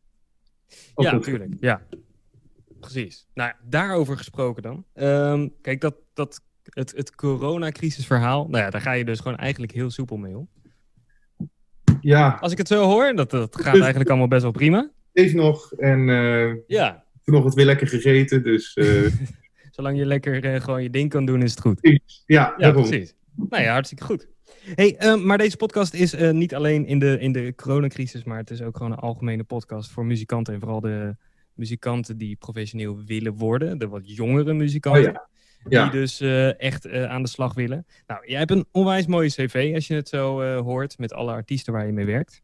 Ook 0.94 1.04
Ja, 1.04 1.12
natuurlijk. 1.12 1.52
Ja. 1.60 1.82
Precies. 2.80 3.26
Nou, 3.34 3.52
daarover 3.68 4.16
gesproken 4.16 4.62
dan. 4.62 4.84
Ehm, 4.94 5.48
kijk, 5.62 5.80
dat, 5.80 5.94
dat, 6.14 6.40
het, 6.64 6.92
het 6.96 7.14
coronacrisisverhaal, 7.14 8.48
nou 8.48 8.64
ja, 8.64 8.70
daar 8.70 8.80
ga 8.80 8.92
je 8.92 9.04
dus 9.04 9.20
gewoon 9.20 9.36
eigenlijk 9.36 9.72
heel 9.72 9.90
soepel 9.90 10.16
mee 10.16 10.36
om. 10.36 10.48
Ja, 12.00 12.38
Als 12.40 12.52
ik 12.52 12.58
het 12.58 12.68
zo 12.68 12.84
hoor, 12.84 13.14
dat, 13.14 13.30
dat 13.30 13.56
gaat 13.56 13.72
Dus- 13.72 13.80
eigenlijk 13.80 14.10
allemaal 14.10 14.28
best 14.28 14.42
wel 14.42 14.50
prima. 14.50 14.90
is 15.12 15.32
nog. 15.32 15.72
En 15.72 16.08
eh 16.08 16.54
Ja, 16.66 17.04
vanochtend 17.22 17.54
weer 17.54 17.64
lekker 17.64 17.86
gegeten. 17.88 18.42
Dus 18.42 18.74
eh, 18.74 19.06
zolang 19.76 19.98
je 19.98 20.06
lekker 20.06 20.44
eh, 20.44 20.60
gewoon 20.60 20.82
je 20.82 20.90
ding 20.90 21.10
kan 21.10 21.24
doen, 21.24 21.42
is 21.42 21.50
het 21.50 21.60
goed. 21.60 21.78
ja, 21.82 21.98
Ja, 22.26 22.54
daarom. 22.56 22.82
precies. 22.88 23.14
Nou 23.36 23.62
ja, 23.62 23.72
hartstikke 23.72 24.04
goed. 24.04 24.28
Hey, 24.62 24.96
ehm, 24.96 25.26
maar 25.26 25.38
deze 25.38 25.56
podcast 25.56 25.94
is 25.94 26.14
eh, 26.14 26.30
niet 26.30 26.54
alleen 26.54 26.86
in 26.86 26.98
de, 26.98 27.18
in 27.18 27.32
de 27.32 27.54
coronacrisis, 27.56 28.24
maar 28.24 28.38
het 28.38 28.50
is 28.50 28.62
ook 28.62 28.76
gewoon 28.76 28.92
een 28.92 28.98
algemene 28.98 29.44
podcast 29.44 29.90
voor 29.90 30.06
muzikanten. 30.06 30.54
En 30.54 30.60
vooral 30.60 30.80
de 30.80 31.16
muzikanten 31.54 32.16
die 32.16 32.36
professioneel 32.36 33.04
willen 33.04 33.34
worden. 33.34 33.78
De 33.78 33.88
wat 33.88 34.14
jongere 34.16 34.52
muzikanten. 34.52 35.06
Oh 35.06 35.12
ja. 35.12 35.28
Ja. 35.68 35.82
Die 35.82 36.00
dus 36.00 36.20
eh, 36.20 36.60
echt 36.60 36.84
eh, 36.84 37.04
aan 37.04 37.22
de 37.22 37.28
slag 37.28 37.54
willen. 37.54 37.86
Nou, 38.06 38.26
jij 38.26 38.38
hebt 38.38 38.50
een 38.50 38.66
onwijs 38.70 39.06
mooie 39.06 39.28
cv 39.28 39.72
als 39.74 39.86
je 39.86 39.94
het 39.94 40.08
zo 40.08 40.42
hoort. 40.62 40.98
Met 40.98 41.12
alle 41.12 41.32
artiesten 41.32 41.72
waar 41.72 41.86
je 41.86 41.92
mee 41.92 42.06
werkt. 42.06 42.42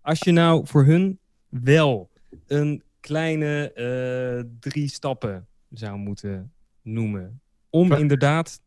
Als 0.00 0.18
je 0.18 0.32
nou 0.32 0.66
voor 0.66 0.84
hun 0.84 1.18
wel 1.48 2.10
een 2.46 2.82
kleine 3.00 3.72
drie 4.60 4.88
stappen 4.88 5.46
zou 5.70 5.96
moeten 5.96 6.52
noemen. 6.82 7.40
Om 7.70 7.92
inderdaad 7.92 8.60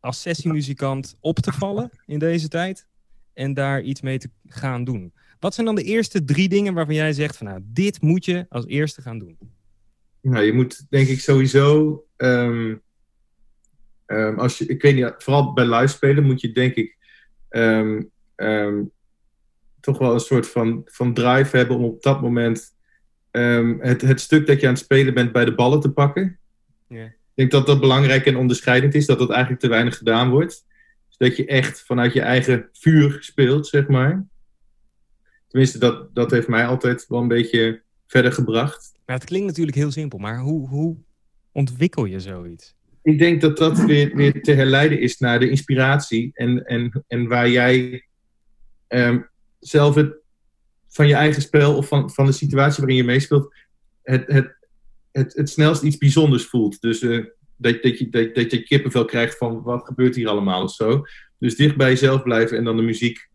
als 0.00 0.20
sessiemuzikant 0.20 1.16
op 1.20 1.38
te 1.38 1.52
vallen 1.52 1.90
in 2.06 2.18
deze 2.18 2.48
tijd. 2.48 2.86
En 3.32 3.54
daar 3.54 3.82
iets 3.82 4.00
mee 4.00 4.18
te 4.18 4.30
gaan 4.46 4.84
doen. 4.84 5.12
Wat 5.40 5.54
zijn 5.54 5.66
dan 5.66 5.74
de 5.74 5.82
eerste 5.82 6.24
drie 6.24 6.48
dingen 6.48 6.74
waarvan 6.74 6.94
jij 6.94 7.12
zegt 7.12 7.36
van 7.36 7.46
nou, 7.46 7.60
dit 7.64 8.00
moet 8.00 8.24
je 8.24 8.46
als 8.48 8.66
eerste 8.66 9.02
gaan 9.02 9.18
doen? 9.18 9.38
Nou, 10.20 10.44
je 10.44 10.52
moet 10.52 10.86
denk 10.90 11.08
ik 11.08 11.20
sowieso. 11.20 12.02
ehm, 12.16 12.76
ehm, 14.06 14.38
als 14.38 14.58
je, 14.58 14.66
ik 14.66 14.82
weet 14.82 14.94
niet, 14.94 15.14
vooral 15.18 15.52
bij 15.52 15.66
live 15.66 15.86
spelen 15.86 16.24
moet 16.24 16.40
je 16.40 16.52
denk 16.52 16.74
ik 16.74 16.96
ehm, 17.48 18.02
toch 19.80 19.98
wel 19.98 20.14
een 20.14 20.20
soort 20.20 20.48
van, 20.48 20.82
van 20.84 21.14
drive 21.14 21.56
hebben 21.56 21.76
om 21.76 21.84
op 21.84 22.02
dat 22.02 22.20
moment 22.20 22.76
het, 23.80 24.00
het 24.00 24.20
stuk 24.20 24.46
dat 24.46 24.60
je 24.60 24.66
aan 24.66 24.72
het 24.72 24.82
spelen 24.82 25.14
bent 25.14 25.32
bij 25.32 25.44
de 25.44 25.54
ballen 25.54 25.80
te 25.80 25.90
pakken. 25.90 26.38
Ja. 26.88 27.12
Ik 27.38 27.50
denk 27.50 27.64
dat 27.64 27.74
dat 27.74 27.80
belangrijk 27.80 28.26
en 28.26 28.36
onderscheidend 28.36 28.94
is, 28.94 29.06
dat 29.06 29.18
dat 29.18 29.30
eigenlijk 29.30 29.60
te 29.60 29.68
weinig 29.68 29.96
gedaan 29.96 30.30
wordt. 30.30 30.66
Dus 31.08 31.16
dat 31.16 31.36
je 31.36 31.46
echt 31.46 31.82
vanuit 31.82 32.12
je 32.12 32.20
eigen 32.20 32.68
vuur 32.72 33.16
speelt, 33.20 33.66
zeg 33.66 33.88
maar. 33.88 34.26
tenminste, 35.48 35.78
dat, 35.78 36.14
dat 36.14 36.30
heeft 36.30 36.48
mij 36.48 36.66
altijd 36.66 37.06
wel 37.08 37.20
een 37.20 37.28
beetje 37.28 37.82
verder 38.06 38.32
gebracht. 38.32 38.92
Maar 39.06 39.16
het 39.16 39.24
klinkt 39.24 39.46
natuurlijk 39.46 39.76
heel 39.76 39.90
simpel, 39.90 40.18
maar 40.18 40.38
hoe, 40.38 40.68
hoe 40.68 40.96
ontwikkel 41.52 42.04
je 42.04 42.20
zoiets? 42.20 42.74
Ik 43.02 43.18
denk 43.18 43.40
dat 43.40 43.56
dat 43.56 43.78
weer, 43.78 44.16
weer 44.16 44.42
te 44.42 44.52
herleiden 44.52 45.00
is 45.00 45.18
naar 45.18 45.38
de 45.38 45.50
inspiratie 45.50 46.30
en, 46.34 46.64
en, 46.64 47.04
en 47.08 47.28
waar 47.28 47.48
jij 47.48 48.04
ehm, 48.86 49.20
zelf 49.60 49.94
het, 49.94 50.16
van 50.88 51.08
je 51.08 51.14
eigen 51.14 51.42
spel 51.42 51.76
of 51.76 51.88
van, 51.88 52.10
van 52.10 52.26
de 52.26 52.32
situatie 52.32 52.78
waarin 52.78 52.96
je 52.96 53.04
meespeelt, 53.04 53.54
het, 54.02 54.26
het, 54.26 54.57
het, 55.18 55.34
het 55.34 55.50
snelst 55.50 55.82
iets 55.82 55.98
bijzonders 55.98 56.44
voelt. 56.44 56.80
Dus 56.80 57.02
uh, 57.02 57.24
dat, 57.56 57.82
dat, 57.82 57.98
je, 57.98 58.08
dat, 58.08 58.34
dat 58.34 58.50
je 58.50 58.62
kippenvel 58.62 59.04
krijgt 59.04 59.36
van 59.36 59.62
wat 59.62 59.86
gebeurt 59.86 60.14
hier 60.14 60.28
allemaal 60.28 60.62
of 60.62 60.74
zo. 60.74 61.02
Dus 61.38 61.56
dicht 61.56 61.76
bij 61.76 61.88
jezelf 61.88 62.22
blijven 62.22 62.56
en 62.56 62.64
dan 62.64 62.76
de 62.76 62.82
muziek 62.82 63.28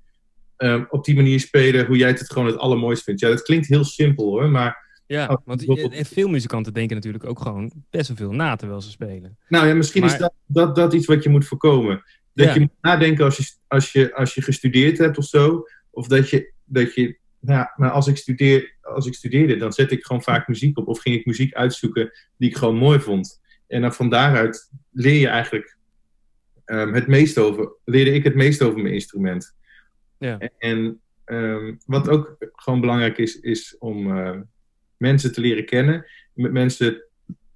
um, 0.58 0.88
op 0.90 1.06
die 1.06 1.16
manier 1.16 1.40
spelen 1.40 1.86
hoe 1.86 1.98
jij 1.98 2.10
het 2.10 2.32
gewoon 2.32 2.48
het 2.48 2.58
allermooist 2.58 3.04
vindt. 3.04 3.22
Ja, 3.22 3.30
dat 3.30 3.42
klinkt 3.42 3.68
heel 3.68 3.84
simpel 3.84 4.26
hoor, 4.26 4.50
maar... 4.50 4.82
Ja, 5.08 5.28
oh, 5.28 5.38
want 5.46 5.66
bijvoorbeeld... 5.66 6.08
veel 6.08 6.28
muzikanten 6.28 6.74
denken 6.74 6.96
natuurlijk 6.96 7.26
ook 7.26 7.40
gewoon 7.40 7.72
best 7.90 8.08
wel 8.08 8.18
veel 8.18 8.32
na 8.32 8.56
terwijl 8.56 8.82
ze 8.82 8.90
spelen. 8.90 9.38
Nou 9.48 9.68
ja, 9.68 9.74
misschien 9.74 10.04
is 10.04 10.18
dat, 10.18 10.34
dat, 10.46 10.76
dat 10.76 10.94
iets 10.94 11.06
wat 11.06 11.24
je 11.24 11.30
moet 11.30 11.46
voorkomen. 11.46 12.04
Dat 12.34 12.48
ja. 12.48 12.54
je 12.54 12.60
moet 12.60 12.70
nadenken 12.82 13.26
als 13.26 13.38
je, 13.38 13.44
als, 13.68 13.92
je, 13.92 14.16
als 14.16 14.34
je 14.34 14.42
gestudeerd 14.42 14.98
hebt 14.98 15.18
of 15.18 15.26
zo. 15.26 15.68
Of 15.92 16.08
dat 16.08 16.30
je, 16.30 16.52
dat 16.66 16.94
je 16.94 17.18
nou, 17.46 17.68
maar 17.76 17.90
als 17.90 18.08
ik, 18.08 18.18
studeer, 18.18 18.76
als 18.82 19.06
ik 19.06 19.14
studeerde, 19.14 19.56
dan 19.56 19.74
zette 19.74 19.96
ik 19.96 20.06
gewoon 20.06 20.24
vaak 20.24 20.48
muziek 20.48 20.78
op. 20.78 20.88
Of 20.88 21.00
ging 21.00 21.16
ik 21.16 21.26
muziek 21.26 21.54
uitzoeken 21.54 22.12
die 22.38 22.50
ik 22.50 22.56
gewoon 22.56 22.76
mooi 22.76 23.00
vond. 23.00 23.42
En 23.68 23.82
dan 23.82 23.94
van 23.94 24.10
daaruit 24.10 24.72
leer 24.92 25.20
je 25.20 25.28
eigenlijk 25.28 25.78
um, 26.66 26.94
het 26.94 27.08
meest 27.08 27.38
over, 27.38 27.72
leerde 27.86 28.14
ik 28.14 28.24
het 28.24 28.36
meest 28.36 28.62
over 28.62 28.82
mijn 28.82 28.94
instrument. 28.94 29.56
Ja. 30.18 30.38
En 30.58 31.02
um, 31.26 31.80
wat 31.86 32.10
ook 32.10 32.38
gewoon 32.56 32.80
belangrijk 32.80 33.18
is, 33.18 33.40
is 33.40 33.78
om 33.78 34.18
uh, 34.18 34.40
mensen 34.98 35.34
te 35.34 35.42
leren 35.42 35.66
kennen. 35.66 36.06
Met 36.34 36.52
mensen, 36.52 37.04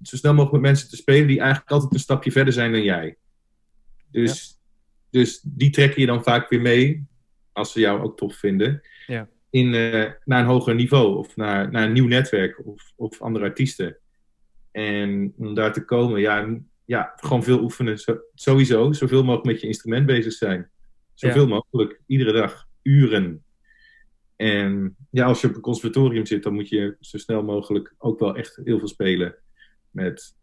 zo 0.02 0.16
snel 0.16 0.34
mogelijk 0.34 0.62
met 0.62 0.70
mensen 0.70 0.88
te 0.88 0.96
spelen 0.96 1.26
die 1.26 1.40
eigenlijk 1.40 1.70
altijd 1.70 1.92
een 1.92 1.98
stapje 1.98 2.32
verder 2.32 2.52
zijn 2.52 2.72
dan 2.72 2.82
jij. 2.82 3.16
Dus, 4.10 4.58
ja. 5.10 5.18
dus 5.18 5.40
die 5.42 5.70
trekken 5.70 6.00
je 6.00 6.06
dan 6.06 6.22
vaak 6.22 6.48
weer 6.48 6.60
mee, 6.60 7.06
als 7.52 7.72
ze 7.72 7.80
jou 7.80 8.02
ook 8.02 8.16
tof 8.16 8.36
vinden. 8.36 8.80
Ja. 9.06 9.28
In, 9.58 9.72
uh, 9.74 10.10
naar 10.24 10.40
een 10.40 10.46
hoger 10.46 10.74
niveau 10.74 11.16
of 11.16 11.36
naar, 11.36 11.70
naar 11.70 11.84
een 11.84 11.92
nieuw 11.92 12.06
netwerk 12.06 12.66
of, 12.66 12.92
of 12.96 13.22
andere 13.22 13.44
artiesten. 13.44 13.96
En 14.70 15.32
om 15.36 15.54
daar 15.54 15.72
te 15.72 15.84
komen, 15.84 16.20
ja, 16.20 16.58
ja 16.84 17.12
gewoon 17.16 17.42
veel 17.42 17.62
oefenen. 17.62 17.98
Zo, 17.98 18.18
sowieso, 18.34 18.92
zoveel 18.92 19.22
mogelijk 19.22 19.46
met 19.46 19.60
je 19.60 19.66
instrument 19.66 20.06
bezig 20.06 20.32
zijn. 20.32 20.70
Zoveel 21.14 21.48
ja. 21.48 21.48
mogelijk, 21.48 22.00
iedere 22.06 22.32
dag, 22.32 22.68
uren. 22.82 23.44
En 24.36 24.96
ja, 25.10 25.24
als 25.24 25.40
je 25.40 25.48
op 25.48 25.54
een 25.54 25.60
conservatorium 25.60 26.26
zit, 26.26 26.42
dan 26.42 26.54
moet 26.54 26.68
je 26.68 26.96
zo 27.00 27.18
snel 27.18 27.42
mogelijk 27.42 27.94
ook 27.98 28.18
wel 28.18 28.36
echt 28.36 28.60
heel 28.64 28.78
veel 28.78 28.88
spelen. 28.88 29.36
Met 29.90 30.36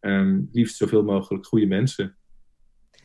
um, 0.00 0.48
liefst 0.52 0.76
zoveel 0.76 1.02
mogelijk 1.02 1.46
goede 1.46 1.66
mensen. 1.66 2.16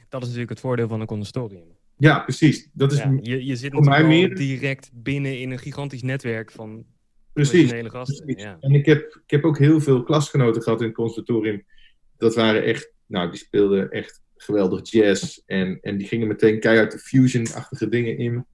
Dat 0.10 0.22
is 0.22 0.28
natuurlijk 0.28 0.50
het 0.50 0.60
voordeel 0.60 0.88
van 0.88 1.02
een 1.02 1.08
conservatorium. 1.08 1.78
Ja, 1.98 2.20
precies. 2.20 2.70
Dat 2.74 2.92
is 2.92 2.98
ja, 2.98 3.18
je, 3.22 3.46
je 3.46 3.56
zit 3.56 3.74
natuurlijk 3.74 4.08
meer... 4.08 4.36
direct 4.36 4.90
binnen 4.94 5.40
in 5.40 5.52
een 5.52 5.60
gigantisch 5.60 6.02
netwerk 6.02 6.52
van 6.52 6.86
Precies. 7.36 7.74
Gasten, 7.84 8.38
Ja. 8.38 8.58
En 8.60 8.72
ik 8.72 8.86
heb, 8.86 9.20
ik 9.24 9.32
heb 9.32 9.44
ook 9.44 9.58
heel 9.58 9.82
veel 9.82 10.04
klasgenoten 10.04 10.62
gehad 10.62 10.80
in 10.80 10.86
het 10.86 10.96
conservatorium. 10.96 11.66
Dat 12.18 12.36
waren 12.36 12.64
echt, 12.64 12.92
nou, 13.06 13.30
die 13.30 13.40
speelden 13.40 13.92
echt 13.92 14.22
geweldig 14.36 14.90
jazz. 14.90 15.42
En, 15.46 15.80
en 15.82 15.98
die 15.98 16.08
gingen 16.08 16.28
meteen 16.28 16.60
keihard 16.60 16.92
de 16.92 16.98
fusion-achtige 16.98 17.90
dingen 17.90 18.18
in. 18.18 18.46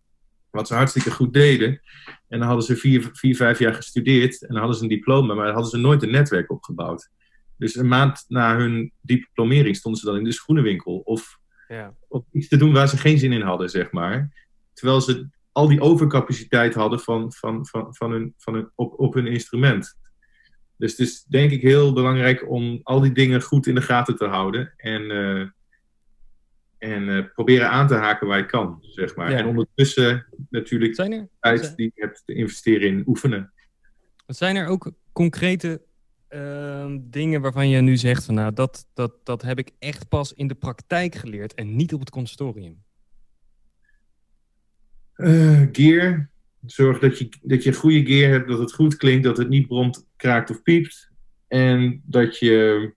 Wat 0.50 0.68
ze 0.68 0.74
hartstikke 0.74 1.12
goed 1.12 1.34
deden. 1.34 1.82
En 2.28 2.40
dan 2.40 2.48
hadden 2.48 2.66
ze 2.66 2.76
vier, 2.76 3.10
vier, 3.14 3.36
vijf 3.36 3.60
jaar 3.60 3.74
gestudeerd. 3.74 4.42
En 4.42 4.48
dan 4.48 4.58
hadden 4.58 4.78
ze 4.78 4.84
een 4.84 4.90
diploma, 4.90 5.34
maar 5.34 5.46
dan 5.46 5.54
hadden 5.54 5.72
ze 5.72 5.78
nooit 5.78 6.04
een 6.04 6.12
netwerk 6.12 6.52
opgebouwd. 6.52 7.10
Dus 7.58 7.76
een 7.76 7.88
maand 7.88 8.26
na 8.28 8.58
hun 8.58 8.92
diplomering 9.02 9.76
stonden 9.76 10.02
ze 10.02 10.08
dan 10.08 10.18
in 10.18 10.24
de 10.24 10.32
schoenenwinkel. 10.32 10.98
Of, 10.98 11.40
ja. 11.72 11.96
of 12.08 12.24
iets 12.32 12.48
te 12.48 12.58
doen 12.58 12.74
waar 12.74 12.88
ze 12.88 12.98
geen 12.98 13.18
zin 13.18 13.32
in 13.32 13.42
hadden, 13.42 13.70
zeg 13.70 13.92
maar. 13.92 14.46
Terwijl 14.74 15.02
ze 15.02 15.28
al 15.52 15.68
die 15.68 15.82
overcapaciteit 15.82 16.74
hadden 16.74 17.00
van, 17.00 17.34
van, 17.34 17.66
van, 17.66 17.96
van 17.96 18.12
hun, 18.12 18.34
van 18.38 18.54
hun, 18.54 18.70
op, 18.76 19.00
op 19.00 19.14
hun 19.14 19.28
instrument. 19.28 20.00
Dus 20.78 20.92
het 20.92 21.00
is 21.00 21.24
denk 21.24 21.52
ik 21.52 21.62
heel 21.62 21.94
belangrijk 21.94 22.50
om 22.50 22.80
al 22.84 23.00
die 23.00 23.12
dingen 23.12 23.42
goed 23.42 23.68
in 23.68 23.76
de 23.76 23.82
gaten 23.82 24.16
te 24.16 24.26
houden. 24.26 24.74
En, 24.78 25.02
uh, 25.02 25.48
en 26.78 27.08
uh, 27.08 27.26
proberen 27.34 27.70
aan 27.70 27.88
te 27.88 27.96
haken 27.96 28.28
waar 28.28 28.38
je 28.38 28.46
kan, 28.46 28.78
zeg 28.82 29.16
maar. 29.16 29.32
Ja. 29.32 29.38
En 29.38 29.46
ondertussen 29.46 30.26
natuurlijk 30.50 30.94
tijd 31.40 31.76
die 31.76 31.92
je 31.96 32.02
hebt 32.02 32.24
te 32.26 32.34
investeren 32.34 32.88
in 32.88 33.04
oefenen. 33.08 33.54
Zijn 34.28 34.56
er 34.56 34.68
ook 34.68 34.92
concrete 35.12 35.82
uh, 36.34 36.96
dingen 37.02 37.42
waarvan 37.42 37.70
je 37.70 37.82
nu 37.82 37.98
zegt 37.98 38.26
van 38.26 38.36
nou, 38.36 38.54
dat, 38.54 38.88
dat, 38.94 39.14
dat 39.24 39.42
heb 39.42 39.60
ik 39.60 39.72
echt 39.80 40.08
pas 40.08 40.34
in 40.34 40.48
de 40.48 40.56
praktijk 40.56 41.16
geleerd 41.16 41.54
en 41.54 41.76
niet 41.76 41.94
op 41.94 42.00
het 42.00 42.10
conservatorium? 42.10 42.84
Uh, 45.16 45.68
gear. 45.72 46.30
Zorg 46.66 47.00
dat 47.00 47.18
je, 47.18 47.30
dat 47.42 47.64
je 47.64 47.74
goede 47.74 48.06
gear 48.06 48.32
hebt, 48.32 48.48
dat 48.48 48.60
het 48.60 48.74
goed 48.74 48.96
klinkt, 48.96 49.24
dat 49.24 49.38
het 49.38 49.50
niet 49.50 49.68
bromt, 49.68 50.08
kraakt 50.16 50.50
of 50.50 50.62
piept. 50.62 51.12
En 51.48 52.02
dat 52.06 52.38
je, 52.38 52.94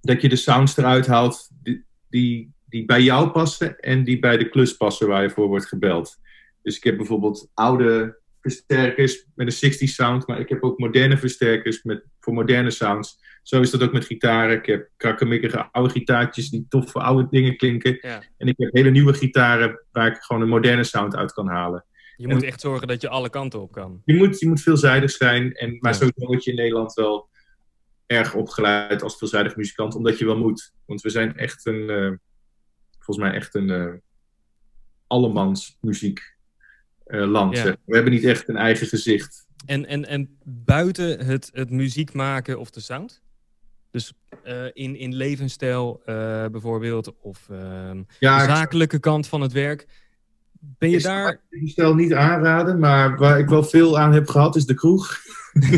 dat 0.00 0.22
je 0.22 0.28
de 0.28 0.36
sounds 0.36 0.76
eruit 0.76 1.06
haalt 1.06 1.50
die, 1.62 1.84
die, 2.08 2.52
die 2.64 2.84
bij 2.84 3.02
jou 3.02 3.30
passen 3.30 3.80
en 3.80 4.04
die 4.04 4.18
bij 4.18 4.36
de 4.36 4.48
klus 4.48 4.76
passen 4.76 5.08
waar 5.08 5.22
je 5.22 5.30
voor 5.30 5.46
wordt 5.46 5.66
gebeld. 5.66 6.20
Dus 6.62 6.76
ik 6.76 6.84
heb 6.84 6.96
bijvoorbeeld 6.96 7.50
oude 7.54 8.18
versterkers 8.40 9.26
met 9.34 9.46
een 9.46 9.52
60 9.52 9.88
sound, 9.88 10.26
maar 10.26 10.40
ik 10.40 10.48
heb 10.48 10.62
ook 10.62 10.78
moderne 10.78 11.18
versterkers 11.18 11.82
met, 11.82 12.04
voor 12.24 12.34
moderne 12.34 12.70
sounds. 12.70 13.22
Zo 13.42 13.60
is 13.60 13.70
dat 13.70 13.82
ook 13.82 13.92
met 13.92 14.04
gitaren. 14.04 14.56
Ik 14.56 14.66
heb 14.66 14.88
krakkemikkige 14.96 15.68
oude 15.72 15.90
gitaartjes 15.90 16.50
die 16.50 16.66
tof 16.68 16.90
voor 16.90 17.00
oude 17.00 17.26
dingen 17.30 17.56
klinken. 17.56 17.98
Ja. 18.00 18.22
En 18.36 18.46
ik 18.46 18.54
heb 18.58 18.72
hele 18.72 18.90
nieuwe 18.90 19.14
gitaren 19.14 19.80
waar 19.92 20.06
ik 20.06 20.22
gewoon 20.22 20.42
een 20.42 20.48
moderne 20.48 20.84
sound 20.84 21.16
uit 21.16 21.32
kan 21.32 21.48
halen. 21.48 21.84
Je 22.16 22.28
moet 22.28 22.42
echt 22.42 22.60
zorgen 22.60 22.88
dat 22.88 23.00
je 23.00 23.08
alle 23.08 23.30
kanten 23.30 23.60
op 23.60 23.72
kan. 23.72 24.02
Je 24.04 24.14
moet, 24.14 24.38
je 24.38 24.48
moet 24.48 24.60
veelzijdig 24.60 25.10
zijn. 25.10 25.52
En, 25.52 25.76
maar 25.80 25.92
ja. 25.92 25.98
sowieso 25.98 26.26
word 26.26 26.44
je 26.44 26.50
in 26.50 26.56
Nederland 26.56 26.94
wel 26.94 27.28
erg 28.06 28.34
opgeleid 28.34 29.02
als 29.02 29.16
veelzijdig 29.16 29.56
muzikant. 29.56 29.94
Omdat 29.94 30.18
je 30.18 30.24
wel 30.24 30.38
moet. 30.38 30.72
Want 30.86 31.00
we 31.00 31.10
zijn 31.10 31.36
echt 31.36 31.66
een... 31.66 31.90
Uh, 31.90 32.12
volgens 32.98 33.26
mij 33.26 33.36
echt 33.36 33.54
een... 33.54 33.68
Uh, 33.68 33.92
allemans 35.06 35.78
muziek 35.80 36.20
uh, 37.06 37.26
land. 37.26 37.56
Ja. 37.56 37.76
We 37.84 37.94
hebben 37.94 38.12
niet 38.12 38.24
echt 38.24 38.48
een 38.48 38.56
eigen 38.56 38.86
gezicht. 38.86 39.43
En, 39.66 39.86
en, 39.86 40.06
en 40.08 40.38
buiten 40.44 41.26
het, 41.26 41.50
het 41.52 41.70
muziek 41.70 42.12
maken 42.12 42.58
of 42.58 42.70
de 42.70 42.80
sound? 42.80 43.22
Dus 43.90 44.12
uh, 44.46 44.64
in, 44.72 44.96
in 44.96 45.14
levensstijl 45.14 46.00
uh, 46.06 46.46
bijvoorbeeld, 46.46 47.14
of 47.20 47.48
uh, 47.50 47.58
ja, 48.18 48.38
de 48.38 48.52
zakelijke 48.52 48.98
kant 48.98 49.26
van 49.26 49.40
het 49.40 49.52
werk. 49.52 49.86
Ben 50.60 50.90
je 50.90 51.00
daar... 51.00 51.40
Levensstijl 51.50 51.94
niet 51.94 52.12
aanraden, 52.12 52.78
maar 52.78 53.16
waar 53.16 53.38
ik 53.38 53.48
wel 53.48 53.62
veel 53.64 53.98
aan 53.98 54.12
heb 54.12 54.28
gehad 54.28 54.56
is 54.56 54.66
de 54.66 54.74
kroeg. 54.74 55.16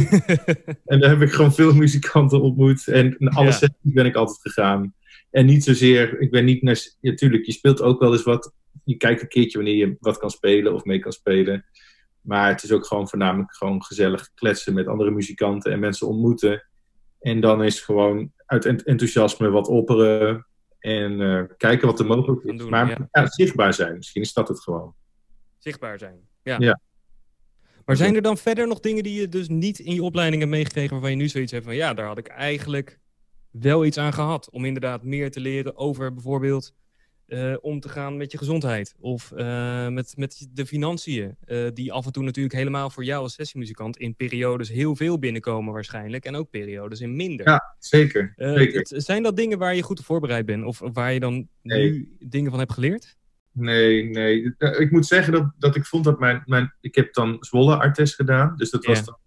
en 0.84 1.00
daar 1.00 1.10
heb 1.10 1.22
ik 1.22 1.32
gewoon 1.32 1.54
veel 1.54 1.74
muzikanten 1.74 2.42
ontmoet. 2.42 2.88
En 2.88 3.16
alle 3.18 3.46
ja. 3.46 3.52
sessies 3.52 3.92
ben 3.92 4.06
ik 4.06 4.14
altijd 4.14 4.40
gegaan. 4.40 4.94
En 5.30 5.46
niet 5.46 5.64
zozeer, 5.64 6.20
ik 6.20 6.30
ben 6.30 6.44
niet 6.44 6.62
naar... 6.62 6.80
Natuurlijk, 7.00 7.44
ja, 7.44 7.52
je 7.52 7.58
speelt 7.58 7.82
ook 7.82 8.00
wel 8.00 8.12
eens 8.12 8.22
wat. 8.22 8.52
Je 8.84 8.96
kijkt 8.96 9.22
een 9.22 9.28
keertje 9.28 9.58
wanneer 9.58 9.76
je 9.76 9.96
wat 10.00 10.18
kan 10.18 10.30
spelen 10.30 10.74
of 10.74 10.84
mee 10.84 10.98
kan 10.98 11.12
spelen. 11.12 11.64
Maar 12.26 12.48
het 12.48 12.62
is 12.62 12.72
ook 12.72 12.86
gewoon 12.86 13.08
voornamelijk 13.08 13.54
gewoon 13.54 13.84
gezellig 13.84 14.30
kletsen 14.34 14.74
met 14.74 14.86
andere 14.86 15.10
muzikanten 15.10 15.72
en 15.72 15.78
mensen 15.78 16.06
ontmoeten. 16.06 16.66
En 17.20 17.40
dan 17.40 17.64
is 17.64 17.80
gewoon 17.80 18.32
uit 18.46 18.64
enthousiasme 18.64 19.50
wat 19.50 19.68
opperen 19.68 20.46
en 20.78 21.20
uh, 21.20 21.42
kijken 21.56 21.86
wat 21.86 22.00
er 22.00 22.06
mogelijk 22.06 22.44
is. 22.44 22.58
Doen, 22.58 22.70
maar 22.70 22.88
ja. 22.88 23.08
Ja, 23.12 23.26
zichtbaar 23.26 23.74
zijn, 23.74 23.96
misschien 23.96 24.22
is 24.22 24.32
dat 24.32 24.48
het 24.48 24.60
gewoon. 24.60 24.94
Zichtbaar 25.58 25.98
zijn, 25.98 26.18
ja. 26.42 26.56
ja. 26.58 26.80
Maar 27.84 27.96
zijn 27.96 28.14
er 28.14 28.22
dan 28.22 28.36
verder 28.36 28.68
nog 28.68 28.80
dingen 28.80 29.02
die 29.02 29.20
je 29.20 29.28
dus 29.28 29.48
niet 29.48 29.78
in 29.78 29.94
je 29.94 30.02
opleiding 30.02 30.42
hebt 30.42 30.54
meegekregen 30.54 30.90
waarvan 30.90 31.10
je 31.10 31.16
nu 31.16 31.28
zoiets 31.28 31.52
hebt 31.52 31.64
van 31.64 31.74
ja, 31.74 31.94
daar 31.94 32.06
had 32.06 32.18
ik 32.18 32.26
eigenlijk 32.26 32.98
wel 33.50 33.84
iets 33.84 33.98
aan 33.98 34.12
gehad 34.12 34.50
om 34.50 34.64
inderdaad 34.64 35.02
meer 35.02 35.30
te 35.30 35.40
leren 35.40 35.76
over 35.76 36.12
bijvoorbeeld 36.14 36.74
uh, 37.26 37.54
om 37.60 37.80
te 37.80 37.88
gaan 37.88 38.16
met 38.16 38.32
je 38.32 38.38
gezondheid. 38.38 38.94
Of 39.00 39.32
uh, 39.36 39.88
met, 39.88 40.14
met 40.16 40.48
de 40.52 40.66
financiën. 40.66 41.36
Uh, 41.46 41.68
die 41.74 41.92
af 41.92 42.06
en 42.06 42.12
toe 42.12 42.22
natuurlijk 42.22 42.54
helemaal 42.54 42.90
voor 42.90 43.04
jou 43.04 43.22
als 43.22 43.34
sessiemuzikant 43.34 43.96
in 43.96 44.14
periodes 44.14 44.68
heel 44.68 44.96
veel 44.96 45.18
binnenkomen 45.18 45.72
waarschijnlijk. 45.72 46.24
En 46.24 46.34
ook 46.34 46.50
periodes 46.50 47.00
in 47.00 47.16
minder. 47.16 47.46
Ja, 47.46 47.74
zeker. 47.78 48.32
zeker. 48.36 48.78
Het, 48.78 49.04
zijn 49.04 49.22
dat 49.22 49.36
dingen 49.36 49.58
waar 49.58 49.74
je 49.74 49.82
goed 49.82 49.98
op 49.98 50.04
voorbereid 50.04 50.46
bent? 50.46 50.64
Of 50.64 50.80
waar 50.92 51.12
je 51.12 51.20
dan 51.20 51.48
nee. 51.62 51.90
nu 51.90 52.16
dingen 52.18 52.50
van 52.50 52.60
hebt 52.60 52.72
geleerd? 52.72 53.16
Nee, 53.52 54.04
nee. 54.04 54.54
Ik 54.58 54.90
moet 54.90 55.06
zeggen 55.06 55.32
dat, 55.32 55.52
dat 55.58 55.76
ik 55.76 55.84
vond 55.84 56.04
dat 56.04 56.18
mijn... 56.18 56.42
mijn 56.46 56.74
ik 56.80 56.94
heb 56.94 57.14
dan 57.14 57.36
Zwolle 57.40 57.76
Artes 57.76 58.14
gedaan. 58.14 58.56
Dus 58.56 58.70
dat 58.70 58.84
was 58.84 59.04
dan 59.04 59.18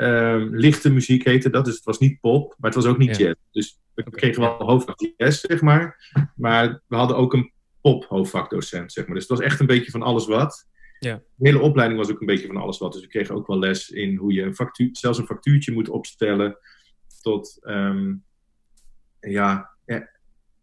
um, 0.00 0.56
lichte 0.56 0.90
muziek 0.90 1.24
heette 1.24 1.50
dat. 1.50 1.64
Dus 1.64 1.74
het 1.74 1.84
was 1.84 1.98
niet 1.98 2.20
pop, 2.20 2.54
maar 2.58 2.70
het 2.70 2.82
was 2.82 2.92
ook 2.92 2.98
niet 2.98 3.16
ja. 3.16 3.24
jazz. 3.24 3.38
Dus 3.50 3.78
we 4.04 4.10
okay, 4.10 4.20
kregen 4.20 4.42
wel 4.42 4.56
hoofdvak 4.56 5.12
zeg 5.16 5.60
maar. 5.60 6.12
Maar 6.36 6.82
we 6.86 6.96
hadden 6.96 7.16
ook 7.16 7.32
een 7.32 7.52
pop 7.80 8.04
hoofdvakdocent, 8.04 8.92
zeg 8.92 9.06
maar. 9.06 9.14
Dus 9.14 9.28
het 9.28 9.38
was 9.38 9.46
echt 9.46 9.60
een 9.60 9.66
beetje 9.66 9.90
van 9.90 10.02
alles 10.02 10.26
wat. 10.26 10.68
Ja. 10.98 11.22
De 11.34 11.48
hele 11.48 11.60
opleiding 11.60 12.00
was 12.00 12.10
ook 12.10 12.20
een 12.20 12.26
beetje 12.26 12.46
van 12.46 12.56
alles 12.56 12.78
wat. 12.78 12.92
Dus 12.92 13.02
we 13.02 13.08
kregen 13.08 13.34
ook 13.34 13.46
wel 13.46 13.58
les 13.58 13.90
in 13.90 14.16
hoe 14.16 14.32
je 14.32 14.42
een 14.42 14.54
factuur, 14.54 14.88
zelfs 14.92 15.18
een 15.18 15.26
factuurtje 15.26 15.72
moet 15.72 15.88
opstellen. 15.88 16.58
Tot, 17.22 17.58
ehm, 17.62 18.14
ja, 19.20 19.70
ja, 19.86 20.10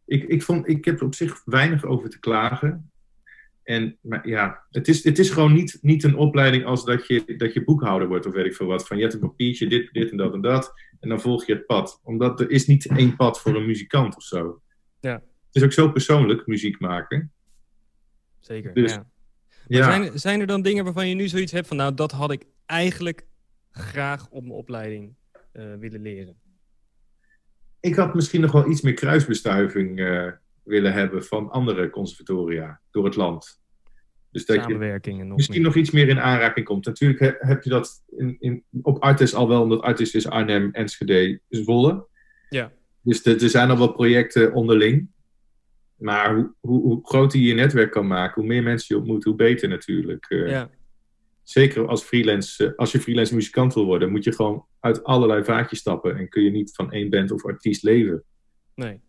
ik, 0.05 0.23
ik, 0.23 0.43
vond, 0.43 0.67
ik 0.67 0.85
heb 0.85 0.99
er 0.99 1.05
op 1.05 1.15
zich 1.15 1.41
weinig 1.45 1.85
over 1.85 2.09
te 2.09 2.19
klagen. 2.19 2.91
En 3.63 3.97
maar 4.01 4.27
ja, 4.27 4.63
het 4.69 4.87
is, 4.87 5.03
het 5.03 5.19
is 5.19 5.29
gewoon 5.29 5.53
niet, 5.53 5.77
niet 5.81 6.03
een 6.03 6.15
opleiding 6.15 6.65
als 6.65 6.85
dat 6.85 7.07
je, 7.07 7.35
dat 7.37 7.53
je 7.53 7.63
boekhouder 7.63 8.07
wordt 8.07 8.25
of 8.25 8.33
weet 8.33 8.45
ik 8.45 8.55
veel 8.55 8.67
wat. 8.67 8.87
Van 8.87 8.97
je 8.97 9.03
hebt 9.03 9.13
een 9.13 9.19
papiertje, 9.19 9.67
dit, 9.67 9.93
dit 9.93 10.11
en 10.11 10.17
dat 10.17 10.33
en 10.33 10.41
dat. 10.41 10.73
En 10.99 11.09
dan 11.09 11.21
volg 11.21 11.45
je 11.45 11.53
het 11.53 11.65
pad. 11.65 11.99
Omdat 12.03 12.39
er 12.39 12.49
is 12.49 12.67
niet 12.67 12.87
één 12.87 13.15
pad 13.15 13.41
voor 13.41 13.55
een 13.55 13.65
muzikant 13.65 14.15
of 14.15 14.23
zo. 14.23 14.61
Ja. 14.99 15.13
Het 15.13 15.55
is 15.55 15.63
ook 15.63 15.71
zo 15.71 15.91
persoonlijk, 15.91 16.47
muziek 16.47 16.79
maken. 16.79 17.31
Zeker, 18.39 18.73
Dus- 18.73 18.91
ja. 18.91 18.97
Maar 18.97 19.77
Ja, 19.77 19.83
Zijn, 19.83 20.19
zijn 20.19 20.39
er 20.39 20.47
dan 20.47 20.61
dingen 20.61 20.83
waarvan 20.83 21.07
je 21.07 21.15
nu 21.15 21.27
zoiets 21.27 21.51
hebt 21.51 21.67
van... 21.67 21.77
nou, 21.77 21.93
dat 21.93 22.11
had 22.11 22.31
ik 22.31 22.45
eigenlijk 22.65 23.25
graag 23.71 24.29
op 24.29 24.43
mijn 24.43 24.55
opleiding 24.55 25.15
eh, 25.51 25.75
willen 25.79 26.01
leren? 26.01 26.37
ik 27.79 27.95
had 27.95 28.13
misschien 28.13 28.41
nog 28.41 28.51
wel 28.51 28.69
iets 28.69 28.81
meer 28.81 28.93
kruisbestuiving 28.93 29.99
eh, 29.99 30.31
willen 30.63 30.93
hebben 30.93 31.25
van 31.25 31.49
andere 31.49 31.89
conservatoria 31.89 32.81
door 32.91 33.05
het 33.05 33.15
land. 33.15 33.61
Dus 34.37 34.45
dat 34.45 34.55
je 34.55 34.61
Samenwerking 34.61 35.19
en 35.19 35.27
nog 35.27 35.35
misschien 35.37 35.57
meer. 35.57 35.65
nog 35.67 35.75
iets 35.75 35.91
meer 35.91 36.07
in 36.07 36.19
aanraking 36.19 36.65
komt. 36.65 36.85
Natuurlijk 36.85 37.19
he- 37.19 37.35
heb 37.47 37.63
je 37.63 37.69
dat 37.69 38.03
in, 38.17 38.35
in, 38.39 38.63
op 38.81 38.99
Artis 39.03 39.33
al 39.33 39.47
wel, 39.47 39.61
omdat 39.61 39.81
Artis 39.81 40.13
is 40.15 40.27
Arnhem, 40.27 40.69
Enschede, 40.71 41.39
Zwolle. 41.49 42.07
Ja. 42.49 42.71
Dus 43.01 43.25
er 43.25 43.43
er 43.43 43.49
zijn 43.49 43.69
al 43.69 43.77
wel 43.77 43.91
projecten 43.93 44.53
onderling. 44.53 45.07
Maar 45.95 46.35
hoe, 46.35 46.53
hoe, 46.59 46.81
hoe 46.81 46.99
groter 47.07 47.39
je 47.39 47.45
je 47.47 47.53
netwerk 47.53 47.91
kan 47.91 48.07
maken, 48.07 48.41
hoe 48.41 48.49
meer 48.51 48.63
mensen 48.63 48.95
je 48.95 49.01
ontmoet, 49.01 49.23
hoe 49.23 49.35
beter 49.35 49.69
natuurlijk. 49.69 50.25
Eh, 50.29 50.49
Ja, 50.49 50.69
Zeker 51.43 51.87
als, 51.87 52.03
freelance, 52.03 52.65
eh, 52.67 52.75
als 52.75 52.91
je 52.91 52.99
freelance 52.99 53.35
muzikant 53.35 53.73
wil 53.73 53.85
worden, 53.85 54.11
moet 54.11 54.23
je 54.23 54.33
gewoon 54.35 54.65
uit 54.79 55.03
allerlei 55.03 55.43
vaatjes 55.43 55.79
stappen. 55.79 56.17
En 56.17 56.29
kun 56.29 56.43
je 56.43 56.51
niet 56.51 56.75
van 56.75 56.91
één 56.91 57.09
band 57.09 57.31
of 57.31 57.45
artiest 57.45 57.83
leven. 57.83 58.23
nee. 58.75 59.05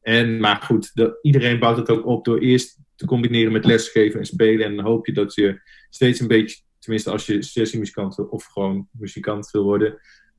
En, 0.00 0.40
maar 0.40 0.56
goed, 0.62 0.90
dat, 0.94 1.18
iedereen 1.22 1.58
bouwt 1.58 1.76
het 1.76 1.90
ook 1.90 2.06
op 2.06 2.24
door 2.24 2.38
eerst 2.38 2.78
te 2.94 3.06
combineren 3.06 3.52
met 3.52 3.64
lesgeven 3.64 4.18
en 4.18 4.26
spelen. 4.26 4.66
En 4.66 4.76
dan 4.76 4.84
hoop 4.84 5.06
je 5.06 5.12
dat 5.12 5.34
je 5.34 5.60
steeds 5.90 6.20
een 6.20 6.28
beetje, 6.28 6.62
tenminste 6.78 7.10
als 7.10 7.26
je 7.26 7.42
sessiemuzikant 7.42 8.14
wil 8.14 8.24
of 8.24 8.44
gewoon 8.44 8.88
muzikant 8.92 9.50
wil 9.50 9.64
worden, 9.64 9.98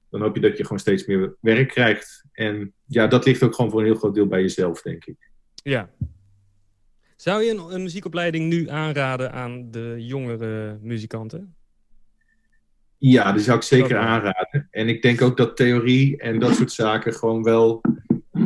dan 0.09 0.21
hoop 0.21 0.35
je 0.35 0.41
dat 0.41 0.57
je 0.57 0.63
gewoon 0.63 0.79
steeds 0.79 1.05
meer 1.05 1.35
werk 1.39 1.67
krijgt. 1.67 2.23
En 2.31 2.73
ja, 2.85 3.07
dat 3.07 3.25
ligt 3.25 3.43
ook 3.43 3.55
gewoon 3.55 3.71
voor 3.71 3.79
een 3.79 3.85
heel 3.85 3.95
groot 3.95 4.15
deel 4.15 4.27
bij 4.27 4.41
jezelf, 4.41 4.81
denk 4.81 5.05
ik. 5.05 5.31
Ja. 5.53 5.89
Zou 7.15 7.43
je 7.43 7.51
een, 7.51 7.73
een 7.73 7.83
muziekopleiding 7.83 8.49
nu 8.49 8.69
aanraden 8.69 9.31
aan 9.31 9.71
de 9.71 9.95
jongere 9.97 10.77
muzikanten? 10.81 11.55
Ja, 12.97 13.31
die 13.31 13.41
zou 13.41 13.57
ik 13.57 13.63
zeker 13.63 13.97
aanraden. 13.97 14.67
En 14.71 14.87
ik 14.87 15.01
denk 15.01 15.21
ook 15.21 15.37
dat 15.37 15.55
theorie 15.55 16.17
en 16.17 16.39
dat 16.39 16.55
soort 16.55 16.71
zaken 16.71 17.13
gewoon 17.13 17.43
wel. 17.43 17.81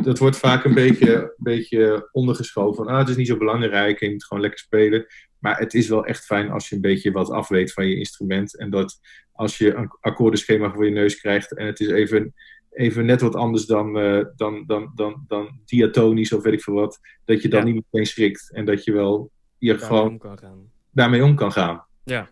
Dat 0.04 0.18
wordt 0.18 0.36
vaak 0.38 0.64
een 0.64 0.74
beetje, 0.84 1.34
beetje 1.36 2.08
ondergeschoven. 2.12 2.84
Van, 2.84 2.92
ah, 2.94 2.98
het 2.98 3.08
is 3.08 3.16
niet 3.16 3.26
zo 3.26 3.36
belangrijk 3.36 4.00
en 4.00 4.06
je 4.06 4.12
moet 4.12 4.24
gewoon 4.24 4.42
lekker 4.42 4.60
spelen. 4.60 5.06
Maar 5.38 5.58
het 5.58 5.74
is 5.74 5.88
wel 5.88 6.04
echt 6.06 6.24
fijn 6.24 6.50
als 6.50 6.68
je 6.68 6.74
een 6.74 6.80
beetje 6.80 7.12
wat 7.12 7.30
afweet 7.30 7.72
van 7.72 7.86
je 7.86 7.96
instrument. 7.96 8.58
En 8.58 8.70
dat 8.70 9.00
als 9.32 9.58
je 9.58 9.74
een 9.74 9.90
akkoordenschema 10.00 10.70
voor 10.72 10.84
je 10.84 10.90
neus 10.90 11.20
krijgt 11.20 11.56
en 11.56 11.66
het 11.66 11.80
is 11.80 11.88
even, 11.88 12.34
even 12.70 13.04
net 13.06 13.20
wat 13.20 13.34
anders 13.34 13.66
dan, 13.66 13.98
eh, 13.98 14.24
dan, 14.36 14.64
dan, 14.66 14.92
dan, 14.94 15.24
dan 15.26 15.60
diatonisch 15.64 16.32
of 16.32 16.42
weet 16.42 16.52
ik 16.52 16.62
veel 16.62 16.74
wat. 16.74 16.98
Dat 17.24 17.42
je 17.42 17.48
dan 17.48 17.66
Ja. 17.66 17.72
niet 17.72 17.84
meteen 17.90 18.06
schrikt 18.06 18.50
en 18.52 18.64
dat 18.64 18.84
je 18.84 18.92
wel 18.92 19.30
je 19.58 19.68
Daarmee 19.70 19.86
gewoon 19.88 20.08
om 20.08 20.18
kan 20.18 20.38
gaan. 20.38 20.70
daarmee 20.90 21.24
om 21.24 21.34
kan 21.34 21.52
gaan. 21.52 21.84
Ja. 22.04 22.30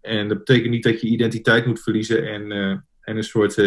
En 0.00 0.28
dat 0.28 0.38
betekent 0.38 0.70
niet 0.70 0.82
dat 0.82 1.00
je 1.00 1.06
identiteit 1.06 1.66
moet 1.66 1.82
verliezen 1.82 2.28
en, 2.32 2.52
eh, 2.52 2.70
en 3.00 3.16
een 3.16 3.24
soort 3.24 3.58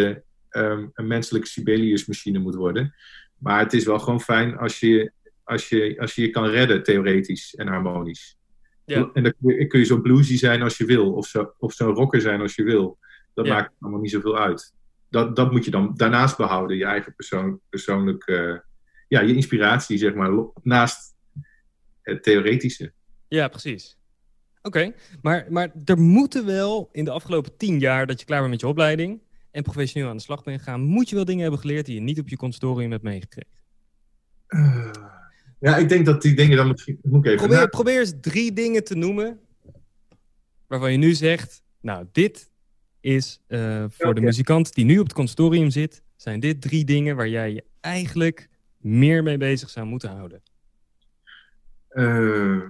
ehm, 0.50 0.88
een 0.93 1.08
menselijke 1.08 1.47
Sibelius-machine 1.47 2.39
moet 2.39 2.56
worden. 2.56 2.93
Maar 3.40 3.60
het 3.60 3.74
is 3.74 3.86
wel 3.86 4.00
gewoon 4.00 4.22
fijn 4.22 4.58
als 4.58 4.80
je, 4.80 5.12
als 5.44 5.70
je, 5.70 5.96
als 6.00 6.16
je 6.16 6.22
je 6.22 6.30
kan 6.30 6.46
redden, 6.46 6.84
theoretisch 6.84 7.56
en 7.56 7.68
harmonisch. 7.68 8.38
Ja. 8.86 9.10
En 9.14 9.24
dan 9.24 9.34
kun 9.42 9.56
je, 9.56 9.68
kun 9.68 9.80
je 9.80 9.86
zo 9.86 10.02
bluesy 10.02 10.38
zijn 10.38 10.62
als 10.62 10.78
je 10.78 10.86
wil, 10.86 11.14
of 11.14 11.28
zo, 11.28 11.54
of 11.58 11.74
zo'n 11.74 11.94
rocker 11.94 12.22
zijn 12.22 12.42
als 12.42 12.56
je 12.56 12.64
wil. 12.64 12.98
Dat 13.34 13.46
Ja. 13.46 13.54
maakt 13.54 13.74
allemaal 13.80 14.02
niet 14.02 14.12
zoveel 14.12 14.38
uit. 14.38 14.74
Dat, 15.10 15.36
dat 15.36 15.52
moet 15.52 15.66
je 15.66 15.72
dan 15.72 15.94
daarnaast 15.96 16.38
behouden, 16.38 16.78
je 16.78 16.86
eigen 16.86 17.16
persoon, 17.16 17.60
persoonlijk, 17.70 18.24
eh, 18.28 18.56
ja, 19.08 19.22
je 19.22 19.36
inspiratie, 19.36 19.98
zeg 19.98 20.14
maar, 20.14 20.32
naast 20.64 21.16
het 22.02 22.24
theoretische. 22.24 22.92
Ja, 23.28 23.48
precies. 23.48 23.98
Oké, 24.62 24.94
maar, 25.22 25.46
maar 25.50 25.72
er 25.86 25.98
moeten 25.98 26.46
wel 26.46 26.90
in 26.92 27.06
de 27.06 27.12
afgelopen 27.12 27.58
tien 27.58 27.80
jaar 27.80 28.08
dat 28.08 28.20
je 28.20 28.26
klaar 28.26 28.40
bent 28.40 28.52
met 28.52 28.62
je 28.62 28.68
opleiding 28.68 29.22
en 29.52 29.64
professioneel 29.64 30.10
aan 30.10 30.18
de 30.18 30.24
slag 30.24 30.43
bent 30.43 30.58
gegaan, 30.58 30.82
moet 30.82 31.10
je 31.10 31.16
wel 31.16 31.26
dingen 31.26 31.41
hebben 31.41 31.60
geleerd 31.60 31.86
die 31.86 31.95
je 31.95 32.02
niet 32.02 32.20
op 32.20 32.30
je 32.30 32.38
conservatorium 32.38 32.91
hebt 32.91 33.04
meegekregen. 33.04 33.58
Eh, 34.47 34.91
ja, 35.60 35.78
ik 35.78 35.89
denk 35.89 36.06
dat 36.06 36.22
die 36.22 36.34
dingen 36.36 36.58
dan 36.58 36.68
misschien. 36.68 37.00
Moet 37.02 37.26
ik 37.26 37.32
even 37.32 37.47
Probeer, 37.47 37.70
probeer 37.70 38.00
eens 38.00 38.14
drie 38.22 38.54
dingen 38.54 38.84
te 38.84 38.95
noemen 38.95 39.39
waarvan 40.68 40.91
je 40.91 40.97
nu 40.97 41.14
zegt, 41.14 41.64
nou, 41.82 42.06
dit 42.12 42.52
is 43.00 43.41
eh, 43.47 43.86
voor 43.89 44.16
de 44.16 44.22
muzikant 44.22 44.74
die 44.74 44.86
nu 44.86 45.00
op 45.00 45.06
het 45.06 45.14
conservatorium 45.14 45.70
zit, 45.70 46.04
zijn 46.16 46.39
dit 46.39 46.62
drie 46.62 46.86
dingen 46.86 47.16
waar 47.16 47.30
jij 47.30 47.54
je 47.54 47.64
eigenlijk 47.80 48.50
meer 48.78 49.24
mee 49.24 49.38
bezig 49.38 49.70
zou 49.70 49.86
moeten 49.86 50.10
houden. 50.10 50.41
Eh, 51.89 52.62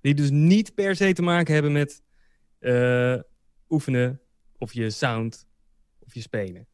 Die 0.00 0.14
dus 0.14 0.30
niet 0.30 0.74
per 0.74 0.96
se 0.96 1.12
te 1.12 1.22
maken 1.22 1.54
hebben 1.54 1.72
met 1.72 2.02
oefenen 3.68 4.20
of 4.58 4.72
je 4.72 4.90
sound 4.90 5.46
of 6.08 6.14
je 6.14 6.20
spelen. 6.20 6.66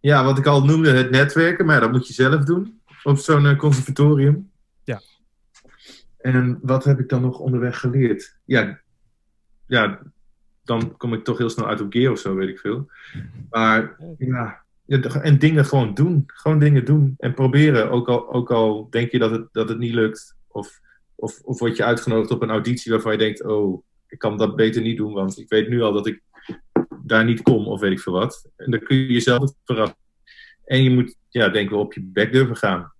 ja, 0.00 0.24
wat 0.24 0.38
ik 0.38 0.46
al 0.46 0.64
noemde, 0.64 0.90
het 0.90 1.10
netwerken, 1.10 1.66
maar 1.66 1.80
dat 1.80 1.92
moet 1.92 2.06
je 2.06 2.12
zelf 2.12 2.44
doen 2.44 2.80
op 3.02 3.18
zo'n 3.18 3.46
eh, 3.46 3.58
conservatorium. 3.58 4.50
Ja. 4.84 5.00
En 6.18 6.58
wat 6.62 6.84
heb 6.84 6.98
ik 6.98 7.08
dan 7.08 7.22
nog 7.22 7.38
onderweg 7.38 7.80
geleerd? 7.80 8.38
Ja, 8.44 8.80
ja, 9.66 10.02
dan 10.62 10.96
kom 10.96 11.14
ik 11.14 11.24
toch 11.24 11.38
heel 11.38 11.50
snel 11.50 11.66
uit 11.66 11.80
op 11.80 11.92
gear 11.92 12.12
of 12.12 12.18
zo, 12.18 12.34
weet 12.34 12.48
ik 12.48 12.58
veel. 12.58 12.90
Maar 13.50 13.96
ja, 14.18 14.64
ja, 14.84 15.00
en 15.00 15.38
dingen 15.38 15.64
gewoon 15.64 15.94
doen. 15.94 16.22
Gewoon 16.26 16.58
dingen 16.58 16.84
doen 16.84 17.14
en 17.18 17.34
proberen. 17.34 17.90
Ook 17.90 18.08
al, 18.08 18.32
ook 18.32 18.50
al 18.50 18.90
denk 18.90 19.10
je 19.10 19.18
dat 19.18 19.30
het, 19.30 19.48
dat 19.52 19.68
het 19.68 19.78
niet 19.78 19.94
lukt. 19.94 20.36
Of, 20.48 20.80
of, 21.14 21.40
of 21.40 21.58
word 21.58 21.76
je 21.76 21.84
uitgenodigd 21.84 22.30
op 22.30 22.42
een 22.42 22.50
auditie 22.50 22.92
waarvan 22.92 23.12
je 23.12 23.18
denkt: 23.18 23.44
oh, 23.44 23.84
ik 24.08 24.18
kan 24.18 24.36
dat 24.36 24.56
beter 24.56 24.82
niet 24.82 24.96
doen, 24.96 25.12
want 25.12 25.38
ik 25.38 25.48
weet 25.48 25.68
nu 25.68 25.82
al 25.82 25.92
dat 25.92 26.06
ik 26.06 26.22
daar 27.06 27.24
niet 27.24 27.42
kom, 27.42 27.66
of 27.66 27.80
weet 27.80 27.92
ik 27.92 28.00
veel 28.00 28.12
wat. 28.12 28.50
En 28.56 28.70
dan 28.70 28.80
kun 28.80 28.96
je 28.96 29.12
jezelf 29.12 29.52
verrassen. 29.64 29.98
En 30.64 30.82
je 30.82 30.90
moet, 30.90 31.16
ja, 31.28 31.48
denk 31.48 31.70
wel 31.70 31.80
op 31.80 31.92
je 31.92 32.00
bek 32.02 32.32
durven 32.32 32.56
gaan. 32.56 32.92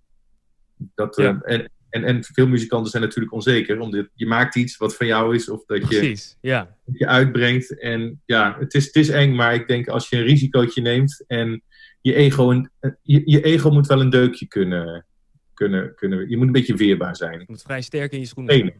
Dat, 0.75 1.17
eh, 1.17 1.25
en, 1.25 1.71
en, 1.89 2.03
en 2.03 2.23
veel 2.23 2.47
muzikanten 2.47 2.91
zijn 2.91 3.03
natuurlijk 3.03 3.33
onzeker, 3.33 3.79
omdat 3.79 4.07
je 4.13 4.25
maakt 4.25 4.55
iets 4.55 4.77
wat 4.77 4.95
van 4.95 5.07
jou 5.07 5.35
is, 5.35 5.49
of 5.49 5.65
dat 5.65 5.77
je 5.77 5.97
Precies, 5.97 6.37
ja. 6.41 6.77
je 6.93 7.07
uitbrengt. 7.07 7.79
En 7.79 8.21
ja, 8.25 8.55
het 8.59 8.73
is, 8.73 8.85
het 8.85 8.95
is 8.95 9.09
eng, 9.09 9.35
maar 9.35 9.53
ik 9.53 9.67
denk 9.67 9.87
als 9.87 10.09
je 10.09 10.17
een 10.17 10.25
risicootje 10.25 10.81
neemt 10.81 11.23
en 11.27 11.63
je 12.01 12.13
ego, 12.13 12.51
een, 12.51 12.69
je, 13.01 13.21
je 13.25 13.41
ego 13.41 13.69
moet 13.69 13.87
wel 13.87 14.01
een 14.01 14.09
deukje 14.09 14.47
kunnen, 14.47 15.05
kunnen, 15.53 15.95
kunnen. 15.95 16.29
Je 16.29 16.37
moet 16.37 16.45
een 16.45 16.51
beetje 16.51 16.75
weerbaar 16.75 17.15
zijn. 17.15 17.39
Je 17.39 17.45
moet 17.47 17.61
vrij 17.61 17.81
sterk 17.81 18.11
in 18.11 18.19
je 18.19 18.25
schoenen. 18.25 18.73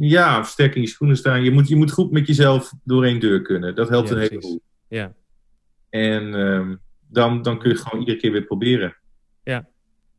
Ja, 0.00 0.42
sterk 0.42 0.74
in 0.74 0.80
je 0.80 0.86
schoenen 0.86 1.16
staan. 1.16 1.42
Je 1.42 1.50
moet, 1.50 1.68
je 1.68 1.76
moet 1.76 1.90
goed 1.90 2.10
met 2.10 2.26
jezelf 2.26 2.72
door 2.84 3.04
één 3.04 3.20
deur 3.20 3.42
kunnen. 3.42 3.74
Dat 3.74 3.88
helpt 3.88 4.08
Ja, 4.08 4.14
een 4.14 4.20
heleboel. 4.20 4.60
Ja. 4.88 5.14
En 5.90 6.34
ehm, 6.34 6.76
dan, 7.06 7.42
dan 7.42 7.58
kun 7.58 7.70
je 7.70 7.76
gewoon 7.76 8.00
iedere 8.00 8.18
keer 8.18 8.32
weer 8.32 8.44
proberen. 8.44 8.96
Ja. 9.42 9.68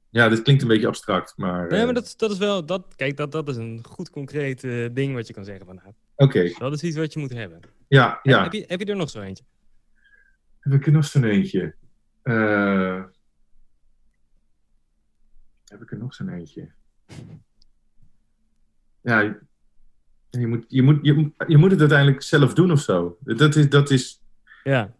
Ja, 0.09 0.29
dit 0.29 0.41
klinkt 0.41 0.61
een 0.61 0.67
beetje 0.67 0.87
abstract, 0.87 1.33
maar... 1.37 1.67
Nee, 1.67 1.79
eh, 1.79 1.85
maar 1.85 1.93
dat, 1.93 2.13
dat 2.17 2.31
is 2.31 2.37
wel, 2.37 2.65
dat, 2.65 2.95
kijk, 2.95 3.17
dat, 3.17 3.31
dat 3.31 3.49
is 3.49 3.55
een 3.55 3.85
goed 3.85 4.09
concreet 4.09 4.63
eh, 4.63 4.85
ding 4.91 5.13
wat 5.13 5.27
je 5.27 5.33
kan 5.33 5.45
zeggen 5.45 5.65
van, 5.65 5.75
nou, 5.75 5.93
Oké, 6.15 6.53
dat 6.57 6.73
is 6.73 6.83
iets 6.83 6.97
wat 6.97 7.13
je 7.13 7.19
moet 7.19 7.33
hebben. 7.33 7.59
ja, 7.87 8.19
ja. 8.23 8.43
Heb, 8.43 8.53
je, 8.53 8.63
heb 8.67 8.79
je 8.79 8.85
er 8.85 8.95
nog 8.95 9.09
zo 9.09 9.21
eentje? 9.21 9.43
Heb 10.59 10.73
ik 10.73 10.85
er 10.85 10.91
nog 10.91 11.05
zo'n 11.05 11.23
eentje? 11.23 11.75
Eh, 12.21 13.03
heb 15.65 15.81
ik 15.81 15.91
er 15.91 15.97
nog 15.97 16.13
zo'n 16.13 16.29
eentje? 16.29 16.71
Ja, 19.01 19.37
je, 20.29 20.47
moet, 20.47 20.65
je, 20.67 20.81
moet, 20.81 20.99
je, 21.01 21.31
je 21.47 21.57
moet 21.57 21.71
het 21.71 21.79
uiteindelijk 21.79 22.21
zelf 22.21 22.53
doen 22.53 22.71
of 22.71 22.79
zo. 22.81 23.17
Dat 23.23 23.55
is, 23.55 23.69
dat 23.69 23.89
is 23.89 24.21
Ja. 24.63 24.93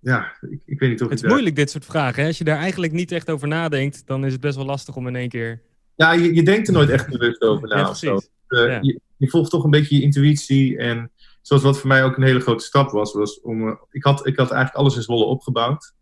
ja, 0.00 0.32
ik, 0.50 0.60
ik 0.64 0.78
weet 0.80 0.90
niet 0.90 1.00
of 1.02 1.06
Het 1.08 1.16
is 1.16 1.20
daar- 1.22 1.30
moeilijk, 1.30 1.56
dit 1.56 1.70
soort 1.70 1.84
vragen. 1.84 2.22
Hè? 2.22 2.28
Als 2.28 2.38
je 2.38 2.44
daar 2.44 2.58
eigenlijk 2.58 2.92
niet 2.92 3.12
echt 3.12 3.30
over 3.30 3.48
nadenkt, 3.48 4.06
dan 4.06 4.24
is 4.24 4.32
het 4.32 4.40
best 4.40 4.56
wel 4.56 4.64
lastig 4.64 4.96
om 4.96 5.06
in 5.06 5.16
één 5.16 5.28
keer... 5.28 5.62
Ja, 5.94 6.12
je, 6.12 6.34
je 6.34 6.42
denkt 6.42 6.68
er 6.68 6.74
nooit 6.74 6.88
echt 6.90 7.08
bewust 7.08 7.42
over 7.42 7.68
na. 7.68 7.76
ja, 7.78 7.88
of 7.88 7.96
zo. 7.96 8.18
Eh, 8.46 8.66
Ja. 8.66 8.78
je, 8.82 9.00
je 9.16 9.28
volgt 9.28 9.50
toch 9.50 9.64
een 9.64 9.70
beetje 9.70 9.96
je 9.96 10.02
intuïtie. 10.02 10.78
En 10.78 11.10
zoals 11.42 11.62
wat 11.62 11.78
voor 11.78 11.88
mij 11.88 12.04
ook 12.04 12.16
een 12.16 12.22
hele 12.22 12.40
grote 12.40 12.64
stap 12.64 12.90
was, 12.90 13.12
was 13.12 13.40
om. 13.40 13.68
eh, 13.68 13.74
ik, 13.90 14.04
had, 14.04 14.26
ik 14.26 14.36
had 14.36 14.50
eigenlijk 14.50 14.74
alles 14.80 14.96
in 14.96 15.02
Zwolle 15.02 15.24
opgebouwd. 15.24 15.94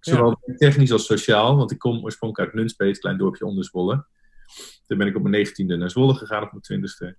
Zowel 0.00 0.40
technisch 0.56 0.92
als 0.92 1.06
sociaal, 1.06 1.56
want 1.56 1.70
ik 1.70 1.78
kom 1.78 2.02
oorspronkelijk 2.04 2.50
uit 2.50 2.60
Nunspeet, 2.60 2.98
klein 2.98 3.18
dorpje 3.18 3.44
onder 3.44 3.64
Zwolle. 3.64 4.04
Toen 4.86 4.98
ben 4.98 5.06
ik 5.06 5.16
op 5.16 5.22
mijn 5.22 5.34
negentiende 5.34 5.76
naar 5.76 5.90
Zwolle 5.90 6.14
gegaan, 6.14 6.42
op 6.42 6.50
mijn 6.50 6.62
twintigste. 6.62 7.16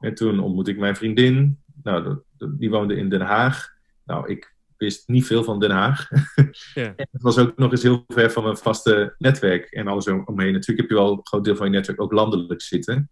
En 0.00 0.14
toen 0.14 0.40
ontmoette 0.40 0.70
ik 0.70 0.78
mijn 0.78 0.96
vriendin. 0.96 1.58
Nou, 1.82 2.02
dat- 2.04 2.22
dat- 2.36 2.58
die 2.58 2.70
woonde 2.70 2.94
in 2.96 3.08
Den 3.08 3.20
Haag. 3.20 3.68
Nou, 4.04 4.28
ik 4.30 4.54
wist 4.76 5.08
niet 5.08 5.26
veel 5.26 5.44
van 5.44 5.60
Den 5.60 5.70
Haag. 5.70 6.08
Ja. 6.74 6.84
En 6.96 7.08
het 7.10 7.22
was 7.22 7.38
ook 7.38 7.56
nog 7.56 7.70
eens 7.70 7.82
heel 7.82 8.04
ver 8.08 8.30
van 8.30 8.42
mijn 8.42 8.56
vaste 8.56 9.14
netwerk 9.18 9.70
en 9.70 9.86
alles 9.86 10.08
om- 10.08 10.22
omheen. 10.24 10.52
Natuurlijk 10.52 10.80
heb 10.80 10.88
je 10.98 11.04
wel 11.04 11.12
een 11.12 11.20
groot 11.26 11.44
deel 11.44 11.56
van 11.56 11.66
je 11.66 11.72
netwerk 11.72 12.00
ook 12.00 12.12
landelijk 12.12 12.62
zitten. 12.62 13.10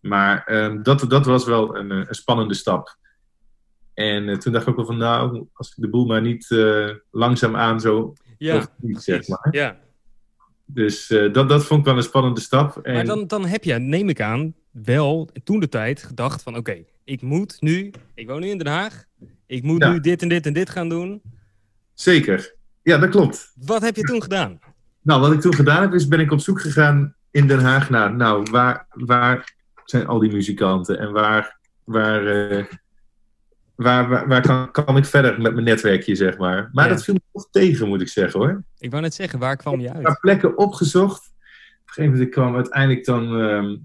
Maar 0.00 0.44
ehm, 0.44 0.82
dat, 0.82 1.04
dat 1.08 1.26
was 1.26 1.44
wel 1.44 1.76
een, 1.76 1.90
eh, 1.90 1.96
een 2.08 2.14
spannende 2.14 2.54
stap. 2.54 2.96
En 3.94 4.28
eh, 4.28 4.36
toen 4.36 4.52
dacht 4.52 4.64
ik 4.64 4.70
ook 4.70 4.76
wel 4.76 4.86
van, 4.86 4.96
nou, 4.96 5.46
als 5.52 5.68
ik 5.68 5.74
de 5.76 5.88
boel 5.88 6.06
maar 6.06 6.20
niet 6.22 6.50
eh, 6.50 6.88
langzaamaan 7.10 7.80
zo 7.80 8.12
Ja, 8.38 8.54
overvlieg, 8.56 9.00
zeg 9.02 9.28
maar. 9.28 9.48
Ja. 9.50 9.78
Dus 10.64 11.06
dat, 11.32 11.48
dat 11.48 11.64
vond 11.64 11.80
ik 11.80 11.86
wel 11.86 11.96
een 11.96 12.02
spannende 12.02 12.40
stap. 12.40 12.76
En, 12.76 12.94
Maar 12.94 13.04
dan, 13.04 13.26
dan 13.26 13.46
heb 13.46 13.64
je, 13.64 13.74
neem 13.74 14.08
ik 14.08 14.20
aan, 14.20 14.54
wel 14.70 15.28
toen 15.44 15.60
de 15.60 15.68
tijd 15.68 16.02
gedacht 16.02 16.42
van 16.42 16.56
oké, 16.56 16.84
ik 17.04 17.22
moet 17.22 17.56
nu, 17.60 17.90
ik 18.14 18.28
woon 18.28 18.40
nu 18.40 18.48
in 18.48 18.58
Den 18.58 18.66
Haag, 18.66 19.04
ik 19.46 19.62
moet 19.62 19.82
Ja. 19.82 19.92
nu 19.92 20.00
dit 20.00 20.22
en 20.22 20.28
dit 20.28 20.46
en 20.46 20.52
dit 20.52 20.70
gaan 20.70 20.88
doen. 20.88 21.22
Zeker. 21.94 22.54
Ja, 22.82 22.98
dat 22.98 23.10
klopt. 23.10 23.52
Wat 23.54 23.82
heb 23.82 23.96
je 23.96 24.02
toen 24.02 24.22
gedaan? 24.22 24.58
Nou, 25.02 25.20
wat 25.20 25.32
ik 25.32 25.40
toen 25.40 25.54
gedaan 25.54 25.82
heb, 25.82 25.92
is 25.94 26.08
ben 26.08 26.20
ik 26.20 26.32
op 26.32 26.40
zoek 26.40 26.60
gegaan 26.60 27.14
in 27.30 27.46
Den 27.46 27.60
Haag 27.60 27.90
naar, 27.90 28.14
nou, 28.16 28.46
waar, 28.50 28.86
waar 28.90 29.54
zijn 29.84 30.06
al 30.06 30.18
die 30.18 30.32
muzikanten 30.32 30.98
en 30.98 31.12
waar, 31.12 31.58
waar, 31.84 32.26
eh, 32.26 32.64
waar, 33.74 34.08
waar, 34.08 34.28
waar 34.28 34.40
kan, 34.42 34.70
kan 34.70 34.96
ik 34.96 35.04
verder 35.04 35.40
met 35.40 35.52
mijn 35.52 35.64
netwerkje, 35.64 36.14
zeg 36.14 36.38
maar. 36.38 36.70
Maar 36.72 36.84
Ja. 36.88 36.90
dat 36.94 37.04
viel 37.04 37.14
me 37.14 37.20
toch 37.32 37.48
tegen, 37.50 37.88
moet 37.88 38.00
ik 38.00 38.08
zeggen 38.08 38.40
hoor. 38.40 38.62
Ik 38.78 38.90
wou 38.90 39.02
net 39.02 39.14
zeggen, 39.14 39.38
waar 39.38 39.56
kwam 39.56 39.80
je 39.80 39.88
Een 39.88 39.94
uit? 39.94 40.02
paar 40.02 40.20
plekken 40.20 40.58
opgezocht. 40.58 41.18
Op 41.28 41.36
een 41.86 41.92
gegeven 41.94 42.10
moment 42.10 42.22
ik 42.26 42.30
kwam 42.30 42.54
uiteindelijk 42.54 43.04
dan, 43.04 43.40
ehm, 43.40 43.76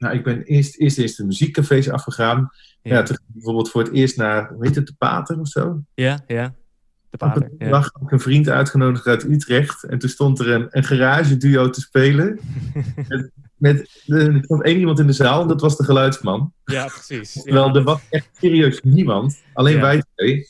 nou, 0.00 0.14
ik 0.14 0.24
ben 0.24 0.42
eerst, 0.42 0.76
eerst 0.78 0.98
eens 0.98 1.16
de 1.16 1.24
muziekcafés 1.24 1.90
afgegaan. 1.90 2.50
Ja. 2.82 2.94
Ja, 2.94 3.02
toen 3.02 3.16
ging 3.16 3.28
ik 3.28 3.34
bijvoorbeeld 3.34 3.70
voor 3.70 3.82
het 3.82 3.92
eerst 3.92 4.16
naar, 4.16 4.48
hoe 4.54 4.66
heet 4.66 4.74
het, 4.74 4.86
de 4.86 4.94
Pater 4.98 5.38
of 5.40 5.48
zo? 5.48 5.80
ja, 5.94 6.20
ja. 6.26 6.54
De 7.10 7.16
Op 7.18 7.18
pater. 7.18 7.42
een 7.42 7.54
Ja. 7.58 7.68
dag 7.70 7.90
had 7.92 8.02
ik 8.02 8.10
een 8.10 8.20
vriend 8.20 8.48
uitgenodigd 8.48 9.06
uit 9.06 9.24
Utrecht. 9.24 9.84
En 9.84 9.98
toen 9.98 10.08
stond 10.08 10.38
er 10.38 10.48
een, 10.50 10.66
een 10.70 10.84
garage-duo 10.84 11.70
te 11.70 11.80
spelen. 11.80 12.38
met, 13.08 13.30
met, 13.56 14.00
er 14.06 14.38
stond 14.42 14.62
één 14.64 14.78
iemand 14.78 14.98
in 14.98 15.06
de 15.06 15.12
zaal 15.12 15.42
en 15.42 15.48
dat 15.48 15.60
was 15.60 15.76
de 15.76 15.84
geluidsman. 15.84 16.52
ja, 16.64 16.86
precies. 16.86 17.34
Ja. 17.34 17.42
Terwijl 17.42 17.74
er 17.76 17.82
was 17.82 18.00
echt 18.10 18.28
serieus 18.40 18.80
niemand. 18.82 19.40
Alleen 19.52 19.80
wij 19.80 20.02
twee. 20.14 20.46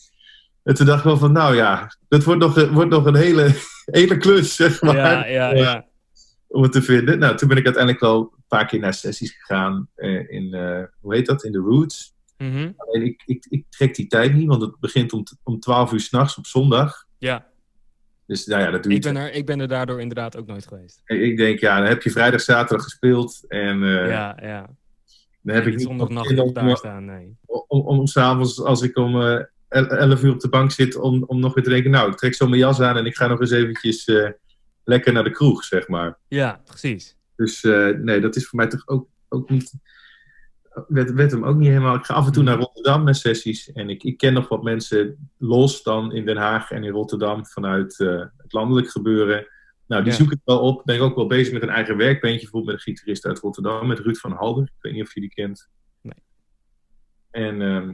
En 0.63 0.75
toen 0.75 0.87
dacht 0.87 0.99
ik 0.99 1.05
wel 1.05 1.17
van, 1.17 1.33
nou 1.33 1.57
ja, 1.57 1.97
dat 2.09 2.25
wordt 2.25 2.41
nog, 2.41 2.57
een- 2.57 2.73
wordt 2.73 2.91
nog 2.91 3.05
een 3.07 3.15
hele, 3.17 3.55
hele 3.85 4.17
klus, 4.17 4.55
zeg 4.57 4.83
maar. 4.83 4.97
ja, 4.97 5.27
ja, 5.27 5.55
ja. 5.55 5.87
Om 6.49 6.63
het 6.63 6.73
te 6.73 6.83
vinden. 6.83 7.19
Nou, 7.19 7.37
toen 7.37 7.49
ben 7.49 7.57
ik 7.57 7.65
uiteindelijk 7.65 8.03
wel 8.05 8.33
paar 8.59 8.67
keer 8.67 8.81
naar 8.81 8.95
sessies 8.95 9.33
gegaan. 9.33 9.89
eh, 9.95 10.31
in, 10.31 10.55
eh, 10.55 10.83
hoe 11.01 11.15
heet 11.15 11.27
dat? 11.27 11.45
In 11.45 11.53
de 11.53 11.59
Roots. 11.59 12.15
Mhm. 12.39 12.73
Alleen 12.77 13.03
ik, 13.03 13.23
ik, 13.27 13.47
ik 13.49 13.65
trek 13.69 13.95
die 13.95 14.07
tijd 14.07 14.35
niet, 14.35 14.49
want 14.49 14.63
het 14.63 14.81
begint 14.81 15.13
om, 15.13 15.25
om 15.43 15.61
12 15.61 15.93
uur 15.93 16.01
s'nachts 16.01 16.37
op 16.37 16.47
zondag. 16.47 17.07
ja. 17.19 17.49
Dus 18.27 18.47
nou 18.47 18.63
ja, 18.63 18.71
dat 18.71 18.83
doe 18.83 18.93
Ik 18.93 19.03
ben, 19.03 19.17
er, 19.17 19.33
ik 19.33 19.47
ben 19.47 19.61
er 19.61 19.69
daardoor 19.69 20.01
inderdaad 20.01 20.37
ook 20.37 20.47
nooit 20.47 20.67
geweest. 20.67 21.03
Ik 21.05 21.21
ik 21.21 21.37
denk, 21.37 21.59
ja, 21.61 21.79
dan 21.79 21.87
heb 21.87 22.03
je 22.03 22.11
vrijdag, 22.11 22.41
zaterdag 22.41 22.85
gespeeld. 22.85 23.45
En 23.49 23.83
eh, 23.83 24.09
ja, 24.09 24.39
ja. 24.43 24.71
dan 25.43 25.55
heb 25.55 25.67
ik 25.67 25.73
niet 25.73 25.83
zondagnacht 25.83 26.31
nog 26.31 26.47
om, 26.47 26.53
daar 26.53 26.77
staan, 26.77 27.05
nee. 27.05 27.37
om, 27.47 27.65
om, 27.67 27.99
om 27.99 28.07
s'avonds, 28.07 28.63
als 28.63 28.83
ik 28.83 28.97
om 28.97 29.23
eh 29.23 29.41
11 29.71 30.23
uur 30.23 30.33
op 30.33 30.41
de 30.41 30.49
bank 30.49 30.71
zit, 30.71 30.97
om, 30.97 31.25
om 31.27 31.41
nog 31.41 31.55
weer 31.55 31.65
te 31.65 31.71
denken, 31.71 31.91
nou, 31.91 32.11
ik 32.11 32.17
trek 32.17 32.35
zo 32.35 32.47
mijn 32.49 32.61
jas 32.61 32.81
aan 32.81 32.97
en 32.97 33.07
ik 33.07 33.17
ga 33.17 33.27
nog 33.27 33.41
eens 33.41 33.51
eventjes 33.51 34.05
eh, 34.05 34.31
lekker 34.85 35.13
naar 35.13 35.25
de 35.25 35.31
kroeg, 35.31 35.65
zeg 35.65 35.89
maar. 35.89 36.19
Ja, 36.29 36.61
precies. 36.65 37.17
Dus 37.41 37.65
eh, 37.65 37.89
nee, 37.89 38.21
dat 38.21 38.37
is 38.37 38.47
voor 38.47 38.59
mij 38.59 38.69
toch 38.69 38.89
ook, 38.89 39.09
ook 39.29 39.51
niet, 39.51 39.73
werd, 40.89 41.13
werd 41.13 41.31
hem 41.31 41.45
ook 41.45 41.57
niet 41.57 41.69
helemaal. 41.69 41.95
Ik 41.95 42.05
ga 42.05 42.15
af 42.15 42.27
en 42.27 42.33
toe 42.33 42.43
naar 42.43 42.59
Rotterdam 42.59 43.05
naar 43.05 43.15
sessies 43.15 43.73
en 43.73 43.91
ik, 43.91 44.03
ik 44.03 44.17
ken 44.17 44.33
nog 44.33 44.49
wat 44.49 44.63
mensen 44.63 45.31
los 45.39 45.83
dan 45.83 46.13
in 46.13 46.25
Den 46.25 46.37
Haag 46.37 46.71
en 46.71 46.85
in 46.85 46.93
Rotterdam 46.93 47.47
vanuit 47.47 48.01
eh, 48.01 48.25
het 48.37 48.53
landelijk 48.53 48.91
gebeuren. 48.91 49.47
Nou, 49.87 50.03
die 50.03 50.13
Ja. 50.13 50.19
zoek 50.19 50.33
ik 50.33 50.41
wel 50.45 50.61
op. 50.61 50.83
Ben 50.85 50.97
ik 50.97 51.03
ook 51.03 51.17
wel 51.17 51.27
bezig 51.27 51.53
met 51.53 51.63
een 51.63 51.69
eigen 51.69 51.97
werkbeentje, 51.97 52.41
bijvoorbeeld 52.41 52.73
met 52.77 52.87
een 52.87 52.93
gitarist 52.93 53.27
uit 53.27 53.39
Rotterdam, 53.39 53.87
met 53.87 53.99
Ruud 53.99 54.17
van 54.17 54.33
Halder. 54.33 54.65
Ik 54.65 54.73
weet 54.83 54.93
niet 54.93 55.03
of 55.03 55.15
je 55.15 55.21
die 55.21 55.35
kent. 55.35 55.69
Nee. 56.01 56.23
En 57.31 57.63
ehm, 57.63 57.93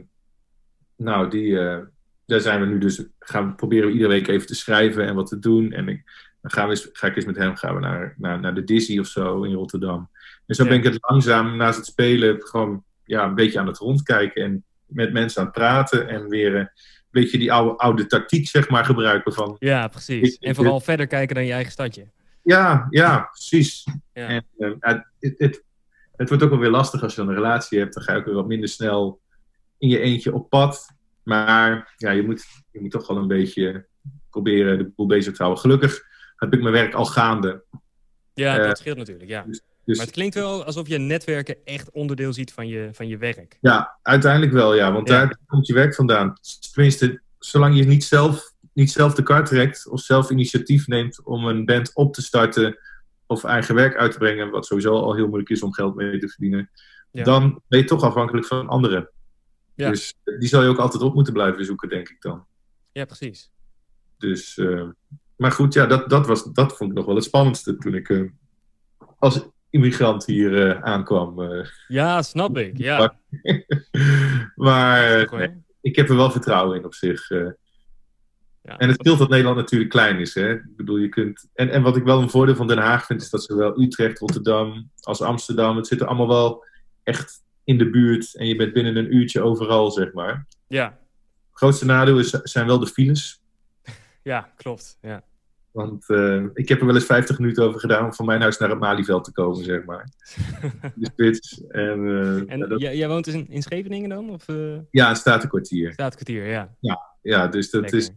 nou, 0.95 1.29
die, 1.29 1.59
eh, 1.59 1.79
daar 2.25 2.39
zijn 2.39 2.59
we 2.59 2.65
nu 2.65 2.77
dus, 2.77 3.05
gaan 3.19 3.47
we 3.47 3.55
proberen 3.55 3.87
we 3.87 3.93
iedere 3.93 4.09
week 4.11 4.27
even 4.27 4.47
te 4.47 4.55
schrijven 4.55 5.05
en 5.05 5.15
wat 5.15 5.27
te 5.27 5.39
doen. 5.39 5.71
En 5.71 5.87
ik, 5.89 6.26
dan 6.41 6.51
gaan 6.51 6.63
we 6.63 6.69
eens, 6.69 6.89
ga 6.91 7.07
ik 7.07 7.15
eens 7.15 7.25
met 7.25 7.35
hem 7.35 7.55
gaan 7.55 7.73
we 7.75 7.79
naar, 7.81 8.13
naar, 8.17 8.39
naar 8.39 8.53
de 8.55 8.63
Dizzy 8.63 8.99
of 8.99 9.07
zo 9.07 9.43
in 9.43 9.53
Rotterdam. 9.53 10.09
En 10.45 10.55
zo 10.55 10.63
Ja. 10.63 10.69
ben 10.69 10.77
ik 10.77 10.83
het 10.83 10.97
langzaam 11.01 11.57
naast 11.57 11.77
het 11.77 11.85
spelen 11.85 12.41
gewoon 12.47 12.83
ja, 13.05 13.23
een 13.25 13.35
beetje 13.35 13.59
aan 13.59 13.67
het 13.67 13.77
rondkijken 13.77 14.43
en 14.43 14.63
met 14.85 15.13
mensen 15.13 15.39
aan 15.39 15.45
het 15.47 15.55
praten 15.55 16.07
en 16.07 16.29
weer 16.29 16.53
eh, 16.55 16.59
een 16.59 16.69
beetje 17.11 17.37
die 17.37 17.51
oude, 17.53 17.77
oude 17.77 18.05
tactiek 18.05 18.47
zeg 18.47 18.69
maar 18.69 18.85
gebruiken 18.85 19.33
van 19.33 19.55
Ja, 19.59 19.87
precies. 19.87 20.35
Ik- 20.35 20.41
En 20.43 20.55
vooral 20.55 20.79
verder 20.79 21.07
kijken 21.07 21.35
dan 21.35 21.45
je 21.45 21.51
eigen 21.53 21.71
stadje. 21.71 22.07
ja, 22.41 22.87
ja, 22.89 23.19
precies. 23.31 23.87
Ja. 24.13 24.27
En 24.27 24.45
eh, 24.57 24.71
het, 24.79 25.03
het, 25.19 25.33
het, 25.37 25.63
het 26.15 26.27
wordt 26.29 26.43
ook 26.43 26.49
wel 26.49 26.59
weer 26.59 26.69
lastig 26.69 27.03
als 27.03 27.15
je 27.15 27.21
dan 27.21 27.29
een 27.29 27.35
relatie 27.35 27.79
hebt. 27.79 27.93
Dan 27.93 28.03
ga 28.03 28.13
je 28.13 28.19
ook 28.19 28.25
weer 28.25 28.33
wat 28.35 28.47
minder 28.47 28.69
snel 28.69 29.21
in 29.77 29.89
je 29.89 29.99
eentje 29.99 30.33
op 30.33 30.49
pad. 30.49 30.87
Maar 31.23 31.93
ja, 31.97 32.11
je 32.11 32.23
moet, 32.23 32.45
je 32.71 32.81
moet 32.81 32.91
toch 32.91 33.07
wel 33.07 33.17
een 33.17 33.27
beetje 33.27 33.85
proberen 34.29 34.77
de 34.77 34.91
boel 34.95 35.05
bezig 35.07 35.33
te 35.35 35.41
houden. 35.43 35.61
Gelukkig 35.63 36.05
heb 36.37 36.53
ik 36.53 36.61
mijn 36.61 36.73
werk 36.73 36.93
al 36.93 37.05
gaande. 37.05 37.63
Ja, 38.33 38.57
Eh, 38.59 38.67
dat 38.67 38.77
scheelt 38.77 38.97
natuurlijk, 38.97 39.29
ja. 39.29 39.43
Dus 39.85 39.97
Maar 39.97 40.05
het 40.05 40.15
klinkt 40.15 40.35
wel 40.35 40.63
alsof 40.63 40.87
je 40.87 40.97
netwerken 40.97 41.55
echt 41.63 41.91
onderdeel 41.91 42.33
ziet 42.33 42.53
van 42.53 42.67
je, 42.67 42.89
van 42.91 43.07
je 43.07 43.17
werk. 43.17 43.57
ja, 43.61 43.97
uiteindelijk 44.01 44.51
wel, 44.51 44.73
ja. 44.75 44.91
Want 44.91 45.07
Ja. 45.07 45.17
daar 45.17 45.37
komt 45.47 45.67
je 45.67 45.73
werk 45.73 45.95
vandaan. 45.95 46.33
Tenminste, 46.73 47.21
zolang 47.39 47.77
je 47.77 47.83
niet 47.83 48.03
zelf, 48.03 48.53
niet 48.73 48.91
zelf 48.91 49.13
de 49.13 49.23
kar 49.23 49.45
trekt 49.45 49.87
of 49.87 49.99
zelf 50.01 50.29
initiatief 50.29 50.87
neemt 50.87 51.23
om 51.23 51.45
een 51.45 51.65
band 51.65 51.91
op 51.95 52.13
te 52.13 52.21
starten 52.21 52.77
of 53.25 53.43
eigen 53.43 53.75
werk 53.75 53.95
uit 53.95 54.11
te 54.11 54.17
brengen, 54.17 54.49
wat 54.49 54.65
sowieso 54.65 54.93
al 54.93 55.15
heel 55.15 55.27
moeilijk 55.27 55.49
is 55.49 55.61
om 55.61 55.73
geld 55.73 55.95
mee 55.95 56.19
te 56.19 56.27
verdienen, 56.27 56.69
Ja. 57.11 57.23
dan 57.23 57.61
ben 57.67 57.79
je 57.79 57.85
toch 57.85 58.03
afhankelijk 58.03 58.45
van 58.47 58.67
anderen. 58.67 59.09
Ja. 59.75 59.89
Dus 59.89 60.13
eh, 60.23 60.39
die 60.39 60.47
zal 60.49 60.63
je 60.63 60.69
ook 60.69 60.77
altijd 60.79 61.03
op 61.03 61.13
moeten 61.13 61.33
blijven 61.33 61.65
zoeken, 61.65 61.89
denk 61.89 62.09
ik 62.09 62.21
dan. 62.21 62.45
Ja, 62.91 63.05
precies. 63.05 63.49
Dus, 64.17 64.57
eh, 64.57 64.87
maar 65.37 65.51
goed, 65.51 65.73
ja, 65.73 65.85
dat, 65.85 66.09
dat, 66.09 66.27
was, 66.27 66.43
dat 66.43 66.77
vond 66.77 66.89
ik 66.91 66.97
nog 66.97 67.05
wel 67.05 67.15
het 67.15 67.23
spannendste 67.23 67.77
toen 67.77 67.95
ik 67.95 68.09
eh, 68.09 68.21
als 69.19 69.47
immigrant 69.69 70.25
hier 70.25 70.69
eh, 70.69 70.81
aankwam. 70.83 71.41
eh. 71.41 71.67
Ja, 71.87 72.21
snap 72.21 72.57
ik. 72.57 72.77
Ja. 72.77 73.15
maar 74.55 75.29
nee, 75.31 75.63
ik 75.81 75.95
heb 75.95 76.09
er 76.09 76.15
wel 76.15 76.31
vertrouwen 76.31 76.77
in 76.77 76.85
op 76.85 76.93
zich. 76.93 77.29
Ja. 77.29 78.77
En 78.77 78.87
het 78.87 78.97
scheelt 78.99 79.19
dat 79.19 79.29
Nederland 79.29 79.57
natuurlijk 79.57 79.91
klein 79.91 80.19
is. 80.19 80.33
Hè? 80.33 80.53
Ik 80.53 80.75
bedoel, 80.75 80.97
je 80.97 81.09
kunt... 81.09 81.49
en, 81.53 81.69
en 81.69 81.81
wat 81.81 81.97
ik 81.97 82.03
wel 82.03 82.21
een 82.21 82.29
voordeel 82.29 82.55
van 82.55 82.67
Den 82.67 82.77
Haag 82.77 83.05
vind, 83.05 83.21
is 83.21 83.29
dat 83.29 83.43
zowel 83.43 83.81
Utrecht, 83.81 84.19
Rotterdam 84.19 84.89
als 85.01 85.21
Amsterdam, 85.21 85.75
het 85.75 85.87
zit 85.87 86.01
er 86.01 86.07
allemaal 86.07 86.27
wel 86.27 86.65
echt 87.03 87.43
in 87.63 87.77
de 87.77 87.89
buurt. 87.89 88.35
En 88.35 88.47
je 88.47 88.55
bent 88.55 88.73
binnen 88.73 88.95
een 88.95 89.15
uurtje 89.15 89.41
overal, 89.41 89.91
zeg 89.91 90.13
maar. 90.13 90.45
Ja. 90.67 90.85
Het 91.49 91.65
grootste 91.65 91.85
nadeel 91.85 92.19
is, 92.19 92.29
zijn 92.29 92.65
wel 92.67 92.79
de 92.79 92.87
files. 92.87 93.41
ja, 94.23 94.51
klopt. 94.57 94.97
Ja. 95.01 95.23
Want 95.77 96.09
eh, 96.09 96.43
ik 96.53 96.69
heb 96.69 96.79
er 96.79 96.85
wel 96.85 96.95
eens 96.95 97.05
50 97.05 97.39
minuten 97.39 97.63
over 97.63 97.79
gedaan 97.79 98.05
om 98.05 98.13
van 98.13 98.25
mijn 98.25 98.41
huis 98.41 98.57
naar 98.57 98.69
het 98.69 98.79
Malieveld 98.79 99.23
te 99.23 99.31
komen, 99.31 99.63
zeg 99.63 99.85
maar. 99.85 100.09
De 100.95 101.09
spits. 101.13 101.61
En, 101.69 102.07
eh, 102.07 102.53
En 102.53 102.57
ja, 102.59 102.65
dat- 102.67 102.81
jij, 102.81 103.07
woont 103.07 103.25
dus 103.25 103.33
in, 103.33 103.47
in 103.49 103.61
Scheveningen 103.61 104.09
dan? 104.09 104.29
Of 104.29 104.47
eh 104.47 104.55
ja, 104.91 105.09
een 105.09 105.15
statenkwartier. 105.15 105.91
Staatkwartier, 105.91 106.47
ja. 106.47 106.75
Ja, 107.21 107.47
dus 107.47 107.69
dat 107.69 107.81
Lekker. 107.81 107.99
is, 107.99 108.09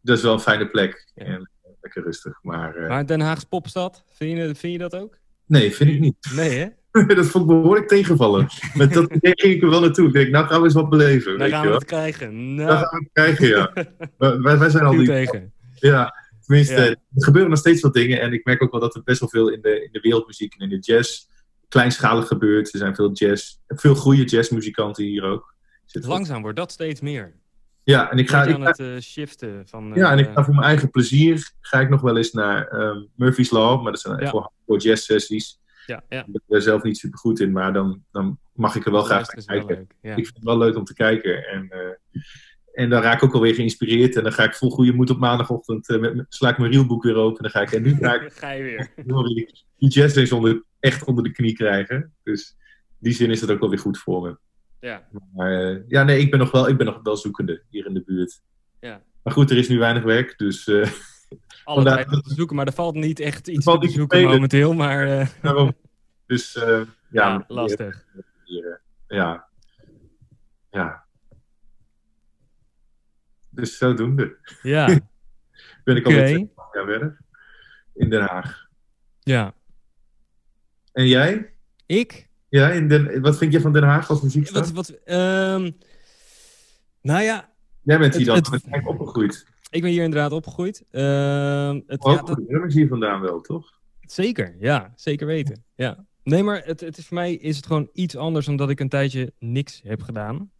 dat 0.00 0.16
is 0.16 0.22
wel 0.22 0.32
een 0.32 0.40
fijne 0.40 0.66
plek. 0.66 1.06
Ja. 1.14 1.24
En 1.24 1.50
lekker 1.80 2.02
rustig. 2.02 2.38
Maar 2.42 2.84
Maar 2.88 3.06
Den 3.06 3.20
Haagse 3.20 3.48
popstad, 3.48 4.04
vind 4.08 4.38
je, 4.38 4.54
vind 4.54 4.72
je 4.72 4.78
dat 4.78 4.96
ook? 4.96 5.18
nee, 5.46 5.74
vind 5.74 5.90
ik 5.90 6.00
niet. 6.00 6.32
Nee, 6.34 6.58
hè? 6.58 7.06
dat 7.14 7.26
vond 7.26 7.50
ik 7.50 7.56
behoorlijk 7.56 7.88
tegenvallen. 7.88 8.46
Met 8.74 8.92
dat 8.92 9.06
ging 9.20 9.54
ik 9.54 9.62
er 9.62 9.70
wel 9.70 9.80
naartoe. 9.80 10.06
Ik 10.06 10.12
denk, 10.12 10.30
nou 10.30 10.46
gaan 10.46 10.58
we 10.58 10.64
eens 10.64 10.74
wat 10.74 10.90
beleven. 10.90 11.30
Dan 11.30 11.38
weet 11.40 11.50
gaan 11.50 11.58
je 11.58 11.64
we 11.64 11.70
wel. 11.70 11.78
het 11.78 11.88
krijgen. 11.88 12.54
Nou, 12.54 12.70
gaan 12.70 12.98
we 12.98 13.08
krijgen, 13.12 13.46
ja. 13.48 13.72
wij, 14.58 14.70
zijn 14.70 14.84
al 14.84 14.96
die... 14.96 15.06
tegen. 15.06 15.52
Ja, 15.74 16.14
tenminste, 16.56 16.74
Ja. 16.90 16.96
er 17.14 17.24
gebeuren 17.24 17.50
nog 17.50 17.58
steeds 17.58 17.80
wat 17.80 17.94
dingen. 17.94 18.20
En 18.20 18.32
ik 18.32 18.44
merk 18.44 18.62
ook 18.62 18.70
wel 18.70 18.80
dat 18.80 18.94
er 18.94 19.02
best 19.02 19.20
wel 19.20 19.28
veel 19.28 19.48
in 19.48 19.60
de, 19.62 19.82
in 19.84 19.88
de 19.92 20.00
wereldmuziek 20.00 20.54
en 20.54 20.60
in 20.60 20.68
de 20.68 20.92
jazz 20.92 21.26
kleinschalig 21.68 22.26
gebeurt. 22.26 22.72
Er 22.72 22.78
zijn 22.78 22.94
veel 22.94 23.12
jazz, 23.12 23.56
veel 23.68 23.94
goede 23.94 24.24
jazzmuzikanten 24.24 25.04
hier 25.04 25.22
ook. 25.24 25.54
Zit 25.84 26.02
veel- 26.04 26.12
Langzaam 26.12 26.42
wordt 26.42 26.56
dat 26.56 26.72
steeds 26.72 27.00
meer. 27.00 27.40
Ja, 27.84 28.10
en 28.10 28.18
ik 28.18 28.30
ga, 28.30 28.42
ik 28.44 28.54
aan 28.54 28.60
ga- 28.62 28.68
het 28.68 28.78
eh, 28.78 28.98
shiften 29.00 29.62
van... 29.68 29.92
ja, 29.94 30.12
en 30.12 30.18
ik 30.18 30.26
eh, 30.26 30.32
ga 30.34 30.44
voor 30.44 30.54
mijn 30.54 30.66
eigen 30.66 30.90
plezier 30.90 31.50
ga 31.60 31.80
ik 31.80 31.88
nog 31.88 32.00
wel 32.00 32.16
eens 32.16 32.32
naar 32.32 32.66
ehm, 32.68 33.02
Murphy's 33.14 33.50
Law. 33.50 33.82
Maar 33.82 33.92
dat 33.92 34.00
zijn 34.00 34.18
echt 34.18 34.32
wel 34.32 34.40
hardcore 34.40 34.80
jazz 34.80 35.04
sessies. 35.04 35.60
ja, 35.86 36.02
ja. 36.08 36.20
Ik 36.20 36.32
ben 36.32 36.42
er 36.56 36.62
zelf 36.62 36.82
niet 36.82 36.98
super 36.98 37.18
goed 37.18 37.40
in, 37.40 37.52
maar 37.52 37.72
dan, 37.72 38.04
dan 38.10 38.38
mag 38.52 38.74
ik 38.76 38.86
er 38.86 38.92
wel 38.92 39.02
graag 39.02 39.34
naar 39.34 39.44
wel 39.46 39.56
kijken. 39.66 39.76
leuk. 39.76 39.94
Ja. 40.02 40.10
Ik 40.16 40.24
vind 40.24 40.34
het 40.36 40.44
wel 40.44 40.58
leuk 40.58 40.76
om 40.76 40.84
te 40.84 40.94
kijken. 40.94 41.46
En, 41.48 41.68
eh, 41.70 42.22
en 42.72 42.90
dan 42.90 43.02
raak 43.02 43.16
ik 43.16 43.24
ook 43.24 43.34
alweer 43.34 43.54
geïnspireerd. 43.54 44.16
En 44.16 44.22
dan 44.22 44.32
ga 44.32 44.44
ik 44.44 44.54
vol 44.54 44.70
goede 44.70 44.92
moed 44.92 45.10
op 45.10 45.18
maandagochtend. 45.18 45.88
met, 45.88 46.14
met- 46.14 46.26
sla 46.28 46.48
ik 46.48 46.58
mijn 46.58 46.72
reelboek 46.72 47.02
weer 47.02 47.14
open. 47.14 47.36
En 47.36 47.42
dan 47.42 47.50
ga 47.50 47.60
ik. 47.60 47.72
En 47.72 47.82
nu 47.82 47.94
ga 48.00 48.14
ik 48.20 48.32
ga 48.32 48.50
je 48.50 48.62
weer. 48.62 48.90
die, 49.34 49.64
die 49.76 49.88
jazz 49.88 50.32
onder, 50.32 50.62
echt 50.80 51.04
onder 51.04 51.24
de 51.24 51.30
knie 51.32 51.52
krijgen. 51.52 52.12
Dus 52.22 52.56
die 52.98 53.12
zin 53.12 53.30
is 53.30 53.40
het 53.40 53.50
ook 53.50 53.60
wel 53.60 53.68
weer 53.70 53.78
goed 53.78 53.98
voor 53.98 54.22
me. 54.22 54.36
Ja. 54.80 55.08
Maar, 55.34 55.70
eh, 55.70 55.80
ja, 55.88 56.02
nee, 56.02 56.18
ik 56.20 56.30
ben, 56.30 56.38
nog 56.38 56.50
wel, 56.50 56.68
ik 56.68 56.76
ben 56.76 56.86
nog 56.86 57.00
wel 57.02 57.16
zoekende 57.16 57.62
hier 57.70 57.86
in 57.86 57.94
de 57.94 58.02
buurt. 58.06 58.40
Ja. 58.80 59.02
Maar 59.22 59.32
goed, 59.32 59.50
er 59.50 59.56
is 59.56 59.68
nu 59.68 59.78
weinig 59.78 60.02
werk, 60.02 60.38
dus 60.38 60.66
eh, 60.68 60.90
Alle 61.64 61.84
tijd 61.84 62.08
te 62.08 62.22
zoeken, 62.24 62.56
maar 62.56 62.66
er 62.66 62.72
valt 62.72 62.94
niet 62.94 63.20
echt 63.20 63.48
iets 63.48 63.64
te 63.64 63.88
zoeken 63.88 64.22
momenteel. 64.22 64.72
Maar 64.74 65.30
daarom. 65.42 65.72
Dus 66.26 66.52
ja, 66.52 66.84
ja, 67.10 67.44
lastig. 67.48 68.04
eh, 68.44 68.62
ja. 69.06 69.46
Ja. 70.70 71.04
Dus 73.54 73.76
zodoende 73.78 74.36
Ja, 74.62 74.86
ben 75.84 75.96
ik 75.96 76.06
alweer 76.06 76.26
twee 76.26 76.50
jaar 76.72 76.84
verder 76.84 77.18
in 77.94 78.10
Den 78.10 78.20
Haag. 78.22 78.66
Ja. 79.20 79.54
En 80.92 81.06
jij? 81.08 81.52
Ik? 81.86 82.28
Ja, 82.48 82.70
in 82.70 82.88
Den, 82.88 83.20
wat 83.20 83.38
vind 83.38 83.52
je 83.52 83.60
van 83.60 83.72
Den 83.72 83.82
Haag 83.82 84.10
als 84.10 84.22
muziekstad? 84.22 84.72
Wat, 84.72 84.88
wat, 84.88 84.98
ehm, 85.04 85.70
nou 87.02 87.22
ja, 87.22 87.50
Jij 87.82 87.98
bent 87.98 88.14
hier 88.16 88.26
dan 88.26 88.36
het- 88.36 88.86
opgegroeid. 88.86 89.46
ik 89.70 89.82
ben 89.82 89.90
hier 89.90 90.02
inderdaad 90.02 90.32
opgegroeid. 90.32 90.84
Ehm, 90.90 91.80
het, 91.86 92.00
Ook 92.04 92.16
ja, 92.16 92.22
dat- 92.58 92.72
hier 92.72 92.88
vandaan 92.88 93.20
wel, 93.20 93.40
toch? 93.40 93.80
zeker, 94.00 94.56
ja, 94.58 94.92
zeker 94.96 95.26
weten. 95.26 95.64
Ja. 95.74 96.06
Nee, 96.22 96.42
maar 96.42 96.64
het, 96.64 96.80
het 96.80 96.98
is, 96.98 97.06
voor 97.06 97.16
mij 97.16 97.34
is 97.34 97.56
het 97.56 97.66
gewoon 97.66 97.88
iets 97.92 98.16
anders 98.16 98.48
omdat 98.48 98.70
ik 98.70 98.80
een 98.80 98.88
tijdje 98.88 99.32
niks 99.38 99.80
heb 99.84 100.02
gedaan. 100.02 100.50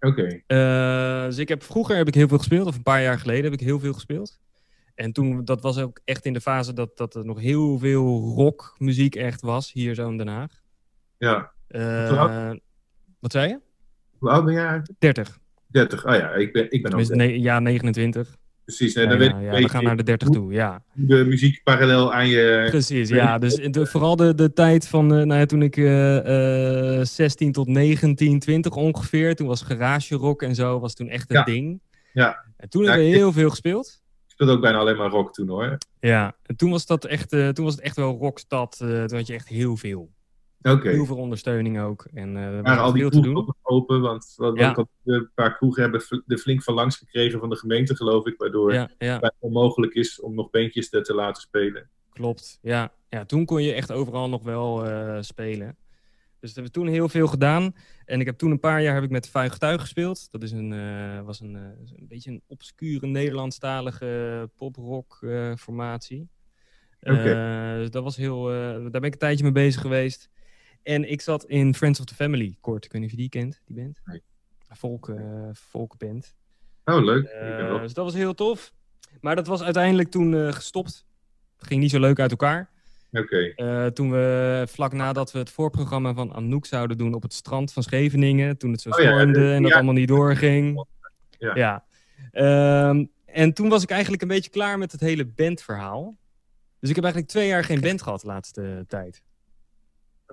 Oké. 0.00 0.40
Eh, 0.46 1.24
dus 1.24 1.38
ik 1.38 1.48
heb, 1.48 1.62
vroeger 1.62 1.96
heb 1.96 2.08
ik 2.08 2.14
heel 2.14 2.28
veel 2.28 2.38
gespeeld, 2.38 2.66
of 2.66 2.76
een 2.76 2.82
paar 2.82 3.02
jaar 3.02 3.18
geleden 3.18 3.44
heb 3.44 3.52
ik 3.52 3.60
heel 3.60 3.80
veel 3.80 3.92
gespeeld. 3.92 4.40
En 4.94 5.12
toen, 5.12 5.44
dat 5.44 5.62
was 5.62 5.78
ook 5.78 6.00
echt 6.04 6.24
in 6.24 6.32
de 6.32 6.40
fase 6.40 6.72
dat, 6.72 6.96
dat 6.96 7.14
er 7.14 7.24
nog 7.24 7.40
heel 7.40 7.78
veel 7.78 8.32
rockmuziek 8.36 9.14
echt 9.14 9.40
was, 9.40 9.72
hier 9.72 9.94
zo 9.94 10.08
in 10.08 10.16
Den 10.16 10.28
Haag. 10.28 10.60
Ja. 11.18 11.52
Oud? 11.68 12.60
wat 13.18 13.32
zei 13.32 13.48
je? 13.48 13.60
Hoe 14.18 14.30
oud 14.30 14.44
ben 14.44 14.54
jij 14.54 14.66
eigenlijk? 14.66 15.00
30. 15.00 15.38
30. 15.66 16.06
Oh 16.06 16.14
ja, 16.14 16.32
ik 16.32 16.52
ben, 16.52 16.62
ik 16.62 16.70
ben 16.70 16.80
ook 16.80 16.86
Tenminste, 16.86 17.16
30. 17.16 17.32
nee, 17.32 17.40
ja, 17.40 17.60
29. 17.60 18.36
Precies. 18.76 18.94
Ja, 18.94 19.06
dan 19.06 19.18
weet 19.18 19.30
ja, 19.40 19.52
we 19.62 19.68
gaan 19.68 19.84
naar 19.84 19.96
de 19.96 20.02
30 20.02 20.28
toe, 20.28 20.52
ja. 20.52 20.82
de 20.94 21.24
muziek 21.24 21.60
parallel 21.62 22.12
aan 22.14 22.28
je... 22.28 22.66
Precies, 22.70 23.08
ja. 23.08 23.38
Dus 23.38 23.54
de- 23.54 23.86
vooral 23.86 24.16
de, 24.16 24.34
de 24.34 24.52
tijd 24.52 24.88
van, 24.88 25.14
eh, 25.14 25.24
nou 25.24 25.40
ja, 25.40 25.46
toen 25.46 25.62
ik 25.62 25.76
eh, 25.76 26.98
eh, 27.00 27.04
16 27.06 27.52
tot 27.52 27.66
19, 27.68 28.38
20 28.38 28.74
ongeveer, 28.76 29.34
toen 29.34 29.46
was 29.46 29.62
garage 29.62 30.14
rock 30.14 30.42
en 30.42 30.54
zo, 30.54 30.78
was 30.80 30.94
toen 30.94 31.08
echt 31.08 31.30
een 31.30 31.36
Ja. 31.36 31.42
ding. 31.44 31.80
Ja. 32.12 32.44
En 32.56 32.68
toen 32.68 32.82
hebben 32.84 33.02
we 33.04 33.08
ik- 33.10 33.14
heel 33.16 33.32
veel 33.32 33.50
gespeeld. 33.50 34.00
Ik 34.26 34.30
speelde 34.32 34.52
ook 34.52 34.60
bijna 34.60 34.78
alleen 34.78 34.96
maar 34.96 35.10
rock 35.10 35.32
toen 35.32 35.48
hoor. 35.48 35.78
Ja, 36.00 36.36
en 36.42 36.56
toen 36.56 36.70
was, 36.70 36.86
dat 36.86 37.04
echt, 37.04 37.32
eh, 37.32 37.48
toen 37.48 37.64
was 37.64 37.74
het 37.74 37.82
echt 37.84 37.96
wel 37.96 38.16
rockstad. 38.18 38.78
eh 38.82 39.04
toen 39.04 39.16
had 39.18 39.26
je 39.26 39.34
echt 39.34 39.48
heel 39.48 39.76
veel. 39.76 40.10
Heel 40.62 41.06
veel 41.06 41.16
ondersteuning 41.16 41.80
ook. 41.80 42.06
En 42.14 42.36
eh 42.36 42.42
er 42.42 42.62
waren 42.62 42.82
al 42.82 42.92
die 42.92 43.08
kroegen 43.10 43.36
ook 43.36 43.56
open, 43.62 44.00
want 44.00 44.34
Ja. 44.54 44.76
een 45.04 45.30
paar 45.34 45.56
kroegen 45.56 45.82
hebben 45.82 46.02
er 46.26 46.38
flink 46.38 46.62
van 46.62 46.74
langs 46.74 46.96
gekregen 46.96 47.40
van 47.40 47.48
de 47.50 47.56
gemeente, 47.56 47.96
geloof 47.96 48.26
ik, 48.26 48.34
waardoor 48.38 48.72
Ja, 48.72 48.90
ja, 48.98 49.18
het 49.20 49.34
onmogelijk 49.38 49.94
is 49.94 50.20
om 50.20 50.34
nog 50.34 50.50
bandjes 50.50 50.88
te, 50.88 51.00
te 51.00 51.14
laten 51.14 51.42
spelen. 51.42 51.88
klopt. 52.12 52.58
Ja. 52.62 52.92
ja, 53.08 53.24
toen 53.24 53.44
kon 53.44 53.62
je 53.62 53.72
echt 53.72 53.92
overal 53.92 54.28
nog 54.28 54.42
wel 54.42 54.86
eh, 54.86 55.16
spelen. 55.20 55.76
Dus 56.40 56.54
dat 56.54 56.54
hebben 56.54 56.72
we 56.72 56.78
toen 56.80 56.88
heel 56.88 57.08
veel 57.08 57.26
gedaan. 57.26 57.74
En 58.04 58.20
ik 58.20 58.26
heb 58.26 58.38
toen 58.38 58.50
een 58.50 58.60
paar 58.60 58.82
jaar 58.82 58.94
heb 58.94 59.02
ik 59.04 59.10
met 59.10 59.28
Vuig 59.28 59.58
Tuig 59.58 59.80
gespeeld. 59.80 60.28
Dat 60.30 60.42
is 60.42 60.52
een, 60.52 60.72
eh, 60.72 61.20
was 61.20 61.40
een, 61.40 61.54
een 61.54 62.06
beetje 62.08 62.30
een 62.30 62.42
obscure 62.46 63.06
Nederlandstalige 63.06 64.50
pop-rock 64.56 65.18
formatie. 65.58 66.28
Dus 67.00 67.90
dat 67.90 68.02
was 68.02 68.16
heel, 68.16 68.44
daar 68.44 68.90
ben 68.90 69.02
ik 69.02 69.12
een 69.12 69.18
tijdje 69.18 69.42
mee 69.44 69.52
bezig 69.52 69.80
geweest. 69.80 70.28
En 70.90 71.10
ik 71.10 71.20
zat 71.20 71.44
in 71.44 71.74
Friends 71.74 72.00
of 72.00 72.06
the 72.06 72.14
Family 72.14 72.56
kort. 72.60 72.84
Ik 72.84 72.92
weet 72.92 73.00
niet 73.00 73.10
of 73.10 73.16
je 73.16 73.22
die 73.22 73.40
kent, 73.40 73.60
die 73.66 73.76
band. 73.76 74.00
Nee. 74.04 74.22
Volk, 74.70 75.12
folkband. 75.54 76.34
Oh, 76.84 77.04
leuk. 77.04 77.26
Eh, 77.26 77.80
dus 77.80 77.94
dat 77.94 78.04
was 78.04 78.14
heel 78.14 78.34
tof. 78.34 78.72
Maar 79.20 79.36
dat 79.36 79.46
was 79.46 79.62
uiteindelijk 79.62 80.10
toen 80.10 80.34
eh, 80.34 80.52
gestopt. 80.52 81.04
Ging 81.58 81.80
niet 81.80 81.90
zo 81.90 82.00
leuk 82.00 82.18
uit 82.18 82.30
elkaar. 82.30 82.70
Oké. 83.12 83.54
Toen 83.92 84.10
we, 84.10 84.64
vlak 84.68 84.92
nadat 84.92 85.32
we 85.32 85.38
het 85.38 85.50
voorprogramma 85.50 86.14
van 86.14 86.32
Anouk 86.32 86.66
zouden 86.66 86.98
doen 86.98 87.14
op 87.14 87.22
het 87.22 87.32
strand 87.32 87.72
van 87.72 87.82
Scheveningen. 87.82 88.56
Toen 88.56 88.72
het 88.72 88.80
zo 88.80 88.88
Oh 88.88 88.94
stormde 88.94 89.52
en 89.52 89.62
dat 89.62 89.72
allemaal 89.72 89.94
niet 89.94 90.08
doorging. 90.08 90.86
Ja. 91.38 91.54
Ja. 91.54 91.84
Ehm, 92.30 93.04
en 93.24 93.52
toen 93.52 93.68
was 93.68 93.82
ik 93.82 93.90
eigenlijk 93.90 94.22
een 94.22 94.28
beetje 94.28 94.50
klaar 94.50 94.78
met 94.78 94.92
het 94.92 95.00
hele 95.00 95.26
bandverhaal. 95.26 96.16
Dus 96.78 96.88
ik 96.88 96.94
heb 96.94 97.04
eigenlijk 97.04 97.32
twee 97.32 97.48
jaar 97.48 97.64
geen 97.64 97.80
band 97.80 98.02
gehad 98.02 98.20
de 98.20 98.26
laatste 98.26 98.84
tijd. 98.88 99.22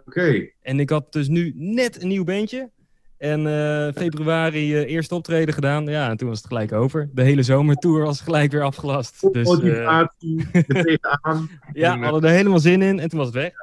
Oké. 0.06 0.50
En 0.62 0.80
ik 0.80 0.90
had 0.90 1.14
dus 1.14 1.28
nu 1.28 1.52
net 1.56 2.02
een 2.02 2.08
nieuw 2.08 2.24
bandje. 2.24 2.72
En 3.18 3.48
eh, 3.48 3.94
februari 3.94 4.76
eh, 4.76 4.92
eerste 4.92 5.16
optreden 5.16 5.54
gedaan. 5.54 5.86
Ja, 5.86 6.10
en 6.10 6.18
toen 6.18 6.28
was 6.28 6.38
het 6.38 6.48
gelijk 6.48 6.72
over. 6.72 7.10
De 7.14 7.22
hele 7.22 7.44
zomertour 7.44 8.04
was 8.04 8.22
gelijk 8.22 8.52
weer 8.52 8.64
afgelast. 8.64 9.34
Dus 9.34 9.48
Motivatie, 9.48 10.48
er 10.52 10.84
tegenaan. 10.84 11.50
ja, 11.74 12.00
we 12.00 12.06
hadden 12.06 12.30
er 12.30 12.36
helemaal 12.36 12.60
zin 12.60 12.82
in. 12.82 13.00
En 13.00 13.10
toen 13.10 13.20
was 13.20 13.28
het 13.28 13.36
weg. 13.36 13.54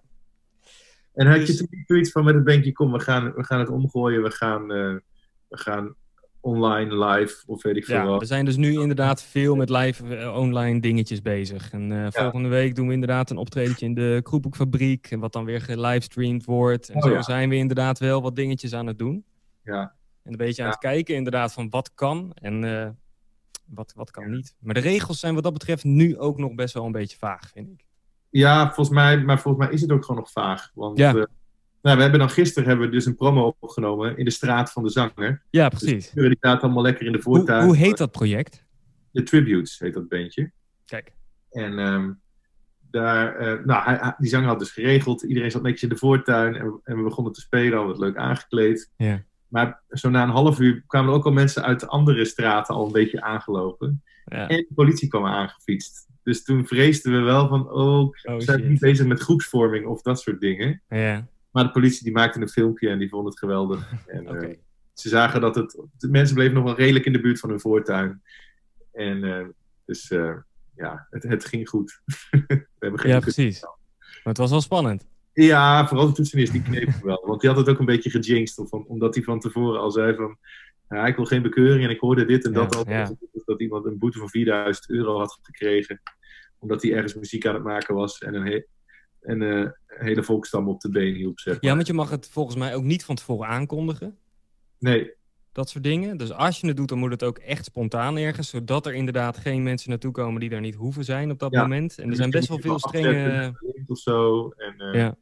En 1.14 1.26
had 1.26 1.40
je 1.40 1.46
dus- 1.46 1.56
toen 1.56 1.68
niet 1.70 1.86
zoiets 1.86 2.10
van 2.10 2.24
met 2.24 2.34
het 2.34 2.44
bandje, 2.44 2.72
kom, 2.72 2.92
we 2.92 3.00
gaan, 3.00 3.32
we 3.32 3.44
gaan 3.44 3.58
het 3.58 3.68
omgooien, 3.68 4.22
we 4.22 4.30
gaan, 4.30 4.66
we 4.66 5.02
gaan 5.48 5.94
online, 6.44 7.04
live, 7.06 7.42
of 7.46 7.62
weet 7.62 7.76
ik 7.76 7.84
veel 7.84 7.96
Ja, 7.96 8.06
wat. 8.06 8.20
we 8.20 8.26
zijn 8.26 8.44
dus 8.44 8.56
nu 8.56 8.80
inderdaad 8.80 9.22
veel 9.22 9.54
met 9.56 9.68
live 9.70 10.16
eh, 10.16 10.36
online 10.36 10.80
dingetjes 10.80 11.22
bezig. 11.22 11.70
En 11.72 11.92
eh, 12.04 12.06
volgende 12.10 12.48
week 12.48 12.74
doen 12.74 12.86
we 12.86 12.92
inderdaad 12.92 13.30
een 13.30 13.36
optredentje 13.36 13.86
in 13.86 13.94
de 13.94 14.20
Kroephoekfabriek. 14.22 15.10
En 15.10 15.18
wat 15.20 15.32
dan 15.32 15.44
weer 15.44 15.60
gelivestreamd 15.60 16.44
wordt. 16.44 16.88
En 16.88 16.96
Oh, 16.96 17.02
zo 17.02 17.10
ja. 17.10 17.22
zijn 17.22 17.48
we 17.48 17.56
inderdaad 17.56 17.98
wel 17.98 18.22
wat 18.22 18.36
dingetjes 18.36 18.72
aan 18.74 18.86
het 18.86 18.98
doen. 18.98 19.24
Ja. 19.62 19.94
En 20.22 20.30
een 20.32 20.36
beetje 20.38 20.62
aan 20.62 20.68
het 20.70 20.78
kijken 20.78 21.14
inderdaad 21.14 21.52
van 21.52 21.70
wat 21.70 21.94
kan 21.94 22.32
en 22.34 22.64
eh, 22.82 22.88
wat, 23.66 23.92
wat 23.96 24.10
kan 24.10 24.30
niet. 24.30 24.54
Maar 24.60 24.74
de 24.74 24.80
regels 24.80 25.20
zijn 25.20 25.34
wat 25.34 25.42
dat 25.42 25.52
betreft 25.52 25.84
nu 25.84 26.18
ook 26.18 26.38
nog 26.38 26.54
best 26.54 26.74
wel 26.74 26.84
een 26.84 26.92
beetje 26.92 27.16
vaag, 27.18 27.50
vind 27.52 27.68
ik. 27.70 27.84
Ja, 28.30 28.64
volgens 28.64 28.88
mij, 28.96 29.18
maar 29.18 29.40
volgens 29.40 29.64
mij 29.64 29.74
is 29.74 29.80
het 29.80 29.92
ook 29.92 30.04
gewoon 30.04 30.20
nog 30.20 30.30
vaag. 30.30 30.70
Want 30.74 30.98
Ja. 30.98 31.26
Nou, 31.84 31.96
we 31.96 32.02
hebben 32.02 32.20
dan 32.20 32.30
gisteren 32.30 32.68
hebben 32.68 32.86
we 32.86 32.92
dus 32.92 33.06
een 33.06 33.16
promo 33.16 33.56
opgenomen 33.60 34.16
in 34.18 34.24
de 34.24 34.30
straat 34.30 34.72
van 34.72 34.82
de 34.82 34.90
zanger. 34.90 35.42
Ja, 35.50 35.68
Dus 35.68 35.78
precies. 35.78 36.10
kleuren 36.10 36.30
die 36.30 36.48
staat 36.50 36.62
allemaal 36.62 36.82
lekker 36.82 37.06
in 37.06 37.12
de 37.12 37.22
voortuin. 37.22 37.64
hoe 37.64 37.76
heet 37.76 37.96
dat 37.98 38.10
project? 38.10 38.64
De 39.10 39.22
Tributes 39.22 39.78
heet 39.78 39.94
dat 39.94 40.08
bandje. 40.08 40.50
Kijk. 40.86 41.12
En 41.50 41.78
ehm, 41.78 42.12
daar, 42.90 43.36
eh, 43.36 43.64
nou, 43.64 43.82
hij, 43.84 44.14
die 44.18 44.28
zanger 44.28 44.48
had 44.48 44.58
dus 44.58 44.70
geregeld. 44.70 45.22
Iedereen 45.22 45.50
zat 45.50 45.62
netjes 45.62 45.82
in 45.82 45.88
de 45.88 45.96
voortuin. 45.96 46.54
En, 46.54 46.64
we- 46.66 46.80
en 46.84 46.96
we 46.96 47.02
begonnen 47.02 47.32
te 47.32 47.40
spelen, 47.40 47.78
al 47.78 47.86
wat 47.86 47.98
leuk 47.98 48.16
aangekleed. 48.16 48.90
Ja. 48.96 49.22
Maar 49.48 49.82
zo 49.88 50.10
na 50.10 50.22
een 50.22 50.28
half 50.28 50.58
uur 50.60 50.84
kwamen 50.86 51.10
er 51.10 51.16
ook 51.16 51.24
al 51.24 51.32
mensen 51.32 51.62
uit 51.62 51.80
de 51.80 51.86
andere 51.86 52.24
straten 52.24 52.74
al 52.74 52.86
een 52.86 52.92
beetje 52.92 53.22
aangelopen. 53.22 54.02
Ja. 54.24 54.48
En 54.48 54.56
de 54.56 54.74
politie 54.74 55.08
kwam 55.08 55.26
aangefietst. 55.26 56.06
Dus 56.22 56.44
toen 56.44 56.66
vreesden 56.66 57.12
we 57.12 57.18
wel 57.18 57.48
van, 57.48 57.70
oh, 57.70 57.98
Oh, 58.22 58.38
zijn 58.38 58.60
we 58.62 58.68
niet 58.68 58.80
bezig 58.80 59.06
met 59.06 59.20
groepsvorming 59.20 59.86
of 59.86 60.02
dat 60.02 60.20
soort 60.20 60.40
dingen. 60.40 60.82
Ja, 60.88 61.26
Maar 61.54 61.64
de 61.64 61.70
politie 61.70 62.04
die 62.04 62.12
maakte 62.12 62.40
een 62.40 62.48
filmpje 62.48 62.88
en 62.88 62.98
die 62.98 63.08
vond 63.08 63.26
het 63.28 63.38
geweldig. 63.38 63.90
En, 64.06 64.26
eh, 64.26 64.56
ze 64.92 65.08
zagen 65.08 65.40
dat 65.40 65.54
het. 65.54 65.80
De 65.98 66.08
mensen 66.08 66.34
bleven 66.34 66.54
nog 66.54 66.64
wel 66.64 66.76
redelijk 66.76 67.04
in 67.04 67.12
de 67.12 67.20
buurt 67.20 67.38
van 67.38 67.50
hun 67.50 67.60
voortuin. 67.60 68.22
En 68.92 69.24
eh, 69.24 69.46
dus 69.84 70.10
eh, 70.10 70.34
ja, 70.76 71.06
het, 71.10 71.22
het 71.22 71.44
ging 71.44 71.68
goed. 71.68 72.00
We 72.30 72.66
hebben 72.78 73.00
geen 73.00 73.10
Ja, 73.10 73.20
precies. 73.20 73.60
Maar 73.62 73.72
het 74.22 74.36
was 74.36 74.50
wel 74.50 74.60
spannend. 74.60 75.06
Ja, 75.32 75.86
vooral 75.88 76.06
de 76.06 76.12
toetsenist, 76.12 76.52
die 76.52 76.62
kneep 76.62 76.88
wel. 77.02 77.22
Want 77.26 77.40
die 77.40 77.50
had 77.50 77.58
het 77.58 77.68
ook 77.68 77.78
een 77.78 77.84
beetje 77.84 78.10
gejinxed. 78.10 78.68
Van- 78.68 78.86
omdat 78.86 79.14
hij 79.14 79.24
van 79.24 79.40
tevoren 79.40 79.80
al 79.80 79.90
zei 79.90 80.14
van... 80.14 80.38
Ja, 80.88 81.06
ik 81.06 81.16
wil 81.16 81.24
geen 81.24 81.42
bekeuring 81.42 81.84
en 81.84 81.90
ik 81.90 82.00
hoorde 82.00 82.24
dit 82.24 82.44
en 82.44 82.52
Ja, 82.52 82.58
dat 82.58 82.76
al. 82.76 82.90
ja. 82.92 83.12
Dat 83.44 83.60
iemand 83.60 83.84
een 83.84 83.98
boete 83.98 84.18
van 84.18 84.28
4000 84.28 84.90
euro 84.90 85.18
had 85.18 85.38
gekregen. 85.42 86.00
Omdat 86.58 86.82
hij 86.82 86.92
ergens 86.94 87.14
muziek 87.14 87.46
aan 87.46 87.54
het 87.54 87.64
maken 87.64 87.94
was. 87.94 88.18
En 88.18 88.34
een, 88.34 88.66
en, 89.24 89.40
een 89.40 89.72
hele 89.86 90.22
volkstam 90.22 90.68
op 90.68 90.80
de 90.80 90.88
been 90.90 91.14
hielp, 91.14 91.38
zeg 91.40 91.54
maar. 91.54 91.64
Ja, 91.64 91.74
want 91.74 91.86
je 91.86 91.92
mag 91.92 92.10
het 92.10 92.28
volgens 92.28 92.56
mij 92.56 92.74
ook 92.74 92.82
niet 92.82 93.04
van 93.04 93.14
tevoren 93.16 93.48
aankondigen. 93.48 94.16
Nee, 94.78 95.12
Dat 95.52 95.68
soort 95.68 95.84
dingen. 95.84 96.16
Dus 96.16 96.32
als 96.32 96.60
je 96.60 96.66
het 96.66 96.76
doet, 96.76 96.88
dan 96.88 96.98
moet 96.98 97.10
het 97.10 97.22
ook 97.22 97.38
echt 97.38 97.64
spontaan 97.64 98.16
ergens. 98.16 98.48
Zodat 98.48 98.86
er 98.86 98.94
inderdaad 98.94 99.36
geen 99.38 99.62
mensen 99.62 99.90
naartoe 99.90 100.12
komen 100.12 100.40
die 100.40 100.48
daar 100.50 100.60
niet 100.60 100.74
hoeven 100.74 101.04
zijn 101.04 101.30
op 101.30 101.38
dat 101.38 101.52
Ja. 101.52 101.60
moment. 101.62 101.98
En 101.98 102.10
er 102.10 102.16
zijn 102.16 102.30
best 102.30 102.48
wel 102.48 102.58
veel 102.58 102.78
strenge... 102.78 103.52
Of 103.86 103.98
zo. 103.98 104.48
En, 104.56 104.74
eh, 104.78 104.94
Ja, 105.00 105.16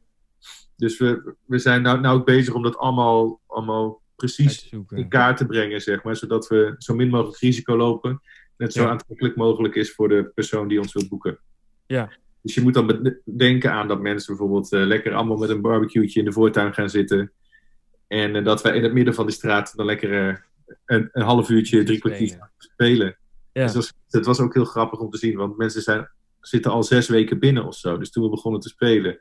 Dus 0.75 0.97
we, 0.97 1.35
we 1.45 1.57
zijn 1.59 1.81
nou, 1.81 1.99
nou 1.99 2.19
ook 2.19 2.25
bezig 2.25 2.53
om 2.53 2.63
dat 2.63 2.77
allemaal, 2.77 3.39
allemaal 3.47 4.01
precies 4.15 4.69
in 4.89 5.07
kaart 5.09 5.37
te 5.37 5.45
brengen, 5.45 5.81
zeg 5.81 6.03
maar. 6.03 6.15
Zodat 6.15 6.47
we 6.47 6.75
zo 6.77 6.95
min 6.95 7.09
mogelijk 7.09 7.37
risico 7.39 7.77
lopen. 7.77 8.21
Net 8.57 8.73
zo 8.73 8.81
Ja. 8.83 8.89
aantrekkelijk 8.89 9.35
mogelijk 9.35 9.75
is 9.75 9.91
voor 9.93 10.07
de 10.09 10.31
persoon 10.35 10.67
die 10.67 10.79
ons 10.79 10.93
wil 10.93 11.07
boeken. 11.07 11.39
Ja. 11.85 12.11
Dus 12.43 12.55
je 12.55 12.61
moet 12.61 12.73
dan 12.73 13.15
denken 13.37 13.71
aan 13.71 13.87
dat 13.87 14.01
mensen 14.01 14.35
bijvoorbeeld 14.35 14.71
eh, 14.71 14.85
lekker 14.85 15.13
allemaal 15.13 15.37
met 15.37 15.49
een 15.49 15.61
barbecue'tje 15.61 16.19
in 16.19 16.25
de 16.25 16.31
voortuin 16.31 16.73
gaan 16.73 16.89
zitten. 16.89 17.31
En 18.07 18.35
eh, 18.35 18.43
dat 18.43 18.61
wij 18.61 18.75
in 18.75 18.83
het 18.83 18.93
midden 18.93 19.13
van 19.13 19.25
die 19.25 19.35
straat 19.35 19.73
dan 19.75 19.85
lekker 19.85 20.29
eh, 20.29 20.35
een, 20.85 21.09
een 21.11 21.23
half 21.23 21.49
uurtje, 21.49 21.83
drie 21.83 21.99
kwartier 21.99 22.49
Spelen. 22.57 23.17
Ja. 23.51 23.63
Dus 23.63 23.73
dat 23.73 23.73
was, 23.73 23.93
het 24.09 24.25
was 24.25 24.39
ook 24.39 24.53
heel 24.53 24.65
grappig 24.65 24.99
om 24.99 25.09
te 25.09 25.17
zien, 25.17 25.35
want 25.35 25.57
mensen 25.57 25.81
zijn, 25.81 26.09
zitten 26.39 26.71
al 26.71 26.83
zes 26.83 27.07
weken 27.07 27.39
binnen 27.39 27.65
of 27.65 27.75
zo. 27.75 27.97
Dus 27.97 28.11
toen 28.11 28.23
we 28.23 28.29
begonnen 28.29 28.61
te 28.61 28.69
spelen, 28.69 29.19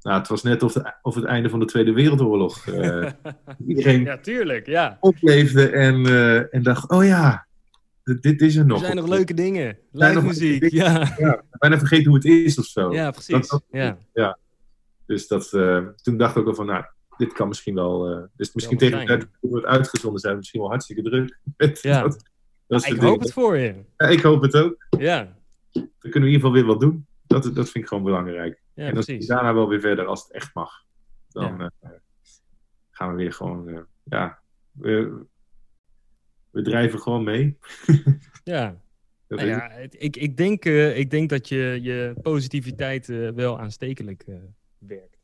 nou, 0.00 0.18
het 0.18 0.28
was 0.28 0.42
net 0.42 0.62
of, 0.62 0.72
de, 0.72 0.94
of 1.02 1.14
het 1.14 1.24
einde 1.24 1.48
van 1.48 1.58
de 1.58 1.64
Tweede 1.64 1.92
Wereldoorlog. 1.92 2.66
Uh, 2.66 3.10
iedereen 3.68 4.04
ja, 4.04 4.18
tuurlijk, 4.18 4.66
ja. 4.66 4.96
opleefde 5.00 5.68
en, 5.68 6.00
uh, 6.00 6.54
en 6.54 6.62
dacht, 6.62 6.90
oh 6.90 7.04
ja, 7.04 7.46
dit 8.04 8.40
is 8.40 8.56
er 8.56 8.66
nog. 8.66 8.78
Er 8.78 8.84
zijn 8.84 8.96
nog 8.96 9.08
leuke 9.08 9.34
dingen. 9.34 9.78
Live 9.90 10.22
muziek, 10.22 10.70
ja. 10.70 11.14
ja. 11.18 11.42
Bijna 11.50 11.78
vergeten 11.78 12.06
hoe 12.06 12.14
het 12.14 12.24
is 12.24 12.58
of 12.58 12.64
zo. 12.64 12.92
Ja, 12.92 13.10
precies. 13.10 13.48
Dat, 13.48 13.64
ja. 13.70 13.98
ja. 14.12 14.38
Dus 15.06 15.26
dat, 15.26 15.52
uh, 15.52 15.86
toen 16.02 16.16
dacht 16.16 16.32
ik 16.32 16.38
ook 16.38 16.44
wel 16.44 16.54
van, 16.54 16.66
nou, 16.66 16.84
dit 17.16 17.32
kan 17.32 17.48
misschien 17.48 17.74
wel... 17.74 18.10
Uh, 18.10 18.22
dus 18.36 18.54
misschien 18.54 18.78
tegen 18.78 19.08
het 19.40 19.64
uitgezonden 19.64 20.20
zijn, 20.20 20.36
misschien 20.36 20.60
wel 20.60 20.68
hartstikke 20.68 21.02
druk. 21.02 21.38
ja. 21.82 22.02
dat, 22.02 22.30
dat 22.66 22.86
ik 22.86 23.00
hoop 23.00 23.20
het 23.20 23.32
voor 23.32 23.56
je. 23.56 23.74
Ja, 23.96 24.06
ik 24.06 24.20
hoop 24.20 24.42
het 24.42 24.56
ook. 24.56 24.86
Ja. 24.98 25.36
Dan 25.72 25.88
kunnen 26.00 26.12
we 26.12 26.18
in 26.18 26.32
ieder 26.32 26.40
geval 26.40 26.52
weer 26.52 26.64
wat 26.64 26.80
doen. 26.80 27.06
Dat, 27.26 27.42
dat 27.42 27.70
vind 27.70 27.74
ik 27.74 27.86
gewoon 27.86 28.04
belangrijk. 28.04 28.62
Ja, 28.74 28.86
en 28.86 28.94
dan 28.94 29.04
precies. 29.04 29.26
daarna 29.26 29.54
wel 29.54 29.68
weer 29.68 29.80
verder 29.80 30.06
als 30.06 30.22
het 30.22 30.32
echt 30.32 30.54
mag. 30.54 30.70
Dan 31.28 31.60
uh, 31.60 31.90
gaan 32.90 33.10
we 33.10 33.16
weer 33.16 33.32
gewoon, 33.32 33.86
ja, 34.04 34.38
we, 36.54 36.62
drijven 36.62 37.00
gewoon 37.00 37.24
mee. 37.24 37.56
Ja. 38.44 38.76
Nou 39.28 39.46
ja, 39.48 39.70
ik, 39.90 40.16
ik, 40.16 40.36
denk, 40.36 40.64
eh, 40.64 40.98
ik 40.98 41.10
denk 41.10 41.28
dat 41.28 41.48
je, 41.48 41.78
je 41.82 42.14
positiviteit 42.22 43.08
eh, 43.08 43.28
wel 43.28 43.60
aanstekelijk 43.60 44.22
eh, 44.26 44.34
werkt. 44.78 45.18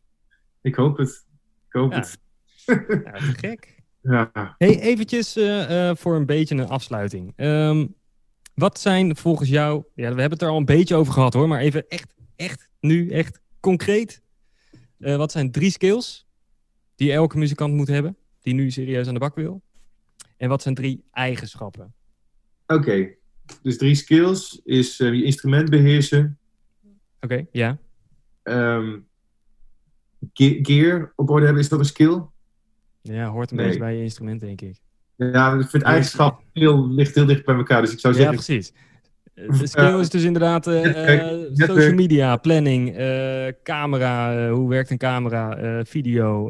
Ik 0.61 0.75
hoop 0.75 0.97
het. 0.97 1.27
Ik 1.67 1.73
hoop 1.73 1.93
Ja. 1.93 1.99
het. 1.99 2.19
Ja, 3.05 3.13
gek. 3.19 3.83
Ja. 4.03 4.55
Hey, 4.59 4.81
eventjes 4.81 5.33
voor 6.01 6.17
een 6.17 6.27
beetje 6.27 6.55
een 6.55 6.69
afsluiting. 6.69 7.33
Ehm, 7.37 7.87
wat 8.55 8.81
zijn 8.81 9.17
volgens 9.17 9.49
jou, 9.49 9.85
ja, 9.95 10.15
we 10.15 10.21
hebben 10.21 10.31
het 10.31 10.43
er 10.43 10.49
al 10.49 10.57
een 10.57 10.65
beetje 10.65 10.95
over 10.95 11.13
gehad 11.13 11.35
hoor, 11.35 11.49
maar 11.49 11.61
even 11.61 11.89
echt, 11.89 12.15
echt, 12.37 12.69
nu 12.81 13.11
echt 13.11 13.41
concreet. 13.61 14.23
Wat 14.99 15.33
zijn 15.33 15.51
drie 15.51 15.71
skills 15.71 16.27
die 16.95 17.13
elke 17.13 17.39
muzikant 17.39 17.75
moet 17.75 17.89
hebben, 17.89 18.17
die 18.41 18.55
nu 18.55 18.71
serieus 18.71 19.07
aan 19.09 19.15
de 19.15 19.21
bak 19.21 19.35
wil? 19.35 19.63
En 20.41 20.49
wat 20.49 20.63
zijn 20.63 20.75
drie 20.75 21.05
eigenschappen? 21.13 21.95
Oké. 22.67 23.09
Dus 23.63 23.77
drie 23.79 23.95
skills 23.95 24.61
is 24.65 25.01
eh, 25.01 25.13
je 25.15 25.25
instrument 25.25 25.71
beheersen, 25.71 26.39
Oké, 27.21 27.47
ja. 27.53 27.79
ehm, 28.43 28.99
ge- 30.33 30.59
gear 30.63 31.13
op 31.17 31.31
orde 31.31 31.45
hebben. 31.45 31.63
Is 31.63 31.69
dat 31.69 31.79
een 31.79 31.85
skill? 31.85 32.23
Ja, 33.03 33.29
hoort 33.29 33.51
een 33.51 33.57
Nee. 33.57 33.65
beetje 33.67 33.81
bij 33.81 33.97
je 33.97 34.03
instrument, 34.03 34.41
denk 34.41 34.61
ik. 34.61 34.77
Ja, 35.17 35.55
ik 35.59 35.69
vind 35.69 35.83
eigenschap 35.83 36.43
heel, 36.53 36.89
ligt 36.89 37.15
heel 37.15 37.27
dicht 37.27 37.45
bij 37.45 37.55
elkaar. 37.55 37.81
Dus 37.83 37.93
ik 37.93 37.99
zou 38.01 38.15
Ja, 38.15 38.21
zeggen, 38.21 38.37
precies. 38.45 38.73
Eh, 39.35 39.49
De 39.61 39.67
skill 39.67 39.99
is 40.01 40.09
dus 40.11 40.23
inderdaad 40.25 40.67
eh, 40.67 40.73
netwerk- 40.83 41.21
eh, 41.21 41.27
netwerk. 41.31 41.71
social 41.71 41.95
media, 41.95 42.37
planning, 42.37 42.87
camera, 43.63 44.49
hoe 44.51 44.69
werkt 44.69 44.91
een 44.91 44.99
camera, 44.99 45.85
video, 45.85 46.47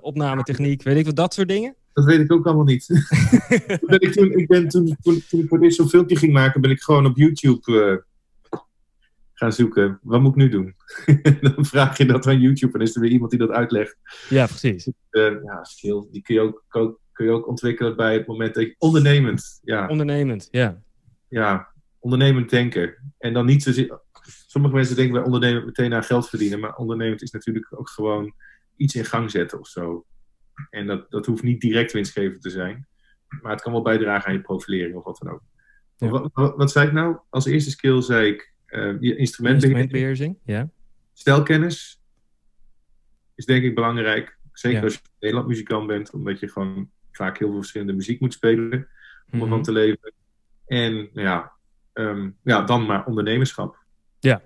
opnametechniek, 0.00 0.82
weet 0.82 0.96
ik 0.96 1.04
wat, 1.06 1.16
dat 1.16 1.34
soort 1.34 1.48
dingen. 1.48 1.74
Dat 1.92 2.04
weet 2.04 2.20
ik 2.20 2.32
ook 2.32 2.46
allemaal 2.46 2.64
niet. 2.64 2.86
Ben 3.86 4.00
ik, 4.00 4.12
toen, 4.12 4.32
ik 4.32 4.46
ben, 4.48 4.68
toen, 4.68 4.96
toen, 5.02 5.22
toen 5.28 5.40
ik 5.40 5.48
voor 5.48 5.60
dit 5.60 5.74
zo'n 5.74 5.88
filmpje 5.88 6.16
ging 6.16 6.32
maken, 6.32 6.60
ben 6.60 6.70
ik 6.70 6.82
gewoon 6.82 7.06
op 7.06 7.16
YouTube 7.16 8.02
eh, 8.50 8.58
gaan 9.34 9.52
zoeken. 9.52 9.98
Wat 10.02 10.20
moet 10.20 10.30
ik 10.30 10.36
nu 10.36 10.48
doen? 10.48 10.74
dan 11.54 11.64
vraag 11.66 11.98
je 11.98 12.04
dat 12.06 12.26
aan 12.26 12.40
YouTube 12.40 12.78
en 12.78 12.84
is 12.84 12.94
er 12.94 13.00
weer 13.00 13.10
iemand 13.10 13.30
die 13.30 13.40
dat 13.40 13.50
uitlegt. 13.50 13.96
Ja, 14.28 14.46
precies. 14.46 14.90
Eh, 15.10 15.22
ja, 15.44 15.64
skill, 15.64 16.06
die 16.10 16.22
kun 16.22 16.34
je, 16.34 16.40
ook, 16.40 16.64
ook- 16.70 17.00
kun 17.12 17.26
je 17.26 17.32
ook 17.32 17.48
ontwikkelen 17.48 17.96
bij 17.96 18.14
het 18.14 18.26
moment 18.26 18.54
dat 18.54 18.64
je 18.64 18.74
ondernemend, 18.78 19.60
ja, 19.62 19.88
Ondernemend, 19.88 20.48
ja. 20.50 20.82
ja, 21.28 21.68
ondernemend 21.98 22.50
denken. 22.50 23.12
En 23.18 23.32
dan 23.32 23.46
niet 23.46 23.62
zozeer, 23.62 24.00
sommige 24.46 24.74
mensen 24.74 24.96
denken 24.96 25.14
bij 25.14 25.22
ondernemend 25.24 25.64
meteen 25.64 25.94
aan 25.94 26.04
geld 26.04 26.28
verdienen, 26.28 26.60
maar 26.60 26.76
ondernemend 26.76 27.22
is 27.22 27.30
natuurlijk 27.30 27.66
ook 27.78 27.88
gewoon 27.88 28.32
iets 28.76 28.94
in 28.94 29.04
gang 29.04 29.30
zetten 29.30 29.58
of 29.60 29.68
zo. 29.68 30.04
En 30.70 30.86
dat, 30.86 31.10
dat 31.10 31.26
hoeft 31.26 31.42
niet 31.42 31.60
direct 31.60 31.92
winstgevend 31.92 32.42
te 32.42 32.50
zijn, 32.50 32.86
maar 33.42 33.52
het 33.52 33.62
kan 33.62 33.72
wel 33.72 33.82
bijdragen 33.82 34.28
aan 34.28 34.34
je 34.34 34.40
profilering 34.40 34.96
of 34.96 35.04
wat 35.04 35.18
dan 35.22 35.32
ook. 35.32 35.42
Ja. 35.96 36.08
Wat, 36.08 36.30
wat, 36.32 36.56
wat 36.56 36.70
zei 36.70 36.86
ik 36.86 36.92
nou? 36.92 37.18
Als 37.30 37.46
eerste 37.46 37.70
skill 37.70 38.00
zei 38.02 38.28
ik 38.32 38.52
eh, 38.66 38.94
je 39.00 39.16
instrumentbeheersing. 39.16 40.38
Ja. 40.44 40.70
Stijlkennis 41.12 42.00
is 43.34 43.44
denk 43.44 43.64
ik 43.64 43.74
belangrijk. 43.74 44.38
Zeker 44.52 44.78
Ja. 44.78 44.84
als 44.84 44.94
je 44.94 45.00
Nederland 45.20 45.48
muzikant 45.48 45.86
bent, 45.86 46.10
omdat 46.12 46.40
je 46.40 46.48
gewoon 46.48 46.90
vaak 47.12 47.38
heel 47.38 47.48
veel 47.48 47.56
verschillende 47.56 47.92
muziek 47.92 48.20
moet 48.20 48.32
spelen 48.32 48.88
om 49.32 49.40
ervan 49.40 49.48
Mhm. 49.48 49.62
te 49.62 49.72
leven. 49.72 50.12
En 50.66 50.92
nou 50.94 51.10
ja, 51.26 51.52
ehm, 51.92 52.30
ja, 52.42 52.62
dan 52.62 52.86
maar 52.86 53.06
ondernemerschap. 53.06 53.76
Ja. 54.18 54.42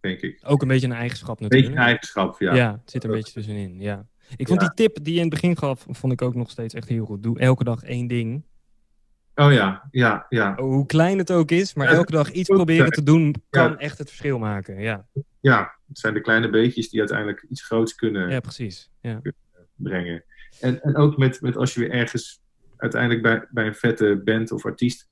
Denk 0.00 0.20
ik. 0.20 0.40
Ook 0.44 0.62
een 0.62 0.68
beetje 0.68 0.86
een 0.86 0.92
eigenschap 0.92 1.40
Een 1.40 1.48
beetje 1.48 1.54
natuurlijk. 1.56 1.80
een 1.80 1.86
eigenschap, 1.88 2.40
ja. 2.40 2.54
Ja. 2.54 2.72
het 2.80 2.90
zit 2.90 3.04
een 3.04 3.10
beetje 3.10 3.32
tussenin, 3.32 3.80
ja. 3.80 4.06
Ik 4.36 4.46
vond 4.48 4.60
Ja. 4.60 4.66
die 4.66 4.74
tip 4.86 5.04
die 5.04 5.12
je 5.14 5.20
in 5.20 5.26
het 5.26 5.34
begin 5.34 5.56
gaf, 5.56 5.86
vond 5.90 6.12
ik 6.12 6.22
ook 6.22 6.34
nog 6.34 6.50
steeds 6.50 6.74
echt 6.74 6.88
heel 6.88 7.04
goed. 7.04 7.22
Doe 7.22 7.38
elke 7.38 7.64
dag 7.64 7.82
één 7.82 8.06
ding. 8.06 8.42
Oh 9.34 9.52
ja, 9.52 9.88
ja, 9.90 10.26
ja. 10.28 10.54
Hoe 10.56 10.86
klein 10.86 11.18
het 11.18 11.32
ook 11.32 11.50
is, 11.50 11.74
maar 11.74 11.90
Ja, 11.90 11.92
elke 11.96 12.12
dag 12.12 12.30
iets 12.32 12.48
proberen 12.48 12.90
te 12.90 13.02
doen 13.02 13.34
kan 13.50 13.70
Ja. 13.70 13.76
echt 13.76 13.98
het 13.98 14.08
verschil 14.08 14.38
maken. 14.38 14.80
Ja, 14.80 15.06
Ja, 15.40 15.74
het 15.88 15.98
zijn 15.98 16.14
de 16.14 16.20
kleine 16.20 16.50
beetjes 16.50 16.88
die 16.90 16.98
uiteindelijk 17.00 17.46
iets 17.50 17.64
groots 17.64 17.94
kunnen 17.94 18.30
ja 18.30 18.40
precies. 18.40 18.90
Ja. 19.00 19.20
brengen. 19.74 20.24
En, 20.60 20.82
en 20.82 20.96
ook 20.96 21.16
met, 21.16 21.40
met 21.40 21.56
als 21.56 21.74
je 21.74 21.80
weer 21.80 21.90
ergens 21.90 22.40
uiteindelijk 22.76 23.22
bij, 23.22 23.46
bij 23.50 23.66
een 23.66 23.74
vette 23.74 24.20
band 24.24 24.52
of 24.52 24.64
artiest 24.64 25.08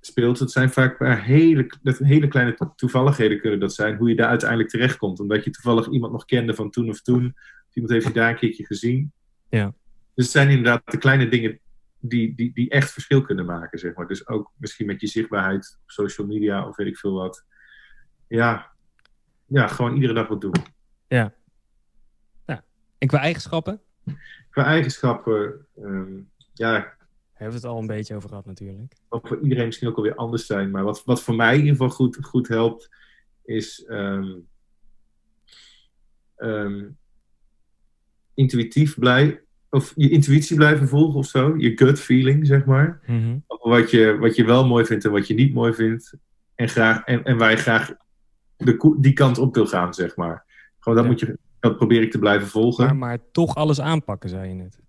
speelt. 0.00 0.38
Het 0.38 0.50
zijn 0.50 0.70
vaak 0.70 0.98
maar 0.98 1.24
hele, 1.24 1.70
dat 1.82 1.98
hele 1.98 2.28
kleine 2.28 2.54
to- 2.54 2.72
toevalligheden 2.76 3.40
kunnen 3.40 3.60
dat 3.60 3.74
zijn. 3.74 3.96
Hoe 3.96 4.08
je 4.08 4.16
daar 4.16 4.28
uiteindelijk 4.28 4.68
terechtkomt. 4.70 5.20
Omdat 5.20 5.44
je 5.44 5.50
toevallig 5.50 5.88
iemand 5.90 6.12
nog 6.12 6.24
kende 6.24 6.54
van 6.54 6.70
toen 6.70 6.88
of 6.88 7.00
toen. 7.02 7.34
Iemand 7.72 7.92
heeft 7.92 8.06
je 8.06 8.12
daar 8.12 8.30
een 8.30 8.36
keertje 8.36 8.66
gezien. 8.66 9.12
Ja. 9.48 9.74
Dus 10.14 10.24
het 10.24 10.34
zijn 10.34 10.48
inderdaad 10.48 10.82
de 10.84 10.98
kleine 10.98 11.28
dingen 11.28 11.58
die, 11.98 12.34
die, 12.34 12.52
die 12.54 12.70
echt 12.70 12.90
verschil 12.90 13.22
kunnen 13.22 13.46
maken. 13.46 13.78
Zeg 13.78 13.94
maar. 13.94 14.06
Dus 14.06 14.28
ook 14.28 14.52
misschien 14.56 14.86
met 14.86 15.00
je 15.00 15.06
zichtbaarheid 15.06 15.78
op 15.82 15.90
social 15.90 16.26
media 16.26 16.68
of 16.68 16.76
weet 16.76 16.86
ik 16.86 16.98
veel 16.98 17.12
wat. 17.12 17.44
Ja, 18.28 18.70
ja 19.46 19.66
gewoon 19.66 19.94
iedere 19.94 20.14
dag 20.14 20.28
wat 20.28 20.40
doen. 20.40 20.80
En 23.02 23.08
qua 23.08 23.18
eigenschappen? 23.18 23.80
Qua 24.50 24.64
eigenschappen, 24.64 25.66
ehm, 25.76 26.20
ja, 26.52 26.96
Hebben 27.32 27.60
we 27.60 27.66
het 27.66 27.76
al 27.76 27.80
een 27.80 27.86
beetje 27.86 28.14
over 28.14 28.28
gehad 28.28 28.46
natuurlijk. 28.46 28.96
wat 29.08 29.28
voor 29.28 29.40
iedereen 29.40 29.66
misschien 29.66 29.88
ook 29.88 29.96
alweer 29.96 30.14
anders 30.14 30.46
zijn. 30.46 30.70
Maar 30.70 30.84
wat, 30.84 31.04
wat 31.04 31.22
voor 31.22 31.34
mij 31.34 31.52
in 31.52 31.58
ieder 31.58 31.72
geval 31.72 31.90
goed, 31.90 32.18
goed 32.20 32.48
helpt, 32.48 32.90
is 33.44 33.84
ehm, 33.84 34.38
ehm, 36.36 36.88
intuïtief 38.34 38.98
blijven. 38.98 39.40
Of 39.70 39.92
je 39.96 40.10
intuïtie 40.10 40.56
blijven 40.56 40.88
volgen 40.88 41.18
of 41.18 41.26
zo. 41.26 41.54
Je 41.56 41.72
gut 41.74 42.00
feeling, 42.00 42.46
zeg 42.46 42.64
maar. 42.64 43.00
Over 43.46 43.68
Wat 43.70 43.90
je, 43.90 44.16
wat 44.18 44.36
je 44.36 44.44
wel 44.44 44.66
mooi 44.66 44.84
vindt 44.84 45.04
en 45.04 45.10
wat 45.10 45.26
je 45.26 45.34
niet 45.34 45.54
mooi 45.54 45.72
vindt. 45.74 46.14
En, 46.54 46.68
graag, 46.68 47.02
en, 47.04 47.24
en 47.24 47.36
waar 47.38 47.50
je 47.50 47.56
graag 47.56 47.92
de, 48.56 48.96
die 49.00 49.12
kant 49.12 49.38
op 49.38 49.54
wil 49.54 49.66
gaan, 49.66 49.94
zeg 49.94 50.16
maar. 50.16 50.44
Gewoon 50.78 50.98
dat, 50.98 51.06
Ja. 51.06 51.10
moet 51.10 51.20
je, 51.20 51.38
dat 51.60 51.76
probeer 51.76 52.02
ik 52.02 52.10
te 52.10 52.18
blijven 52.18 52.48
volgen. 52.48 52.84
Maar, 52.84 52.96
maar 52.96 53.18
toch 53.32 53.54
alles 53.54 53.80
aanpakken, 53.80 54.28
zei 54.28 54.48
je 54.48 54.54
net. 54.54 54.80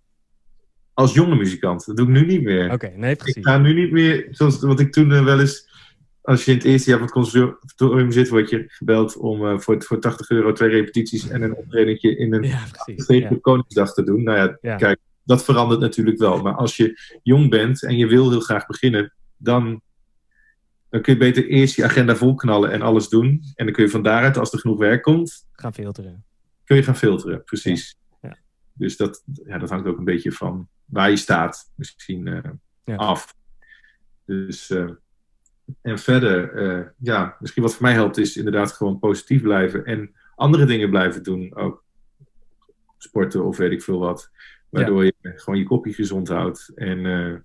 Als 0.94 1.14
jonge 1.14 1.36
muzikant. 1.36 1.86
Dat 1.86 1.98
doe 1.98 2.06
ik 2.08 2.12
nu 2.14 2.26
niet 2.26 2.44
meer. 2.44 2.72
Oké, 2.72 2.92
nee, 2.96 3.12
Ik 3.12 3.18
precies. 3.18 3.44
ga 3.46 3.58
nu 3.58 3.74
niet 3.74 3.92
meer, 3.92 4.28
zoals 4.32 4.60
wat 4.62 4.80
ik 4.80 4.92
toen 4.92 5.12
eh, 5.12 5.24
wel 5.24 5.40
eens, 5.40 5.70
als 6.24 6.46
je 6.46 6.52
in 6.52 6.58
het 6.58 6.66
eerste 6.66 6.90
jaar 6.90 7.00
van 7.00 7.08
het 7.08 7.16
conservatorium 7.16 8.12
zit, 8.12 8.30
word 8.30 8.50
je 8.50 8.64
gebeld 8.68 9.18
om 9.18 9.46
eh, 9.48 9.60
voor, 9.60 9.84
voor 9.84 10.00
80 10.00 10.30
euro 10.30 10.52
twee 10.52 10.70
repetities 10.70 11.30
en 11.30 11.42
een 11.42 11.56
optredentje 11.56 12.18
in 12.18 12.34
een 12.34 12.44
Ja, 12.44 12.64
precies. 12.72 13.06
tegen 13.06 13.30
Ja. 13.34 13.40
Koningsdag 13.42 13.94
te 13.94 14.04
doen. 14.04 14.24
Nou 14.24 14.38
ja, 14.38 14.58
Ja. 14.62 14.76
kijk, 14.76 15.00
dat 15.24 15.44
verandert 15.44 15.80
natuurlijk 15.82 16.18
wel. 16.18 16.42
Maar 16.42 16.54
als 16.56 16.78
je 16.78 17.18
jong 17.24 17.50
bent 17.50 17.84
en 17.84 17.98
je 17.98 18.08
wil 18.08 18.30
heel 18.30 18.40
graag 18.40 18.66
beginnen, 18.66 19.14
dan, 19.38 19.82
dan 20.90 21.02
kun 21.02 21.14
je 21.14 21.20
beter 21.20 21.48
eerst 21.48 21.76
je 21.76 21.84
agenda 21.84 22.16
volknallen 22.16 22.72
en 22.72 22.82
alles 22.82 23.10
doen. 23.10 23.42
En 23.56 23.66
dan 23.66 23.74
kun 23.74 23.84
je 23.84 23.90
van 23.90 24.04
daaruit, 24.04 24.38
als 24.38 24.54
er 24.54 24.60
genoeg 24.60 24.78
werk 24.78 25.02
komt, 25.04 25.48
Gaan 25.52 25.74
filteren. 25.74 26.24
kun 26.64 26.76
je 26.76 26.84
gaan 26.84 26.96
filteren. 26.98 27.44
Precies. 27.44 27.96
Ja. 28.22 28.38
Dus 28.74 28.98
dat, 28.98 29.24
ja, 29.46 29.58
dat 29.58 29.70
hangt 29.70 29.88
ook 29.88 29.98
een 29.98 30.04
beetje 30.04 30.32
van 30.32 30.68
waar 30.86 31.10
je 31.10 31.18
staat 31.18 31.72
misschien 31.76 32.28
eh, 32.28 32.98
af. 32.98 33.36
Dus, 34.26 34.70
eh, 34.70 34.90
en 35.82 36.00
verder, 36.00 36.54
eh, 36.54 36.86
ja, 36.98 37.36
misschien 37.40 37.64
wat 37.64 37.74
voor 37.74 37.84
mij 37.84 37.94
helpt 37.94 38.18
is 38.18 38.38
inderdaad 38.38 38.72
gewoon 38.72 39.00
positief 39.00 39.42
blijven 39.42 39.86
en 39.86 40.12
andere 40.36 40.66
dingen 40.66 40.90
blijven 40.90 41.24
doen. 41.24 41.56
Ook 41.56 41.84
sporten 42.98 43.46
of 43.46 43.58
weet 43.58 43.72
ik 43.72 43.84
veel 43.84 44.00
wat. 44.00 44.32
Waardoor 44.70 45.06
je 45.06 45.14
gewoon 45.22 45.60
je 45.60 45.66
kopje 45.66 45.94
gezond 45.94 46.28
houdt 46.28 46.72
en, 46.76 47.06
eh, 47.06 47.36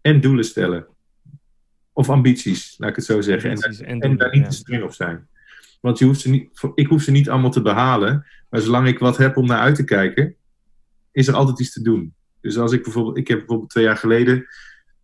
en 0.00 0.20
doelen 0.20 0.44
stellen. 0.44 0.86
Of 1.92 2.10
ambities, 2.10 2.74
laat 2.78 2.90
ik 2.90 2.96
het 2.96 3.04
zo 3.04 3.20
zeggen. 3.20 3.50
En, 3.50 3.56
Ambities 3.56 3.80
en 3.80 3.88
en 3.88 3.98
doelen, 3.98 4.18
daar 4.18 4.30
niet 4.30 4.42
ja. 4.42 4.48
te 4.48 4.56
streng 4.56 4.82
op 4.82 4.92
zijn. 4.92 5.28
Want 5.80 5.98
je 5.98 6.04
hoeft 6.04 6.20
ze 6.20 6.30
niet, 6.30 6.60
ik 6.74 6.86
hoef 6.86 7.02
ze 7.02 7.10
niet 7.10 7.30
allemaal 7.30 7.50
te 7.50 7.62
behalen. 7.62 8.26
Maar 8.50 8.60
zolang 8.60 8.88
ik 8.88 8.98
wat 8.98 9.16
heb 9.16 9.36
om 9.36 9.46
naar 9.46 9.58
uit 9.58 9.74
te 9.74 9.84
kijken, 9.84 10.36
is 11.12 11.28
er 11.28 11.34
altijd 11.34 11.60
iets 11.60 11.72
te 11.72 11.82
doen. 11.82 12.14
Dus 12.40 12.58
als 12.58 12.72
ik 12.72 12.82
bijvoorbeeld, 12.82 13.16
ik 13.16 13.28
heb 13.28 13.38
bijvoorbeeld 13.38 13.70
twee 13.70 13.84
jaar 13.84 13.96
geleden, 13.96 14.46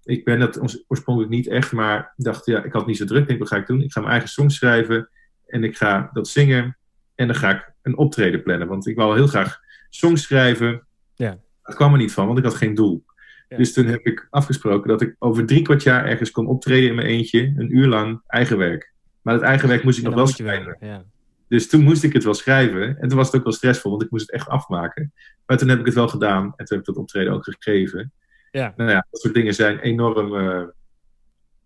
ik 0.09 0.25
ben 0.25 0.39
dat 0.39 0.61
oors- 0.61 0.85
oorspronkelijk 0.87 1.33
niet 1.33 1.47
echt, 1.47 1.73
maar 1.73 2.13
dacht, 2.17 2.47
ja, 2.47 2.65
ik 2.65 2.73
had 2.73 2.87
niet 2.87 2.97
zo 2.97 3.05
druk. 3.05 3.21
Ik 3.23 3.29
denk, 3.29 3.39
wat 3.39 3.49
ga 3.49 3.57
ik 3.57 3.67
doen? 3.67 3.83
Ik 3.83 3.93
ga 3.93 4.01
mijn 4.01 4.13
eigen 4.13 4.29
song 4.31 4.49
schrijven 4.49 5.09
en 5.47 5.65
ik 5.65 5.77
ga 5.77 6.11
dat 6.13 6.29
zingen. 6.29 6.77
En 7.15 7.27
dan 7.27 7.37
ga 7.37 7.51
ik 7.51 7.73
een 7.83 7.97
optreden 7.97 8.43
plannen. 8.43 8.69
Want 8.69 8.87
ik 8.87 8.97
wou 8.97 9.15
heel 9.17 9.27
graag 9.27 9.61
songs 9.91 10.23
schrijven. 10.23 10.87
Ja. 11.15 11.39
Dat 11.63 11.75
kwam 11.75 11.93
er 11.93 11.99
niet 11.99 12.13
van, 12.13 12.27
want 12.27 12.39
ik 12.39 12.45
had 12.45 12.55
geen 12.55 12.75
doel. 12.75 13.05
Ja. 13.49 13.57
Dus 13.57 13.73
toen 13.73 13.87
heb 13.87 14.01
ik 14.07 14.27
afgesproken 14.31 14.89
dat 14.89 15.01
ik 15.01 15.17
over 15.19 15.47
drie 15.47 15.63
kwart 15.63 15.83
jaar 15.83 16.05
ergens 16.05 16.31
kon 16.31 16.47
optreden 16.47 16.89
in 16.89 16.95
mijn 16.95 17.07
eentje. 17.07 17.53
Een 17.57 17.77
uur 17.77 17.87
lang 17.87 18.21
eigen 18.27 18.59
werk. 18.59 18.93
Maar 19.23 19.35
dat 19.35 19.43
eigen 19.43 19.69
werk 19.69 19.85
moest 19.85 19.99
ik 19.99 20.05
nog 20.05 20.15
wel 20.15 20.27
schrijven. 20.27 20.77
wel. 20.81 20.91
Ja. 20.91 21.05
Dus 21.49 21.69
toen 21.69 21.83
moest 21.83 22.03
ik 22.03 22.13
het 22.13 22.25
wel 22.25 22.35
schrijven. 22.35 22.99
En 22.99 23.09
toen 23.09 23.17
was 23.19 23.27
het 23.27 23.37
ook 23.37 23.45
wel 23.45 23.53
stressvol, 23.53 23.91
want 23.91 24.03
ik 24.03 24.11
moest 24.11 24.27
het 24.27 24.35
echt 24.35 24.49
afmaken. 24.49 25.13
Maar 25.47 25.59
toen 25.59 25.69
heb 25.69 25.79
ik 25.79 25.87
het 25.87 25.95
wel 25.95 26.09
gedaan. 26.09 26.45
En 26.45 26.65
toen 26.65 26.79
heb 26.79 26.79
ik 26.79 26.85
dat 26.85 26.97
optreden 26.97 27.33
ook 27.33 27.45
gegeven. 27.45 28.13
Ja. 28.51 28.75
Nou 28.77 28.91
ja, 28.91 29.07
dat 29.11 29.21
soort 29.21 29.35
dingen 29.35 29.55
zijn 29.55 29.79
enorm... 29.79 30.35
eh, 30.35 30.65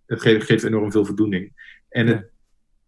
het 0.06 0.20
geeft, 0.20 0.46
geeft 0.46 0.64
enorm 0.64 0.90
veel 0.90 1.04
voldoening. 1.04 1.52
En 1.88 2.06
het, 2.06 2.30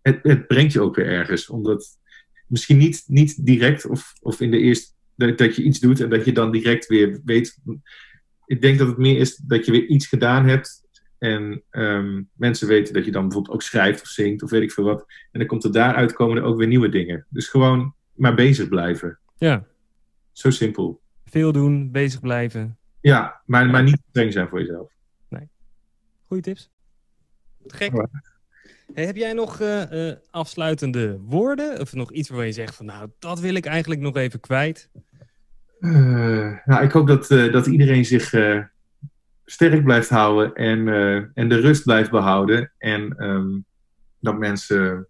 het, 0.03 0.19
het 0.23 0.47
brengt 0.47 0.73
je 0.73 0.81
ook 0.81 0.97
weer 0.97 1.07
ergens. 1.07 1.49
Omdat 1.49 1.99
misschien 2.47 2.79
niet, 2.79 3.05
niet 3.07 3.47
direct 3.47 3.87
of, 3.87 4.13
of 4.21 4.41
in 4.41 4.51
de 4.51 4.59
eerste... 4.59 4.93
Dat, 5.17 5.39
dat 5.39 5.57
je 5.57 5.63
iets 5.63 5.81
doet 5.81 6.01
en 6.01 6.11
dat 6.11 6.25
je 6.25 6.33
dan 6.33 6.51
direct 6.51 6.87
weer 6.87 7.21
weet... 7.25 7.59
Ik 8.47 8.63
denk 8.63 8.79
dat 8.79 8.89
het 8.89 8.99
meer 8.99 9.19
is 9.19 9.37
dat 9.37 9.67
je 9.67 9.73
weer 9.73 9.87
iets 9.87 10.07
gedaan 10.07 10.49
hebt... 10.49 10.83
En 11.19 11.63
ehm, 11.71 12.23
mensen 12.33 12.69
weten 12.69 12.95
dat 12.95 13.05
je 13.05 13.11
dan 13.11 13.23
bijvoorbeeld 13.23 13.55
ook 13.55 13.63
schrijft 13.63 14.03
of 14.03 14.09
zingt 14.09 14.43
of 14.43 14.51
weet 14.51 14.63
ik 14.63 14.73
veel 14.73 14.85
wat. 14.85 15.05
En 15.33 15.39
dan 15.39 15.49
komt 15.49 15.65
er 15.65 15.73
daaruit 15.73 16.13
komen 16.13 16.37
er 16.37 16.43
ook 16.43 16.59
weer 16.59 16.67
nieuwe 16.67 16.89
dingen. 16.89 17.27
Dus 17.29 17.49
gewoon 17.49 17.95
maar 18.15 18.35
bezig 18.35 18.69
blijven. 18.69 19.19
ja. 19.39 19.67
Zo 20.33 20.51
simpel. 20.51 21.01
Veel 21.25 21.53
doen, 21.53 21.91
bezig 21.91 22.21
blijven. 22.21 22.79
Ja, 23.05 23.41
maar, 23.47 23.67
maar 23.67 23.83
niet 23.83 24.01
streng 24.09 24.33
zijn 24.33 24.49
voor 24.49 24.61
jezelf. 24.61 24.93
Goeie 26.27 26.43
tips. 26.43 26.71
Gek. 27.67 27.93
Hey, 28.95 29.07
heb 29.07 29.17
jij 29.17 29.33
nog 29.33 29.61
eh, 29.61 30.09
eh, 30.09 30.17
afsluitende 30.31 31.19
woorden? 31.21 31.81
Of 31.81 31.93
nog 31.93 32.13
iets 32.13 32.29
waarvan 32.29 32.47
je 32.47 32.53
zegt 32.53 32.75
van 32.75 32.87
nou, 32.87 33.11
dat 33.19 33.41
wil 33.41 33.55
ik 33.55 33.67
eigenlijk 33.67 34.01
nog 34.01 34.17
even 34.17 34.41
kwijt? 34.41 34.91
Eh, 35.81 36.59
nou, 36.65 36.85
ik 36.85 36.93
hoop 36.93 37.07
dat, 37.07 37.29
dat 37.29 37.67
iedereen 37.67 38.05
zich 38.05 38.35
sterk 39.45 39.85
blijft 39.85 40.09
houden 40.09 40.55
en, 40.55 40.89
en 41.35 41.49
de 41.49 41.61
rust 41.61 41.83
blijft 41.83 42.11
behouden. 42.11 42.73
En 42.79 43.17
ehm, 43.19 43.61
dat 44.21 44.39
mensen 44.39 45.09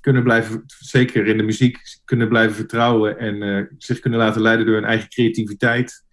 kunnen 0.00 0.22
blijven, 0.22 0.62
zeker 0.66 1.26
in 1.26 1.36
de 1.36 1.42
muziek, 1.42 1.78
kunnen 2.04 2.28
blijven 2.28 2.56
vertrouwen 2.56 3.18
en 3.18 3.68
zich 3.78 3.98
kunnen 3.98 4.18
laten 4.18 4.42
leiden 4.42 4.66
door 4.66 4.74
hun 4.74 4.84
eigen 4.84 5.08
creativiteit. 5.08 6.06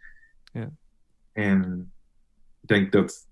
En 1.36 1.92
ik 2.62 2.68
denk 2.68 2.92
dat, 2.92 3.28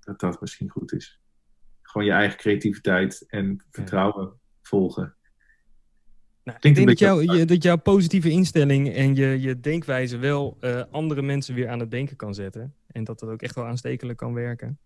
dat 0.00 0.20
dat 0.20 0.40
misschien 0.40 0.68
goed 0.68 0.92
is. 0.92 1.20
Gewoon 1.82 2.06
je 2.06 2.12
eigen 2.12 2.38
creativiteit 2.38 3.24
en 3.28 3.64
vertrouwen 3.70 4.32
volgen. 4.62 5.14
Nou, 6.44 6.58
ik 6.60 6.74
denk 6.74 6.86
dat, 6.86 6.98
jou, 6.98 7.36
je, 7.36 7.44
dat 7.44 7.62
jouw 7.62 7.76
positieve 7.76 8.30
instelling 8.30 8.94
en 8.94 9.14
je, 9.14 9.40
je 9.40 9.60
denkwijze 9.60 10.18
wel 10.18 10.56
eh, 10.60 10.82
andere 10.90 11.22
mensen 11.22 11.54
weer 11.54 11.68
aan 11.68 11.78
het 11.78 11.90
denken 11.90 12.16
kan 12.16 12.34
zetten. 12.34 12.74
En 12.86 13.04
dat 13.04 13.18
dat 13.18 13.28
ook 13.28 13.42
echt 13.42 13.54
wel 13.54 13.66
aanstekelijk 13.66 14.18
kan 14.18 14.34
werken. 14.34 14.78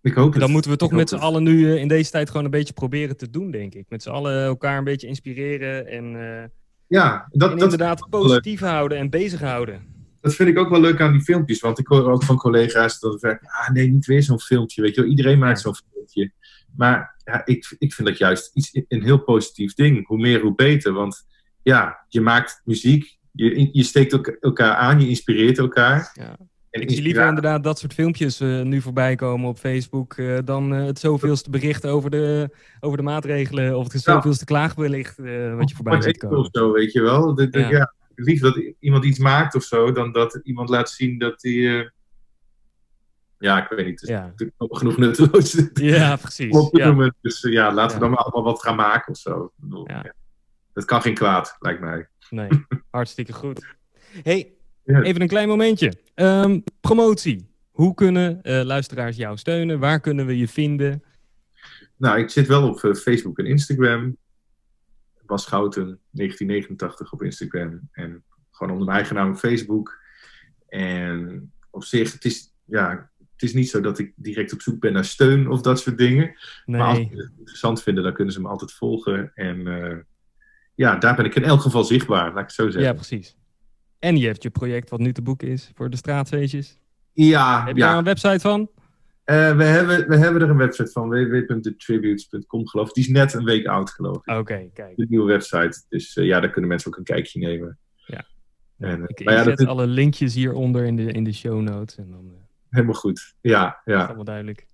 Ik 0.00 0.14
hoop 0.14 0.32
het. 0.32 0.40
dan 0.40 0.50
moeten 0.50 0.70
we 0.70 0.76
toch 0.76 0.90
met 0.90 1.08
z'n 1.08 1.16
allen 1.16 1.42
nu 1.42 1.72
eh, 1.72 1.80
in 1.80 1.88
deze 1.88 2.10
tijd 2.10 2.30
gewoon 2.30 2.44
een 2.44 2.50
beetje 2.50 2.72
proberen 2.72 3.16
te 3.16 3.30
doen, 3.30 3.50
denk 3.50 3.74
ik. 3.74 3.86
Met 3.88 4.02
z'n 4.02 4.10
allen 4.10 4.44
elkaar 4.44 4.78
een 4.78 4.84
beetje 4.84 5.06
inspireren 5.06 5.86
en, 5.86 6.04
eh, 6.04 6.48
Ja, 6.86 7.28
dat, 7.30 7.50
en 7.50 7.56
dat, 7.56 7.62
inderdaad 7.62 8.06
positief 8.10 8.60
houden 8.60 8.98
en 8.98 9.10
bezig 9.10 9.40
houden. 9.40 9.91
Dat 10.22 10.34
vind 10.34 10.48
ik 10.48 10.58
ook 10.58 10.68
wel 10.70 10.80
leuk 10.80 11.00
aan 11.00 11.12
die 11.12 11.20
filmpjes. 11.22 11.60
Want 11.60 11.78
ik 11.78 11.86
hoor 11.86 12.10
ook 12.10 12.24
van 12.24 12.36
collega's 12.36 13.00
dat 13.00 13.22
het 13.22 13.38
ah 13.42 13.68
nee, 13.72 13.88
niet 13.88 14.06
weer 14.06 14.22
zo'n 14.22 14.40
filmpje. 14.40 14.82
Weet 14.82 14.94
je 14.94 15.00
wel, 15.00 15.10
iedereen 15.10 15.38
maakt 15.38 15.60
zo'n 15.60 15.74
filmpje. 15.74 16.32
Maar 16.76 17.14
ja, 17.24 17.42
ik, 17.44 17.74
ik 17.78 17.94
vind 17.94 18.08
dat 18.08 18.18
juist 18.18 18.50
iets, 18.54 18.70
een 18.88 19.02
heel 19.02 19.18
positief 19.18 19.74
ding. 19.74 20.06
Hoe 20.06 20.18
meer, 20.18 20.40
hoe 20.40 20.54
beter. 20.54 20.92
Want 20.92 21.26
ja, 21.62 22.04
je 22.08 22.20
maakt 22.20 22.60
muziek, 22.64 23.18
je, 23.32 23.68
je 23.72 23.82
steekt 23.82 24.12
elka- 24.12 24.36
elkaar 24.40 24.74
aan, 24.74 25.00
je 25.00 25.08
inspireert 25.08 25.58
elkaar. 25.58 26.10
Ja. 26.14 26.36
En 26.70 26.80
Ik 26.82 26.90
zie 26.90 27.02
liever 27.02 27.26
inderdaad 27.26 27.62
dat 27.64 27.78
soort 27.78 27.94
filmpjes 27.94 28.40
eh, 28.40 28.62
nu 28.62 28.80
voorbij 28.80 29.14
komen 29.14 29.48
op 29.48 29.58
Facebook 29.58 30.14
eh, 30.14 30.38
dan 30.44 30.74
eh, 30.74 30.84
het 30.84 30.98
zoveelste 30.98 31.50
bericht 31.50 31.86
over 31.86 32.10
de, 32.10 32.50
over 32.80 32.96
de 32.96 33.02
maatregelen 33.02 33.76
of 33.78 33.92
het 33.92 34.04
Ja. 34.04 34.12
zoveelste 34.14 34.44
klaagbericht 34.44 35.18
eh, 35.18 35.54
wat 35.56 35.68
je 35.68 35.74
voorbij 35.74 36.00
ziet 36.02 36.18
komen. 36.18 36.38
Of 36.38 36.48
zo, 36.52 36.72
weet 36.72 36.92
je 36.92 37.00
wel. 37.02 37.40
Ja. 37.50 37.68
ja. 37.68 37.94
Liever 38.14 38.52
dat 38.54 38.64
iemand 38.78 39.04
iets 39.04 39.18
maakt 39.18 39.54
of 39.54 39.62
zo, 39.62 39.92
dan 39.92 40.12
dat 40.12 40.40
iemand 40.42 40.68
laat 40.68 40.90
zien 40.90 41.18
dat 41.18 41.42
hij... 41.42 41.80
eh, 41.80 41.88
ja, 43.38 43.62
ik 43.62 43.68
weet 43.76 43.86
niet. 43.86 44.00
Het 44.00 44.02
is 44.02 44.08
Ja. 44.16 44.24
natuurlijk 44.26 44.58
nog 44.58 44.78
genoeg 44.78 44.96
nutteloos. 44.96 45.62
Ja, 45.74 46.16
precies. 46.16 46.50
op 46.56 46.76
Ja. 46.76 47.12
Dus 47.20 47.44
eh, 47.44 47.52
ja, 47.52 47.72
laten 47.74 47.94
we 47.96 48.00
dan 48.02 48.10
maar 48.10 48.18
allemaal 48.18 48.52
wat 48.52 48.62
gaan 48.62 48.76
maken 48.76 49.12
of 49.12 49.18
zo. 49.18 49.52
Bedoel. 49.56 49.88
Dat 50.72 50.84
kan 50.84 51.02
geen 51.02 51.14
kwaad, 51.14 51.56
lijkt 51.58 51.80
mij. 51.80 52.08
Nee, 52.30 52.48
hartstikke 52.90 53.32
goed. 53.32 53.66
Hey, 54.22 54.52
even 54.84 55.20
een 55.20 55.28
klein 55.28 55.48
momentje. 55.48 55.92
Ehm, 56.14 56.60
promotie. 56.80 57.50
Hoe 57.70 57.94
kunnen 57.94 58.42
eh, 58.42 58.62
luisteraars 58.62 59.16
jou 59.16 59.36
steunen? 59.36 59.78
Waar 59.78 60.00
kunnen 60.00 60.26
we 60.26 60.38
je 60.38 60.48
vinden? 60.48 61.02
Nou, 61.96 62.18
ik 62.18 62.30
zit 62.30 62.46
wel 62.46 62.68
op 62.68 62.78
Facebook 62.96 63.38
en 63.38 63.46
Instagram. 63.46 64.16
Bas 65.26 65.42
Schouten, 65.42 65.98
1989 66.10 67.12
op 67.12 67.22
Instagram. 67.22 67.88
En 67.92 68.22
gewoon 68.50 68.72
onder 68.72 68.86
mijn 68.86 68.98
eigen 68.98 69.16
naam 69.16 69.30
op 69.30 69.36
Facebook. 69.36 70.00
En 70.68 71.52
op 71.70 71.84
zich, 71.84 72.12
het 72.12 72.24
is, 72.24 72.54
ja, 72.64 73.10
het 73.32 73.42
is 73.42 73.54
niet 73.54 73.70
zo 73.70 73.80
dat 73.80 73.98
ik 73.98 74.12
direct 74.16 74.52
op 74.52 74.62
zoek 74.62 74.80
ben 74.80 74.92
naar 74.92 75.04
steun 75.04 75.48
of 75.48 75.60
dat 75.60 75.80
soort 75.80 75.98
dingen. 75.98 76.34
Maar 76.64 76.80
als 76.80 76.98
Nee. 76.98 77.08
ze 77.12 77.16
het 77.16 77.32
interessant 77.38 77.82
vinden, 77.82 78.04
dan 78.04 78.12
kunnen 78.12 78.34
ze 78.34 78.40
me 78.40 78.48
altijd 78.48 78.72
volgen. 78.72 79.32
En 79.34 79.66
eh, 79.66 79.96
ja, 80.74 80.96
daar 80.96 81.16
ben 81.16 81.24
ik 81.24 81.34
in 81.34 81.44
elk 81.44 81.60
geval 81.60 81.84
zichtbaar, 81.84 82.26
laat 82.28 82.36
ik 82.38 82.46
het 82.46 82.52
zo 82.52 82.64
Ja, 82.64 82.70
zeggen. 82.70 82.94
precies. 82.94 83.36
En 83.98 84.16
je 84.16 84.26
hebt 84.26 84.42
je 84.42 84.50
project 84.50 84.90
wat 84.90 85.00
nu 85.00 85.12
te 85.12 85.22
boeken 85.22 85.48
is 85.48 85.70
voor 85.74 85.90
de 85.90 85.96
straatfeestjes. 85.96 86.78
Ja, 87.12 87.64
Heb 87.66 87.74
je 87.76 87.80
ja. 87.82 87.88
daar 87.88 87.98
een 87.98 88.04
website 88.04 88.40
van? 88.40 88.68
Eh, 89.24 89.56
we, 89.56 89.64
hebben, 89.64 90.08
we 90.08 90.16
hebben 90.16 90.42
er 90.42 90.50
een 90.50 90.56
website 90.56 90.90
van, 90.90 91.08
www.thetributes.com 91.08 92.68
geloof 92.68 92.88
ik. 92.88 92.94
Die 92.94 93.04
is 93.04 93.10
net 93.10 93.34
een 93.34 93.44
week 93.44 93.66
oud, 93.66 93.90
geloof 93.90 94.16
ik. 94.16 94.34
Oké, 94.34 94.68
kijk. 94.72 94.96
De 94.96 95.06
nieuwe 95.08 95.26
website. 95.26 95.82
Dus 95.88 96.16
eh, 96.16 96.24
ja, 96.24 96.40
daar 96.40 96.50
kunnen 96.50 96.70
mensen 96.70 96.90
ook 96.90 96.96
een 96.96 97.04
kijkje 97.04 97.38
nemen. 97.38 97.78
Ja. 98.06 98.24
En, 98.78 99.02
Ik, 99.06 99.18
ja, 99.18 99.36
zet 99.36 99.44
dat 99.44 99.60
is 99.60 99.66
alle 99.66 99.86
linkjes 99.86 100.34
hieronder 100.34 100.84
in 100.84 100.96
de, 100.96 101.12
in 101.12 101.24
de 101.24 101.32
show 101.32 101.60
notes. 101.60 101.96
En 101.96 102.10
dan 102.10 102.24
eh, 102.26 102.32
is 102.32 102.66
helemaal 102.70 102.94
goed. 102.94 103.34
Ja, 103.40 103.80
ja, 103.84 104.04
allemaal 104.04 104.24
duidelijk. 104.24 104.66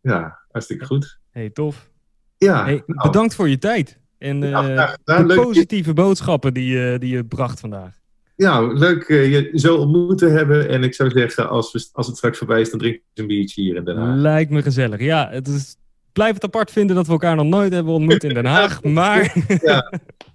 ja, 0.00 0.38
hartstikke 0.50 0.84
goed. 0.84 1.18
Hey, 1.30 1.50
tof. 1.50 1.90
Ja, 2.36 2.64
Hey, 2.64 2.82
nou, 2.86 3.08
bedankt 3.08 3.34
voor 3.34 3.48
je 3.48 3.58
tijd. 3.58 4.00
En 4.18 4.40
ja, 4.42 4.96
de 5.04 5.24
je, 5.26 5.34
positieve 5.34 5.92
boodschappen 5.92 6.54
die, 6.54 6.98
die 6.98 7.16
je 7.16 7.24
bracht 7.24 7.60
vandaag. 7.60 8.02
Ja, 8.36 8.60
leuk 8.72 9.02
eh, 9.08 9.30
je 9.30 9.50
zo 9.58 9.76
ontmoet 9.76 10.18
te 10.18 10.26
hebben. 10.26 10.68
En 10.68 10.82
ik 10.82 10.94
zou 10.94 11.10
zeggen, 11.10 11.48
als, 11.48 11.72
we, 11.72 11.88
als 11.92 12.06
het 12.06 12.16
straks 12.16 12.38
voorbij 12.38 12.60
is, 12.60 12.70
dan 12.70 12.78
drink 12.78 12.94
ik 12.94 13.02
een 13.14 13.26
biertje 13.26 13.62
hier 13.62 13.76
in 13.76 13.84
Den 13.84 13.96
Haag. 13.96 14.16
Lijkt 14.16 14.50
me 14.50 14.62
gezellig. 14.62 15.00
Ja, 15.00 15.28
het 15.30 15.48
is, 15.48 15.76
blijf 16.12 16.34
het 16.34 16.44
apart 16.44 16.70
vinden 16.70 16.96
dat 16.96 17.06
we 17.06 17.12
elkaar 17.12 17.36
nog 17.36 17.46
nooit 17.46 17.72
hebben 17.72 17.92
ontmoet 17.92 18.24
in 18.24 18.34
Den 18.34 18.44
Haag. 18.46 18.82
Maar 18.98 19.32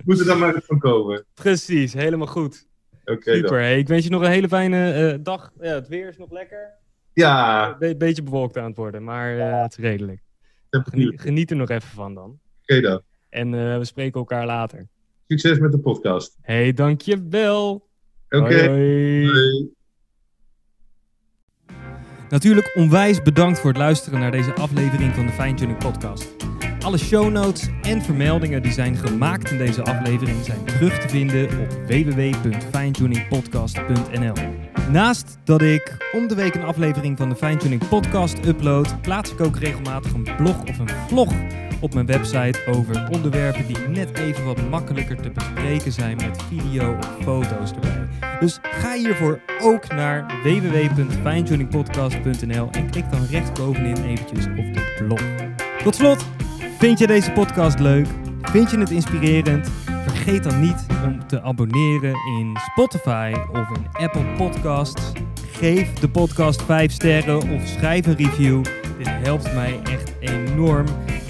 Moet 0.06 0.20
er 0.20 0.26
dan 0.26 0.40
maar 0.40 0.62
van 0.66 0.80
komen. 0.80 1.26
precies, 1.34 1.94
helemaal 1.94 2.28
goed. 2.28 2.68
Oké 3.06 3.32
dan. 3.32 3.40
Super. 3.40 3.60
Hey, 3.60 3.78
ik 3.80 3.88
wens 3.88 4.04
je 4.04 4.10
nog 4.10 4.22
een 4.22 4.30
hele 4.30 4.48
fijne 4.48 4.92
eh, 4.92 5.18
dag. 5.24 5.52
Ja, 5.62 5.74
het 5.74 5.88
weer 5.88 6.08
is 6.08 6.18
nog 6.18 6.32
lekker. 6.32 6.78
Ja, 7.14 7.76
Een 7.80 7.98
beetje 7.98 8.24
bewolkt 8.24 8.58
aan 8.58 8.66
het 8.68 8.78
worden, 8.78 9.04
maar 9.04 9.38
eh, 9.40 9.62
het 9.62 9.72
is 9.72 9.78
redelijk. 9.78 10.22
oké 10.72 10.90
Geniet, 10.90 11.22
geniet 11.22 11.52
er 11.52 11.58
nog 11.58 11.70
even 11.70 11.90
van 11.90 12.14
dan. 12.14 12.40
dan. 12.66 13.02
En 13.30 13.52
we 13.80 13.86
spreken 13.86 14.20
elkaar 14.20 14.46
later. 14.46 14.88
Succes 15.28 15.60
met 15.60 15.72
de 15.72 15.80
podcast. 15.80 16.38
Hey, 16.42 16.74
dankjewel. 16.74 17.89
Oké. 18.30 18.70
Natuurlijk 22.30 22.72
onwijs 22.76 23.22
bedankt 23.22 23.60
voor 23.60 23.70
het 23.70 23.80
luisteren 23.80 24.20
naar 24.20 24.32
deze 24.32 24.54
aflevering 24.54 25.16
van 25.16 25.26
de 25.26 25.32
Fine 25.32 25.54
Tuning 25.54 25.78
Podcast. 25.78 26.36
Alle 26.80 26.98
show 26.98 27.32
notes 27.32 27.68
en 27.82 28.02
vermeldingen 28.02 28.62
die 28.62 28.72
zijn 28.72 28.96
gemaakt 28.96 29.52
in 29.52 29.58
deze 29.58 29.84
aflevering 29.84 30.46
zijn 30.46 30.66
terug 30.66 31.00
te 31.00 31.10
vinden 31.10 31.60
op 31.60 31.72
www.finetuningpodcast.nl. 31.88 34.34
Naast 34.92 35.38
dat 35.44 35.62
ik 35.62 35.98
om 36.12 36.28
de 36.28 36.36
week 36.36 36.56
een 36.56 36.64
aflevering 36.64 37.18
van 37.18 37.30
de 37.30 37.36
Fine 37.36 37.58
Tuning 37.58 37.88
Podcast 37.88 38.46
upload, 38.46 39.02
plaats 39.02 39.32
ik 39.32 39.42
ook 39.42 39.58
regelmatig 39.58 40.14
een 40.14 40.28
blog 40.38 40.64
of 40.64 40.80
een 40.80 40.90
vlog 41.08 41.34
op 41.80 41.94
mijn 41.94 42.06
website 42.06 42.60
over 42.66 43.08
onderwerpen 43.12 43.68
die 43.68 43.78
net 43.88 44.18
even 44.18 44.46
wat 44.46 44.70
makkelijker 44.70 45.22
te 45.22 45.30
bespreken 45.30 45.92
zijn 45.92 46.18
met 46.18 46.44
video 46.50 46.98
of 46.98 47.18
foto's 47.22 47.72
erbij. 47.72 48.08
Dus 48.40 48.60
ga 48.62 48.94
hiervoor 48.94 49.40
ook 49.62 49.94
naar 49.94 50.26
www.finetuningpodcast.nl 50.44 52.70
en 52.72 52.90
klik 52.90 53.12
dan 53.12 53.26
rechtsbovenin 53.32 54.04
eventjes 54.04 54.46
op 54.46 54.74
de 54.74 55.04
blog. 55.08 55.22
Tot 55.84 55.96
slot, 55.96 56.26
vind 56.78 57.00
je 57.00 57.08
deze 57.08 57.32
podcast 57.32 57.80
leuk? 57.80 58.08
Vind 58.42 58.72
je 58.72 58.78
het 58.78 58.92
inspirerend? 58.92 59.70
Vergeet 60.08 60.44
dan 60.44 60.60
niet 60.60 60.86
om 61.06 61.28
te 61.28 61.42
abonneren 61.42 62.14
in 62.40 62.58
Spotify 62.72 63.34
of 63.52 63.70
in 63.70 63.88
Apple 63.92 64.26
Podcasts. 64.38 65.12
Geef 65.52 65.94
de 65.94 66.10
podcast 66.10 66.62
5 66.62 66.92
sterren 66.92 67.50
of 67.50 67.68
schrijf 67.68 68.06
een 68.06 68.16
review. 68.16 68.64
Dit 68.98 69.08
helpt 69.08 69.54
mij 69.54 69.80
echt 69.84 70.14
enorm. 70.20 70.86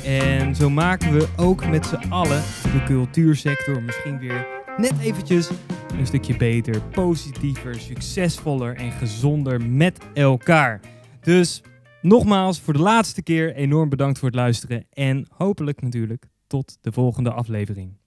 En 0.10 0.56
zo 0.56 0.70
maken 0.70 1.14
we 1.14 1.28
ook 1.38 1.68
met 1.68 1.86
z'n 1.86 2.10
allen 2.10 2.42
de 2.64 2.84
cultuursector 2.86 3.84
misschien 3.84 4.20
weer 4.20 4.48
net 4.78 4.94
eventjes 5.02 5.50
een 5.98 6.06
stukje 6.06 6.38
beter, 6.38 6.82
positiever, 6.82 7.76
succesvoller 7.76 8.76
en 8.76 8.92
gezonder 8.92 9.62
met 9.62 10.00
elkaar. 10.14 10.80
Dus 11.22 11.62
nogmaals, 12.02 12.60
voor 12.60 12.74
de 12.74 12.80
laatste 12.80 13.24
keer 13.24 13.56
enorm 13.56 13.90
bedankt 13.90 14.20
voor 14.20 14.28
het 14.28 14.38
luisteren 14.38 14.86
en 14.90 15.28
hopelijk 15.30 15.82
natuurlijk 15.82 16.26
tot 16.48 16.78
de 16.82 16.92
volgende 16.92 17.32
aflevering. 17.32 17.99